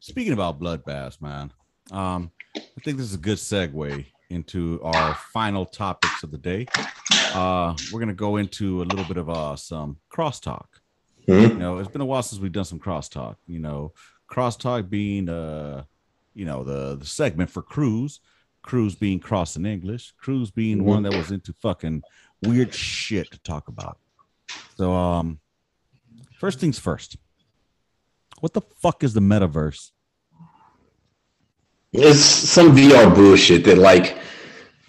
[0.00, 1.52] Speaking about bloodbaths, man,
[1.90, 6.66] um, I think this is a good segue into our final topics of the day.
[7.34, 10.66] Uh, we're gonna go into a little bit of uh, some crosstalk.
[11.26, 11.40] Hmm?
[11.40, 13.36] You know, it's been a while since we've done some crosstalk.
[13.46, 13.92] You know,
[14.30, 15.84] crosstalk being uh,
[16.40, 18.18] you know, the the segment for Cruz,
[18.62, 20.84] Cruz being cross in English, Cruz being Mhm.
[20.84, 22.02] one that was into fucking
[22.40, 23.98] weird shit to talk about.
[24.78, 25.40] So, um,
[26.38, 27.18] first things first.
[28.40, 29.90] What the fuck is the metaverse?
[31.92, 34.16] It's some VR bullshit that like,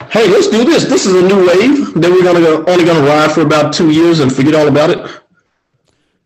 [0.09, 0.85] hey, let's do this.
[0.85, 1.93] This is a new wave.
[1.95, 4.89] Then we're gonna go, only gonna ride for about two years and forget all about
[4.89, 4.99] it.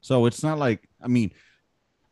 [0.02, 1.32] So it's not like I mean,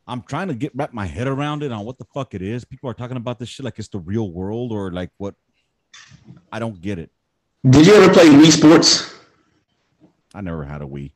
[0.07, 2.65] I'm trying to get wrap my head around it on what the fuck it is.
[2.65, 5.35] People are talking about this shit like it's the real world or like what.
[6.51, 7.11] I don't get it.
[7.69, 9.13] Did you ever play Wii Sports?
[10.33, 11.11] I never had a Wii.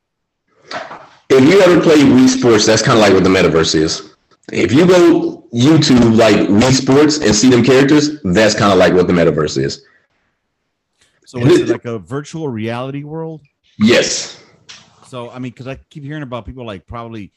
[1.30, 4.14] If you ever play Wii Sports, that's kind of like what the metaverse is.
[4.52, 8.94] If you go YouTube like Wii Sports and see them characters, that's kind of like
[8.94, 9.84] what the metaverse is.
[11.26, 13.42] So is it like a virtual reality world?
[13.78, 14.42] Yes.
[15.08, 17.34] So I mean, because I keep hearing about people like probably,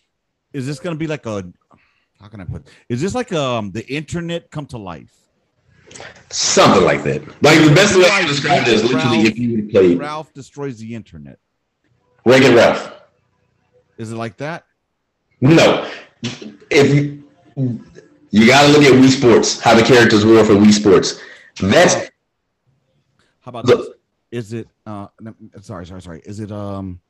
[0.53, 1.51] is this gonna be like a,
[2.21, 2.67] how can I put?
[2.89, 5.15] Is this like um the internet come to life?
[6.31, 7.27] Something like that.
[7.43, 10.79] Like the best way I can describe it is literally if you play Ralph destroys
[10.79, 11.39] the internet.
[12.27, 12.93] It Ralph.
[13.99, 14.67] Is it like that?
[15.41, 15.91] No.
[16.23, 17.25] If you
[18.31, 21.21] you gotta look at Wii Sports, how the characters were for Wii Sports.
[21.61, 21.95] That's
[23.41, 23.79] How about Look.
[23.79, 23.89] this?
[24.31, 25.09] Is it uh
[25.61, 26.23] sorry, sorry, sorry.
[26.25, 27.01] Is it um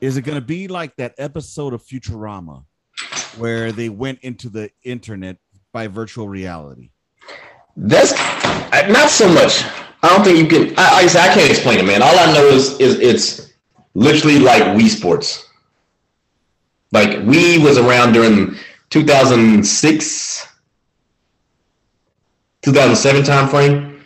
[0.00, 2.64] is it gonna be like that episode of Futurama
[3.38, 5.36] where they went into the internet
[5.72, 6.90] by virtual reality?
[7.78, 9.62] that's uh, not so much.
[10.02, 10.74] I don't think you can.
[10.78, 12.00] I, I, I can't explain it, man.
[12.02, 13.52] All I know is is it's
[13.94, 15.48] literally like Wii Sports.
[16.92, 18.54] Like Wii was around during
[18.90, 20.48] 2006,
[22.62, 24.00] 2007 time frame,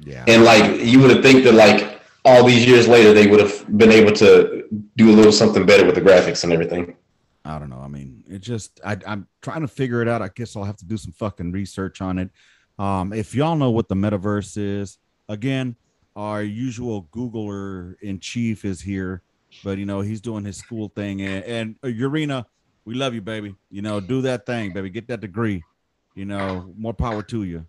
[0.00, 0.24] Yeah.
[0.28, 1.95] and like you would have think that like
[2.26, 4.64] all these years later they would have been able to
[4.96, 6.96] do a little something better with the graphics and everything.
[7.44, 7.78] I don't know.
[7.78, 10.20] I mean, it just I, I'm trying to figure it out.
[10.20, 12.30] I guess I'll have to do some fucking research on it.
[12.78, 14.98] Um, if y'all know what the metaverse is,
[15.28, 15.76] again,
[16.16, 19.22] our usual Googler in chief is here,
[19.62, 21.22] but you know he's doing his school thing.
[21.22, 22.46] And, and uh, Urena,
[22.84, 23.54] we love you, baby.
[23.70, 24.90] You know, do that thing, baby.
[24.90, 25.62] Get that degree.
[26.16, 27.64] You know, more power to you.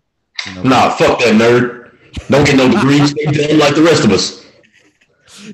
[0.46, 1.94] You know, Nah, fuck that nerd.
[2.28, 3.14] Don't get no degrees.
[3.58, 4.47] Like the rest of us.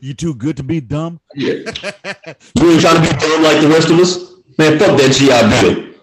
[0.01, 1.21] You too good to be dumb.
[1.35, 1.55] Yeah.
[2.57, 4.33] You ain't trying to be dumb like the rest of us?
[4.59, 5.95] Man, fuck that GI Bill.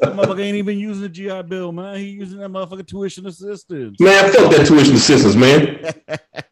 [0.00, 1.96] That motherfucker ain't even using the GI Bill, man.
[1.96, 3.98] He using that motherfucker tuition assistance.
[4.00, 5.92] Man, fuck that tuition assistance, man.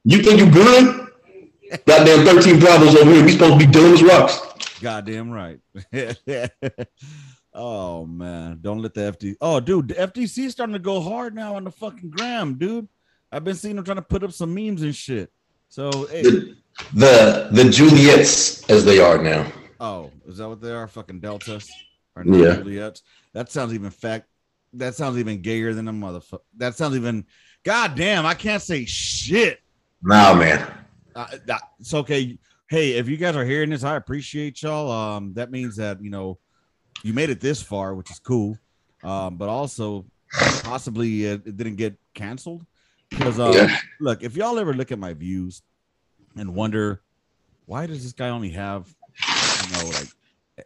[0.04, 1.08] You think you good?
[1.86, 3.24] Goddamn 13 problems over here.
[3.24, 4.40] We supposed to be dumb as rocks.
[4.80, 5.60] Goddamn right.
[7.54, 9.36] oh man, don't let the FD.
[9.40, 12.88] Oh, dude, the FDC is starting to go hard now on the fucking gram, dude.
[13.30, 15.30] I've been seeing them trying to put up some memes and shit.
[15.70, 16.56] So, hey, The,
[16.94, 19.50] the the Juliets as they are now.
[19.80, 20.86] oh, is that what they are?
[20.88, 21.70] Fucking deltas
[22.16, 22.56] or Yeah.
[22.56, 23.02] Juliets?
[23.32, 24.26] That sounds even fact.
[24.74, 26.40] That sounds even gayer than a motherfucker.
[26.58, 27.24] That sounds even.
[27.64, 29.60] God damn, I can't say shit.
[30.02, 30.66] Nah, man.
[31.14, 32.38] uh, that, it's okay.
[32.68, 34.90] Hey, if you guys are hearing this, I appreciate y'all.
[34.90, 36.38] Um, that means that you know
[37.02, 38.56] you made it this far, which is cool.
[39.04, 40.04] Um, but also
[40.62, 42.64] possibly uh, it didn't get canceled
[43.10, 43.78] because uh, Yeah.
[44.00, 45.62] look, if y'all ever look at my views
[46.36, 47.02] and wonder
[47.66, 48.92] why does this guy only have
[49.58, 50.08] you know like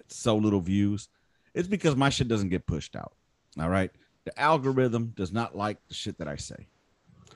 [0.09, 1.09] so little views,
[1.55, 3.15] it's because my shit doesn't get pushed out.
[3.61, 3.91] All right,
[4.25, 6.69] the algorithm does not like the shit that I say,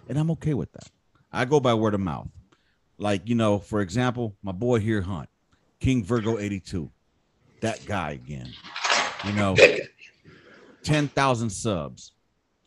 [0.08, 0.90] and I'm okay with that.
[1.32, 2.28] I go by word of mouth.
[3.00, 5.28] Like, you know, for example, my boy here, Hunt,
[5.78, 6.90] King Virgo 82,
[7.60, 8.52] that guy again,
[9.24, 9.54] you know,
[10.82, 12.12] 10,000 subs.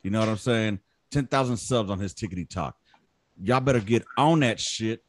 [0.03, 0.79] You know what I'm saying?
[1.11, 2.75] 10,000 subs on his tickety talk.
[3.41, 5.03] Y'all better get on that shit.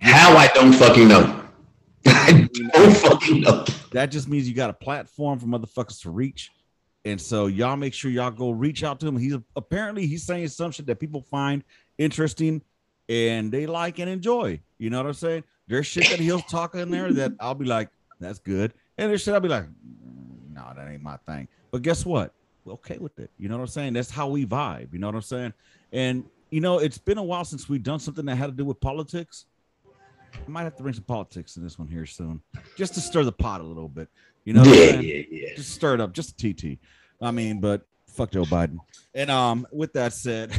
[0.00, 1.44] How I don't fucking know.
[2.06, 3.64] I don't fucking know.
[3.92, 6.50] That just means you got a platform for motherfuckers to reach.
[7.04, 9.16] And so y'all make sure y'all go reach out to him.
[9.16, 11.64] He's apparently he's saying some shit that people find
[11.98, 12.62] interesting
[13.08, 14.60] and they like and enjoy.
[14.78, 15.44] You know what I'm saying?
[15.66, 17.88] There's shit that he'll talk in there that I'll be like,
[18.20, 18.72] that's good.
[18.98, 21.48] And there's shit I'll be like, "Mm, no, that ain't my thing.
[21.70, 22.34] But guess what?
[22.66, 23.30] Okay with it.
[23.38, 23.92] You know what I'm saying?
[23.94, 24.92] That's how we vibe.
[24.92, 25.52] You know what I'm saying?
[25.92, 28.64] And you know, it's been a while since we've done something that had to do
[28.64, 29.46] with politics.
[30.34, 32.40] I might have to bring some politics in this one here soon,
[32.76, 34.08] just to stir the pot a little bit.
[34.44, 35.54] You know, Yeah, yeah, yeah.
[35.56, 36.78] just stir it up, just a TT.
[37.20, 38.78] I mean, but fuck Joe Biden.
[39.14, 40.52] And um, with that said,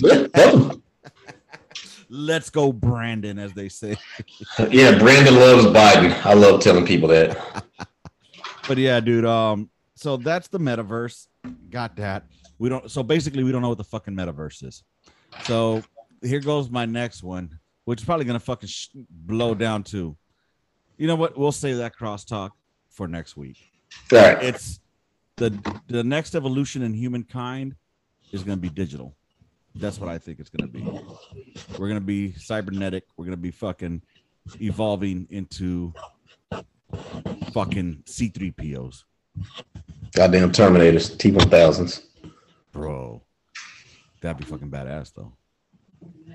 [0.00, 0.82] Yeah, fuck 'em.
[2.08, 3.96] let's go, Brandon, as they say.
[4.70, 6.12] Yeah, Brandon loves Biden.
[6.24, 7.64] I love telling people that.
[8.68, 9.24] But yeah, dude.
[9.24, 9.68] Um,
[10.02, 11.28] so that's the metaverse.
[11.70, 12.24] Got that.
[12.58, 12.90] We don't.
[12.90, 14.82] So basically, we don't know what the fucking metaverse is.
[15.44, 15.82] So
[16.22, 20.16] here goes my next one, which is probably gonna fucking sh- blow down too.
[20.98, 21.38] You know what?
[21.38, 22.50] We'll save that crosstalk
[22.90, 23.58] for next week.
[24.12, 24.42] All right.
[24.42, 24.80] It's
[25.36, 25.50] the
[25.86, 27.76] the next evolution in humankind
[28.32, 29.14] is gonna be digital.
[29.74, 30.82] That's what I think it's gonna be.
[31.78, 33.04] We're gonna be cybernetic.
[33.16, 34.02] We're gonna be fucking
[34.60, 35.92] evolving into
[37.52, 39.04] fucking C3POs.
[40.14, 42.02] Goddamn Terminators, T1000s.
[42.72, 43.22] Bro.
[44.20, 45.32] That'd be fucking badass though.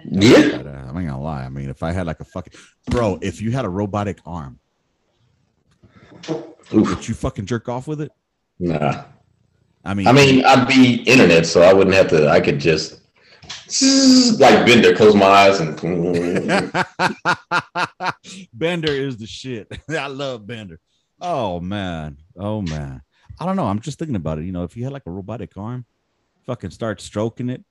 [0.06, 0.38] Yeah.
[0.38, 0.96] Badass.
[0.96, 1.44] I ain't gonna lie.
[1.44, 2.54] I mean, if I had like a fucking
[2.88, 4.60] bro, if you had a robotic arm,
[6.30, 6.72] Oof.
[6.72, 8.12] would you fucking jerk off with it?
[8.60, 9.06] Nah.
[9.86, 12.28] I mean, I mean, I'd be internet, so I wouldn't have to.
[12.28, 13.02] I could just
[14.40, 15.76] like Bender, close my eyes and.
[18.54, 19.68] Bender is the shit.
[19.90, 20.80] I love Bender.
[21.22, 22.18] Oh man.
[22.38, 23.02] Oh man.
[23.40, 23.66] I don't know.
[23.66, 24.46] I'm just thinking about it.
[24.46, 25.86] You know, if you had like a robotic arm,
[26.46, 27.64] fucking start stroking it.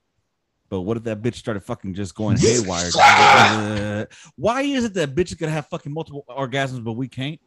[0.69, 2.91] But what if that bitch started fucking just going haywire?
[3.01, 4.05] Uh,
[4.37, 7.41] why is it that bitches can have fucking multiple orgasms, but we can't?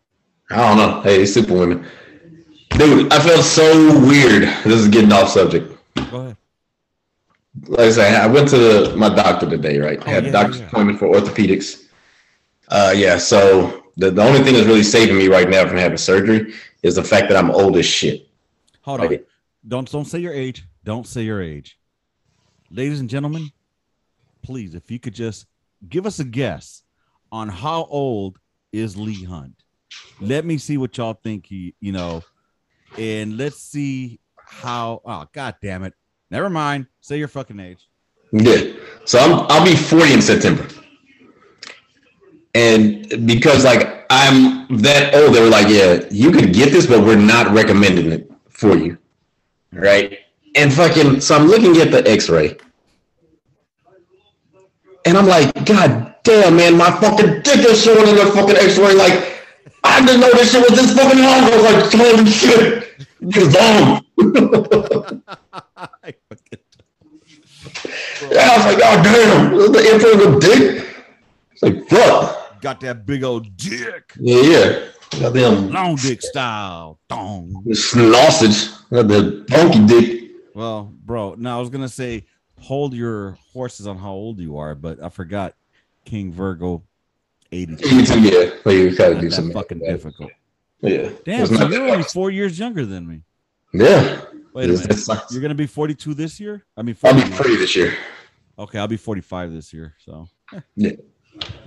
[0.50, 1.02] I don't know.
[1.02, 1.86] Hey, Superwomen.
[2.72, 4.44] Dude, I felt so weird.
[4.64, 5.76] This is getting off subject.
[6.10, 6.38] Go ahead.
[7.68, 10.00] Like I say, I went to the, my doctor today, right?
[10.00, 10.68] I Oh, had yeah, a doctor's yeah.
[10.68, 11.88] appointment for orthopedics.
[12.70, 15.98] Uh, yeah, so the, the only thing that's really saving me right now from having
[15.98, 16.54] surgery
[16.84, 18.28] is the fact that I'm old as shit.
[18.82, 19.20] Hold on.
[19.68, 20.66] Don't don't say your age.
[20.84, 21.78] Don't say your age.
[22.72, 23.52] Ladies and gentlemen,
[24.42, 25.46] please, if you could just
[25.88, 26.84] give us a guess
[27.32, 28.40] on how old
[28.72, 29.56] is Lee Hunt.
[30.20, 32.24] Let me see what y'all think he, you know,
[32.98, 35.94] and let's see how oh god damn it.
[36.32, 36.88] Never mind.
[37.02, 37.90] Say your fucking age.
[38.32, 38.74] Yeah.
[39.06, 40.68] So I'm I'll be 40 in September.
[42.56, 47.04] And because like I'm that old, they were like, yeah, you could get this, but
[47.04, 48.98] we're not recommending it for you.
[49.72, 50.20] Right.
[50.56, 52.58] And fucking so I'm looking at the x-ray.
[55.06, 58.96] And I'm like, God damn, man, my fucking dick is showing in the fucking x-ray.
[58.96, 59.46] Like,
[59.84, 61.44] I didn't know this shit was this fucking long.
[61.44, 63.08] I was like, holy shit.
[63.22, 64.04] It's long.
[68.32, 70.86] Yeah, I was like, oh damn, the info of the dick.
[71.52, 72.39] It's like, fuck.
[72.62, 74.14] Got that big old dick.
[74.20, 74.86] Yeah, yeah.
[75.20, 77.00] Goddamn Long dick style.
[77.10, 77.64] Dong.
[77.74, 78.70] sausage.
[78.92, 80.32] Got the funky dick.
[80.54, 82.26] Well, bro, Now I was gonna say
[82.60, 85.56] hold your horses on how old you are, but I forgot
[86.06, 86.84] King Virgo
[87.52, 87.96] 82.
[87.96, 88.50] Me too, yeah.
[88.66, 89.54] Like, you gotta do something.
[89.54, 90.32] fucking difficult.
[90.82, 91.10] Yeah.
[91.26, 93.22] Damn, so you're only four years younger than me.
[93.74, 94.22] Yeah.
[94.54, 95.08] Wait a minute.
[95.32, 96.66] You're gonna be 42 this year?
[96.76, 97.30] I mean, I'll 40.
[97.30, 97.94] be pretty this year.
[98.58, 99.96] okay, I'll be 45 this year.
[100.06, 100.28] So,
[100.76, 100.92] Yeah.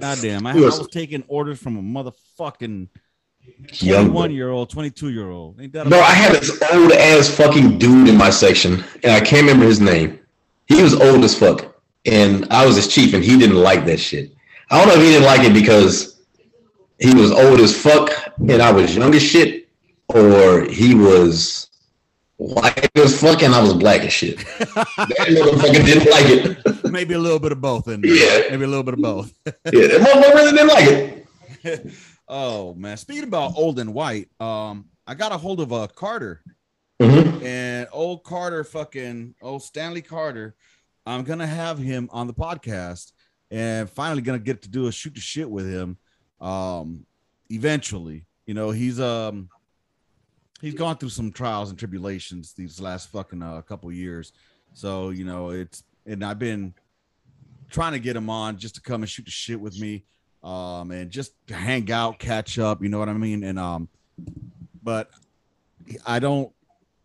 [0.00, 2.88] God damn, I, I was taking orders from a motherfucking
[3.78, 5.56] 21 year old, 22 year old.
[5.72, 9.66] Bro, I had this old ass fucking dude in my section, and I can't remember
[9.66, 10.18] his name.
[10.66, 11.74] He was old as fuck,
[12.04, 14.32] and I was his chief, and he didn't like that shit.
[14.70, 16.12] I don't know if he didn't like it because
[16.98, 19.68] he was old as fuck and I was young as shit,
[20.08, 21.68] or he was
[22.36, 24.38] white as fuck and I was black as shit.
[24.58, 26.78] that motherfucker didn't like it.
[26.92, 28.10] maybe a little bit of both in there.
[28.12, 28.50] Yeah.
[28.50, 29.32] Maybe a little bit of both.
[29.46, 30.88] yeah, that motherfucker really didn't like
[31.64, 31.92] it.
[32.28, 32.96] oh man.
[32.96, 36.42] Speaking about old and white, um, I got a hold of a Carter
[37.00, 37.42] Mhm.
[37.42, 40.54] and old Carter, fucking old Stanley Carter.
[41.04, 43.10] I'm gonna have him on the podcast,
[43.50, 45.96] and finally gonna get to do a shoot the shit with him.
[46.40, 47.04] Um,
[47.50, 49.48] eventually, you know, he's um,
[50.60, 54.32] he's gone through some trials and tribulations these last fucking uh, couple years.
[54.74, 56.72] So you know, it's and I've been
[57.72, 60.04] trying to get him on just to come and shoot the shit with me,
[60.44, 62.82] um, and just hang out, catch up.
[62.82, 63.42] You know what I mean?
[63.42, 63.88] And um,
[64.82, 65.10] but
[66.06, 66.52] I don't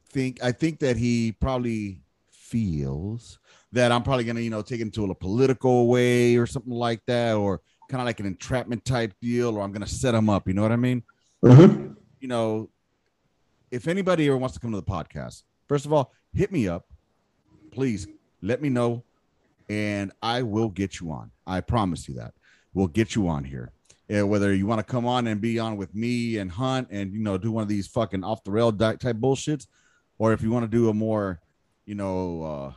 [0.09, 3.39] think I think that he probably feels
[3.71, 7.01] that I'm probably gonna, you know, take it into a political way or something like
[7.07, 10.47] that, or kind of like an entrapment type deal, or I'm gonna set him up.
[10.47, 11.03] You know what I mean?
[11.43, 11.95] Mhm.
[12.19, 12.69] You know,
[13.71, 16.87] if anybody ever wants to come to the podcast, first of all, hit me up,
[17.71, 18.07] please.
[18.41, 19.03] Let me know,
[19.69, 21.31] and I will get you on.
[21.45, 22.33] I promise you that
[22.73, 23.71] we'll get you on here.
[24.07, 27.13] Yeah, whether you want to come on and be on with me and Hunt and
[27.13, 29.67] you know do one of these fucking off the rail type bullshits,
[30.17, 31.41] or if you want to do a more,
[31.85, 32.73] you know, uh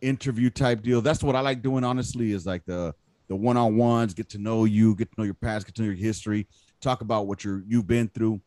[0.00, 1.02] interview type deal.
[1.02, 1.82] That's what I like doing.
[1.82, 2.94] Honestly, is like the
[3.28, 5.82] the one on ones, get to know you, get to know your past, get to
[5.82, 6.46] know your history,
[6.80, 8.40] talk about what you're you've been through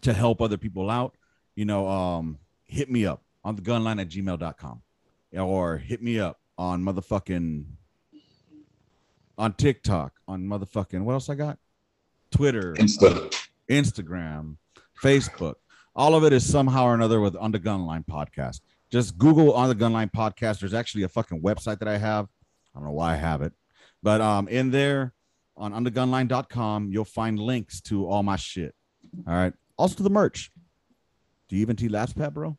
[0.00, 1.16] to help other people out.
[1.54, 4.82] You know, um, hit me up on the gunline at gmail.com
[5.36, 7.64] or hit me up on motherfucking
[9.36, 11.58] on TikTok, on motherfucking what else I got?
[12.30, 13.34] Twitter, Insta.
[13.70, 14.56] Instagram,
[15.02, 15.54] Facebook.
[15.94, 18.60] All of it is somehow or another with On the Gunline podcast.
[18.90, 20.60] Just Google On the Gunline podcast.
[20.60, 22.26] There's actually a fucking website that I have.
[22.74, 23.52] I don't know why I have it,
[24.02, 25.14] but um, in there
[25.56, 28.74] on undergunline.com, you'll find links to all my shit.
[29.26, 29.52] All right.
[29.76, 30.50] Also to the merch.
[31.48, 32.56] Do you even T Labs Pat, bro?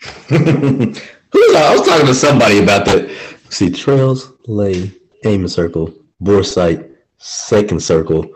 [0.28, 1.74] Who was I?
[1.76, 3.10] Was talking to somebody about that.
[3.50, 4.92] See, trails, lay,
[5.24, 8.32] aiming circle, bore sight, second circle,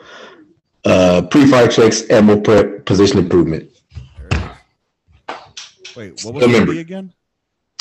[0.84, 3.70] uh, pre-fire checks, ammo prep, position improvement.
[4.16, 5.97] There it is.
[5.97, 6.72] Wait, what was Remember.
[6.72, 7.12] again?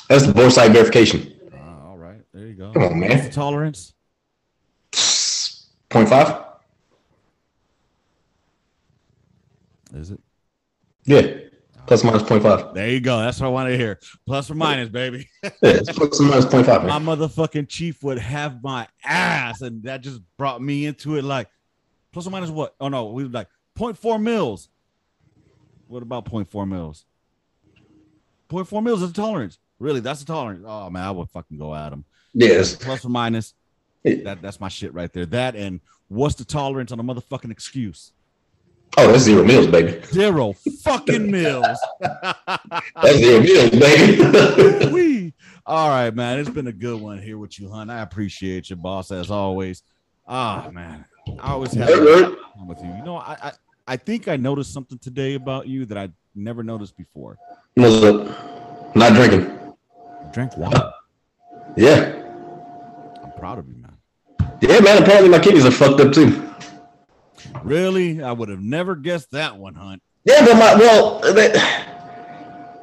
[0.09, 1.33] That's the bore sight verification.
[1.53, 2.71] Uh, all right, there you go.
[2.73, 3.09] Come on, man.
[3.11, 3.93] What's the tolerance?
[5.89, 6.43] Point five.
[9.93, 10.19] Is it?
[11.05, 11.40] Yeah,
[11.91, 12.73] plus minus point five.
[12.73, 13.19] There you go.
[13.19, 13.99] That's what I want to hear.
[14.25, 15.27] Plus or minus, baby.
[15.43, 16.85] Yeah, it's plus minus point five.
[16.85, 17.17] my Man.
[17.17, 21.25] motherfucking chief would have my ass, and that just brought me into it.
[21.25, 21.49] Like,
[22.13, 22.75] plus or minus what?
[22.79, 24.69] Oh no, we were like 0.4 mils.
[25.87, 27.05] What about 0.4 mils?
[28.49, 29.59] 0.4 mils is a tolerance.
[29.77, 30.63] Really, that's a tolerance.
[30.65, 32.05] Oh man, I would fucking go at him.
[32.33, 32.73] Yes.
[32.75, 33.53] Plus or minus.
[34.05, 35.25] That that's my shit right there.
[35.25, 38.13] That and what's the tolerance on a motherfucking excuse?
[38.97, 40.01] Oh, that's zero meals, baby.
[40.07, 40.53] Zero
[40.83, 41.79] fucking mils.
[41.99, 44.85] That's zero meals, baby.
[44.91, 45.33] Wee.
[45.65, 46.39] All right, man.
[46.39, 47.89] It's been a good one here with you, Hunt.
[47.89, 49.83] I appreciate you, boss, as always.
[50.27, 51.05] Ah, man.
[51.39, 52.35] I always have word.
[52.55, 52.93] fun with you.
[52.93, 53.51] You know, I, I
[53.87, 57.37] I think I noticed something today about you that I never noticed before.
[57.75, 58.95] What's up?
[58.95, 59.41] Not drinking.
[59.41, 60.93] You drank water.
[61.75, 62.23] Yeah.
[63.23, 63.97] I'm proud of you, man.
[64.61, 65.01] Yeah, man.
[65.01, 66.49] Apparently my kidneys are fucked up too.
[67.63, 68.23] Really?
[68.23, 70.01] I would have never guessed that one, Hunt.
[70.23, 71.49] Yeah, but my well, they,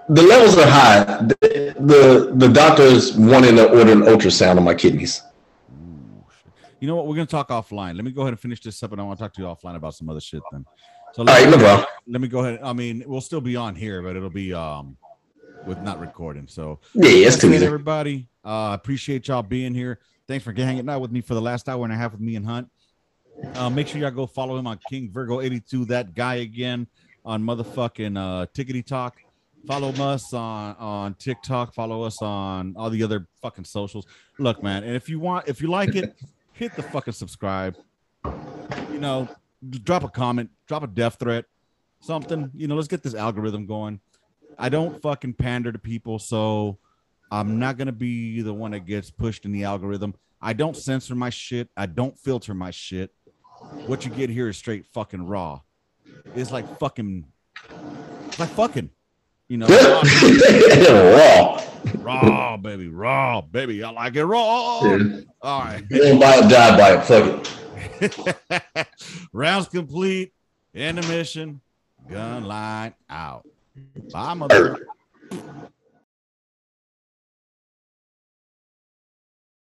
[0.09, 1.05] the levels are high.
[1.05, 5.23] The, the the doctors wanting to order an ultrasound on my kidneys.
[5.73, 6.53] Ooh, shit.
[6.81, 7.07] You know what?
[7.07, 7.95] We're gonna talk offline.
[7.97, 9.47] Let me go ahead and finish this up, and I want to talk to you
[9.47, 10.43] offline about some other shit.
[10.53, 10.65] Then,
[11.15, 11.87] so All let, right, no problem.
[12.09, 12.61] let me go ahead.
[12.63, 14.97] I mean, we'll still be on here, but it'll be um
[15.67, 16.47] with not recording.
[16.49, 17.67] So Yeah, yeah, it's That's too it, easy.
[17.67, 18.29] everybody.
[18.45, 20.01] Uh, appreciate y'all being here.
[20.27, 22.37] Thanks for hanging out with me for the last hour and a half with me
[22.37, 22.69] and Hunt.
[23.55, 26.87] Uh, make sure y'all go follow him on King Virgo 82, that guy again
[27.25, 29.17] on motherfucking uh, Tickety Talk.
[29.67, 31.75] Follow us on on TikTok.
[31.75, 34.07] Follow us on all the other fucking socials.
[34.39, 36.15] Look, man, and if you want, if you like it,
[36.53, 37.77] hit the fucking subscribe.
[38.25, 39.29] You know,
[39.83, 41.45] drop a comment, drop a death threat,
[42.01, 42.51] something.
[42.55, 44.01] You know, let's get this algorithm going.
[44.59, 46.79] I don't fucking pander to people, so
[47.31, 50.15] I'm not gonna be the one that gets pushed in the algorithm.
[50.41, 51.69] I don't censor my shit.
[51.77, 53.13] I don't filter my shit.
[53.87, 55.61] What you get here is straight fucking raw.
[56.35, 57.25] It's like fucking,
[58.27, 58.91] it's like fucking,
[59.49, 59.67] you know,
[61.17, 61.63] Raw.
[62.03, 63.83] raw, baby, raw, baby.
[63.83, 64.83] I like it raw.
[64.85, 65.21] Yeah.
[65.43, 65.85] All right.
[65.91, 67.05] You don't buy it, die by it.
[67.05, 67.47] Fuck
[68.01, 68.89] it.
[69.33, 70.33] Rounds complete.
[70.75, 71.61] End of mission.
[72.11, 73.47] Gun line out.
[74.13, 74.87] Bye, mother.